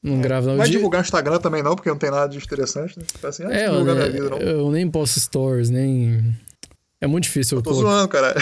Não 0.03 0.19
gravo 0.19 0.47
não. 0.47 0.57
Vai 0.57 0.67
Dia- 0.67 0.77
divulgar 0.77 1.01
Instagram 1.01 1.37
também, 1.39 1.61
não, 1.61 1.75
porque 1.75 1.89
não 1.89 1.97
tem 1.97 2.09
nada 2.09 2.27
de 2.27 2.37
interessante, 2.37 2.97
né? 2.97 3.05
Tá 3.21 3.27
assim, 3.29 3.43
ah, 3.45 3.51
É, 3.53 3.67
eu, 3.67 3.83
minha 3.83 4.09
vida, 4.09 4.29
não. 4.29 4.37
eu 4.39 4.71
nem 4.71 4.89
posto 4.89 5.19
stories, 5.19 5.69
nem. 5.69 6.35
É 6.99 7.07
muito 7.07 7.23
difícil 7.25 7.57
eu 7.57 7.61
Tô 7.61 7.69
colocar. 7.71 7.89
zoando, 7.91 8.07
cara. 8.07 8.35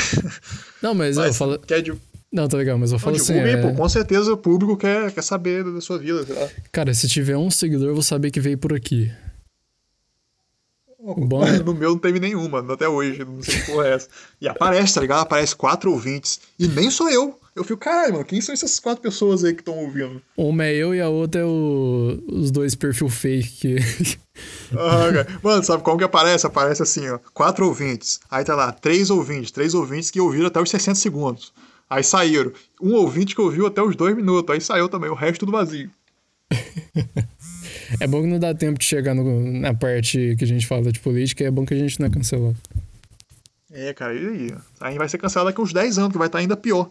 Não, 0.81 0.93
mas 0.93 1.17
eu 1.17 1.23
Mas, 1.23 1.37
falo. 1.37 1.59
quer 1.59 1.81
div... 1.81 1.97
Não, 2.31 2.47
tá 2.47 2.57
legal, 2.57 2.77
mas 2.77 2.91
eu 2.91 2.95
não, 2.95 2.99
falo 2.99 3.15
assim. 3.15 3.33
divulga 3.33 3.47
aí, 3.49 3.55
é, 3.55 3.61
pô. 3.61 3.73
Com 3.73 3.89
certeza 3.89 4.31
o 4.31 4.37
público 4.37 4.77
quer, 4.77 5.11
quer 5.11 5.23
saber 5.23 5.63
da 5.63 5.81
sua 5.81 5.97
vida, 5.97 6.23
sei 6.25 6.35
lá. 6.35 6.47
Cara, 6.71 6.93
se 6.93 7.07
tiver 7.07 7.35
um 7.35 7.49
seguidor, 7.49 7.87
eu 7.87 7.93
vou 7.93 8.03
saber 8.03 8.29
que 8.31 8.39
veio 8.39 8.57
por 8.57 8.73
aqui. 8.73 9.11
Bom, 11.01 11.43
né? 11.45 11.59
No 11.65 11.73
meu 11.73 11.91
não 11.91 11.97
teve 11.97 12.19
nenhuma, 12.19 12.59
até 12.73 12.87
hoje. 12.87 13.23
Não 13.23 13.41
sei 13.41 13.59
porra 13.61 13.87
é 13.87 13.93
essa. 13.93 14.09
E 14.41 14.47
aparece, 14.47 14.93
tá 14.95 15.01
ligado? 15.01 15.21
Aparece 15.21 15.55
quatro 15.55 15.91
ouvintes. 15.91 16.39
E 16.59 16.67
nem 16.67 16.89
sou 16.91 17.09
eu. 17.09 17.39
Eu 17.55 17.63
fico, 17.63 17.79
caralho, 17.79 18.13
mano, 18.13 18.25
quem 18.25 18.39
são 18.39 18.53
essas 18.53 18.79
quatro 18.79 19.01
pessoas 19.01 19.43
aí 19.43 19.53
que 19.53 19.61
estão 19.61 19.77
ouvindo? 19.77 20.21
Uma 20.37 20.65
é 20.65 20.73
eu 20.75 20.93
e 20.95 21.01
a 21.01 21.09
outra 21.09 21.41
é 21.41 21.45
o... 21.45 22.21
os 22.27 22.51
dois 22.51 22.73
perfil 22.75 23.09
fake. 23.09 23.49
que- 23.49 24.19
Ah, 24.73 25.11
cara. 25.11 25.27
Mano, 25.43 25.63
sabe 25.63 25.83
como 25.83 25.97
que 25.97 26.03
aparece? 26.03 26.45
Aparece 26.47 26.83
assim, 26.83 27.09
ó. 27.09 27.19
Quatro 27.33 27.65
ouvintes. 27.67 28.19
Aí 28.29 28.45
tá 28.45 28.55
lá, 28.55 28.71
três 28.71 29.09
ouvintes. 29.09 29.51
Três 29.51 29.73
ouvintes 29.73 30.11
que 30.11 30.21
ouviram 30.21 30.47
até 30.47 30.61
os 30.61 30.69
60 30.69 30.95
segundos. 30.99 31.51
Aí 31.89 32.03
saíram. 32.03 32.51
Um 32.81 32.93
ouvinte 32.93 33.33
que 33.35 33.41
ouviu 33.41 33.65
até 33.65 33.81
os 33.81 33.95
dois 33.95 34.15
minutos. 34.15 34.53
Aí 34.53 34.61
saiu 34.61 34.87
também. 34.87 35.09
O 35.09 35.15
resto 35.15 35.39
tudo 35.41 35.51
vazio. 35.51 35.89
É 37.99 38.07
bom 38.07 38.21
que 38.21 38.27
não 38.27 38.39
dá 38.39 38.53
tempo 38.53 38.79
de 38.79 38.85
chegar 38.85 39.13
no- 39.15 39.59
na 39.59 39.73
parte 39.73 40.35
que 40.37 40.43
a 40.43 40.47
gente 40.47 40.65
fala 40.67 40.91
de 40.91 40.99
política, 40.99 41.43
é 41.43 41.51
bom 41.51 41.65
que 41.65 41.73
a 41.73 41.77
gente 41.77 41.99
não 41.99 42.07
é 42.07 42.09
cancelado. 42.09 42.57
É, 43.71 43.93
cara, 43.93 44.13
e 44.15 44.27
aí? 44.27 44.55
Aí 44.79 44.97
vai 44.97 45.07
ser 45.07 45.17
cancelado 45.17 45.49
daqui 45.49 45.61
uns 45.61 45.71
10 45.73 45.97
anos, 45.97 46.11
que 46.11 46.17
vai 46.17 46.27
estar 46.27 46.39
ainda 46.39 46.57
pior. 46.57 46.89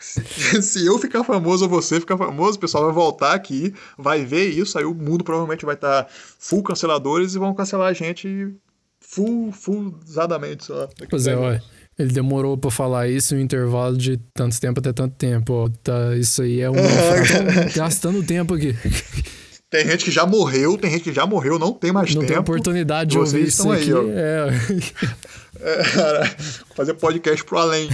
se, 0.00 0.22
se 0.62 0.86
eu 0.86 0.98
ficar 0.98 1.24
famoso 1.24 1.64
ou 1.64 1.70
você 1.70 2.00
ficar 2.00 2.16
famoso, 2.16 2.56
o 2.58 2.60
pessoal 2.60 2.84
vai 2.84 2.92
voltar 2.94 3.34
aqui, 3.34 3.74
vai 3.98 4.24
ver 4.24 4.48
isso, 4.48 4.78
aí 4.78 4.84
o 4.84 4.94
mundo 4.94 5.24
provavelmente 5.24 5.64
vai 5.64 5.74
estar 5.74 6.08
full 6.10 6.62
canceladores 6.62 7.34
e 7.34 7.38
vão 7.38 7.54
cancelar 7.54 7.88
a 7.88 7.92
gente 7.92 8.54
full, 9.00 9.52
fullzadamente, 9.52 10.64
sei 10.64 10.74
lá. 10.74 10.86
daqui 10.86 11.06
Pois 11.08 11.26
é, 11.26 11.34
10 11.34 11.42
olha. 11.46 11.62
Ele 11.98 12.10
demorou 12.12 12.56
pra 12.56 12.70
falar 12.70 13.08
isso 13.08 13.34
em 13.34 13.38
um 13.38 13.40
intervalo 13.40 13.96
de 13.96 14.18
tanto 14.34 14.58
tempo 14.60 14.80
até 14.80 14.92
tanto 14.92 15.14
tempo. 15.16 15.52
Ó, 15.52 15.68
tá, 15.82 16.16
isso 16.16 16.42
aí 16.42 16.60
é 16.60 16.70
um. 16.70 16.74
gastando 17.76 18.22
tempo 18.22 18.54
aqui. 18.54 18.74
Tem 19.70 19.86
gente 19.86 20.04
que 20.04 20.10
já 20.10 20.26
morreu, 20.26 20.76
tem 20.76 20.90
gente 20.90 21.04
que 21.04 21.14
já 21.14 21.24
morreu, 21.24 21.58
não 21.58 21.72
tem 21.72 21.90
mais 21.90 22.14
Não 22.14 22.20
tem 22.20 22.28
tempo. 22.28 22.40
oportunidade 22.42 23.12
de 23.12 23.16
Vocês 23.16 23.32
ouvir 23.32 23.48
isso 23.48 23.70
aí, 23.72 23.80
aqui. 23.80 23.92
ó. 23.94 24.02
É. 24.08 24.48
É, 25.64 25.82
cara, 25.92 26.26
fazer 26.74 26.94
podcast 26.94 27.44
pro 27.44 27.56
além. 27.56 27.88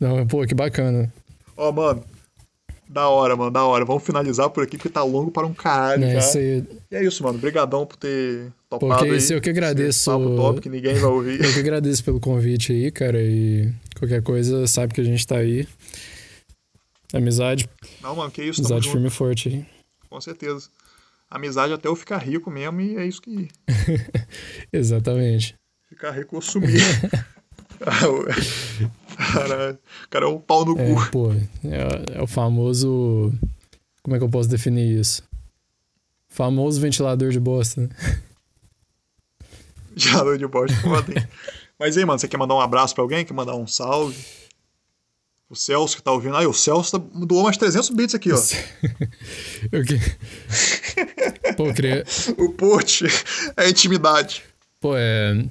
Não, 0.00 0.26
pô, 0.26 0.46
que 0.46 0.54
bacana. 0.54 1.12
Ó, 1.56 1.70
mano, 1.70 2.02
da 2.92 3.08
hora, 3.08 3.36
mano, 3.36 3.50
da 3.52 3.64
hora. 3.64 3.84
Vamos 3.84 4.02
finalizar 4.02 4.50
por 4.50 4.64
aqui, 4.64 4.76
porque 4.76 4.88
tá 4.88 5.02
longo 5.04 5.30
para 5.30 5.46
um 5.46 5.54
caralho 5.54 6.00
Né, 6.02 6.14
já. 6.14 6.18
isso 6.18 6.38
aí, 6.38 6.64
E 6.90 6.96
é 6.96 7.04
isso, 7.04 7.22
mano. 7.22 7.38
Obrigadão 7.38 7.86
por 7.86 7.96
ter 7.96 8.50
topado 8.68 8.94
Porque 8.96 9.10
aí. 9.12 9.16
isso 9.18 9.32
eu 9.32 9.40
que 9.40 9.48
agradeço. 9.50 10.10
Papo 10.10 10.34
top 10.36 10.60
que 10.60 10.68
ninguém 10.68 10.94
vai 10.94 11.10
ouvir. 11.10 11.38
Eu 11.44 11.52
que 11.52 11.60
agradeço 11.60 12.02
pelo 12.04 12.18
convite 12.18 12.72
aí, 12.72 12.90
cara. 12.90 13.22
E 13.22 13.72
qualquer 13.98 14.22
coisa, 14.22 14.66
sabe 14.66 14.92
que 14.92 15.00
a 15.00 15.04
gente 15.04 15.24
tá 15.26 15.36
aí. 15.36 15.66
Amizade, 17.12 17.68
Não, 18.02 18.14
mano, 18.14 18.30
que 18.30 18.42
isso, 18.42 18.60
amizade 18.60 18.88
firme 18.90 19.08
e 19.08 19.10
forte 19.10 19.48
aí. 19.48 19.66
com 20.08 20.20
certeza. 20.20 20.68
Amizade 21.28 21.72
até 21.72 21.88
eu 21.88 21.94
ficar 21.96 22.18
rico 22.18 22.50
mesmo, 22.50 22.80
e 22.80 22.96
é 22.96 23.04
isso 23.06 23.20
que... 23.22 23.48
Exatamente. 24.72 25.54
Ficar 25.88 26.10
rico 26.12 26.36
eu 26.36 26.40
sumir. 26.40 26.80
Caralho. 29.32 29.78
O 30.04 30.08
cara 30.08 30.24
é 30.24 30.28
um 30.28 30.38
pau 30.38 30.64
no 30.64 30.78
É, 30.78 30.94
cu. 30.94 31.10
pô, 31.10 31.32
é, 31.32 32.18
é 32.18 32.22
o 32.22 32.26
famoso. 32.26 33.32
Como 34.02 34.16
é 34.16 34.18
que 34.18 34.24
eu 34.24 34.30
posso 34.30 34.48
definir 34.48 34.98
isso? 35.00 35.22
Famoso 36.28 36.80
ventilador 36.80 37.30
de 37.30 37.40
bosta, 37.40 37.82
né? 37.82 37.88
Gerador 39.96 40.38
de 40.38 40.46
bosta, 40.46 40.76
foda, 40.80 41.12
hein? 41.18 41.26
Mas 41.78 41.96
aí, 41.96 42.04
mano, 42.04 42.18
você 42.18 42.28
quer 42.28 42.36
mandar 42.36 42.54
um 42.54 42.60
abraço 42.60 42.94
pra 42.94 43.02
alguém? 43.02 43.24
Quer 43.24 43.34
mandar 43.34 43.56
um 43.56 43.66
salve? 43.66 44.16
O 45.48 45.56
Celso 45.56 45.96
que 45.96 46.02
tá 46.02 46.12
ouvindo. 46.12 46.36
Aí, 46.36 46.46
o 46.46 46.52
Celso 46.52 46.98
tá, 46.98 47.04
doou 47.26 47.42
umas 47.42 47.56
300 47.56 47.90
bits 47.90 48.14
aqui, 48.14 48.30
ó. 48.32 48.38
Eu 49.72 49.84
que... 49.84 49.98
Pô, 51.56 51.66
eu 51.66 51.74
queria. 51.74 52.04
O 52.38 52.52
Port 52.52 53.02
é 53.56 53.68
intimidade. 53.68 54.44
Pô, 54.80 54.96
é. 54.96 55.44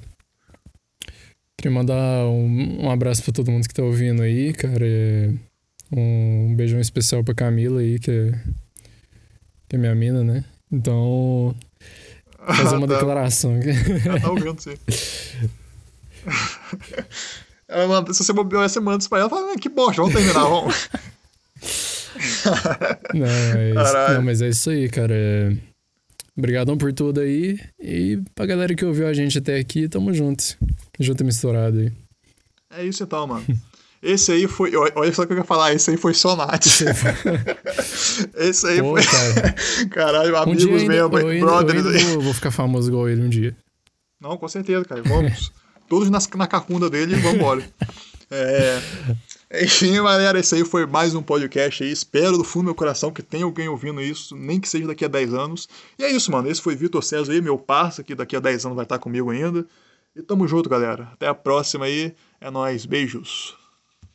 Queria 1.60 1.70
mandar 1.76 2.24
um, 2.26 2.86
um 2.86 2.90
abraço 2.90 3.22
pra 3.22 3.34
todo 3.34 3.50
mundo 3.50 3.68
que 3.68 3.74
tá 3.74 3.82
ouvindo 3.82 4.22
aí, 4.22 4.50
cara. 4.54 4.82
É, 4.86 5.30
Um 5.94 6.54
beijão 6.56 6.80
especial 6.80 7.22
pra 7.22 7.34
Camila 7.34 7.80
aí, 7.80 7.98
que 7.98 8.10
é, 8.10 8.32
que 9.68 9.76
é 9.76 9.78
minha 9.78 9.94
mina, 9.94 10.24
né? 10.24 10.42
Então, 10.72 11.54
fazer 12.46 12.76
uma 12.76 12.88
tá. 12.88 12.94
declaração 12.94 13.56
aqui. 13.58 13.68
Ela 14.08 14.20
tá 14.20 14.30
ouvindo, 14.30 14.58
sim. 14.58 14.74
Ela 17.68 17.86
manda, 17.86 18.12
se 18.14 18.24
você 18.24 18.32
bobear, 18.32 18.68
você 18.68 18.80
manda 18.80 18.98
isso 18.98 19.08
pra 19.10 19.20
ela 19.20 19.28
fala, 19.30 19.52
"Ah, 19.52 19.58
que 19.58 19.68
bosta, 19.68 20.00
vamos 20.02 20.16
terminar, 20.16 20.42
vamos. 20.44 20.88
Não, 23.14 23.26
é 23.26 23.70
isso, 23.70 24.14
não, 24.14 24.22
mas 24.22 24.42
é 24.42 24.48
isso 24.48 24.70
aí, 24.70 24.88
cara. 24.88 25.14
É... 25.14 25.52
Obrigadão 26.40 26.78
por 26.78 26.90
tudo 26.90 27.20
aí. 27.20 27.60
E 27.78 28.18
pra 28.34 28.46
galera 28.46 28.74
que 28.74 28.82
ouviu 28.82 29.06
a 29.06 29.12
gente 29.12 29.36
até 29.36 29.58
aqui, 29.58 29.86
tamo 29.88 30.12
junto. 30.14 30.42
Junto 30.98 31.22
e 31.22 31.26
misturado 31.26 31.78
aí. 31.78 31.92
É 32.78 32.82
isso 32.82 33.02
então, 33.02 33.26
mano. 33.26 33.44
Esse 34.02 34.32
aí 34.32 34.46
foi. 34.46 34.72
Olha 34.74 35.12
só 35.12 35.22
o 35.22 35.26
que 35.26 35.34
eu 35.34 35.36
ia 35.36 35.44
falar, 35.44 35.74
esse 35.74 35.90
aí 35.90 35.98
foi 35.98 36.14
Sonate. 36.14 36.70
Esse 38.34 38.66
aí 38.66 38.80
Pô, 38.80 38.96
foi. 38.96 39.04
cara. 39.04 39.54
Caralho, 39.90 40.32
Um 40.34 40.36
amigos 40.38 40.64
dia 40.64 40.72
ainda, 40.78 40.94
mesmo, 40.94 41.18
eu 41.18 41.28
ainda, 41.28 41.34
eu 41.34 41.46
brothers 41.46 41.86
ainda 41.86 41.98
aí. 41.98 42.04
vou, 42.14 42.22
vou 42.22 42.34
ficar 42.34 42.50
famoso 42.50 42.88
igual 42.88 43.06
ele 43.08 43.20
um 43.20 43.28
dia. 43.28 43.54
Não, 44.18 44.38
com 44.38 44.48
certeza, 44.48 44.82
cara. 44.86 45.02
Vamos. 45.02 45.52
Todos 45.90 46.08
nas, 46.08 46.26
na 46.30 46.46
cacunda 46.46 46.88
dele 46.88 47.14
e 47.14 47.18
vambora. 47.18 47.62
É. 48.32 48.80
Enfim, 49.62 49.94
galera, 49.94 50.38
esse 50.38 50.54
aí 50.54 50.64
foi 50.64 50.86
mais 50.86 51.12
um 51.12 51.22
podcast 51.22 51.82
aí. 51.82 51.90
Espero 51.90 52.38
do 52.38 52.44
fundo 52.44 52.62
do 52.62 52.66
meu 52.66 52.74
coração 52.74 53.10
que 53.10 53.20
tenha 53.20 53.44
alguém 53.44 53.68
ouvindo 53.68 54.00
isso, 54.00 54.36
nem 54.36 54.60
que 54.60 54.68
seja 54.68 54.86
daqui 54.86 55.04
a 55.04 55.08
10 55.08 55.34
anos. 55.34 55.68
E 55.98 56.04
é 56.04 56.10
isso, 56.10 56.30
mano. 56.30 56.48
Esse 56.48 56.62
foi 56.62 56.76
Vitor 56.76 57.02
César 57.02 57.32
aí, 57.32 57.40
meu 57.40 57.58
parça, 57.58 58.04
que 58.04 58.14
daqui 58.14 58.36
a 58.36 58.40
10 58.40 58.66
anos 58.66 58.76
vai 58.76 58.84
estar 58.84 59.00
comigo 59.00 59.28
ainda. 59.28 59.66
E 60.14 60.22
tamo 60.22 60.46
junto, 60.46 60.68
galera. 60.68 61.08
Até 61.12 61.26
a 61.26 61.34
próxima 61.34 61.86
aí. 61.86 62.14
É 62.40 62.48
nóis. 62.48 62.86
Beijos. 62.86 63.59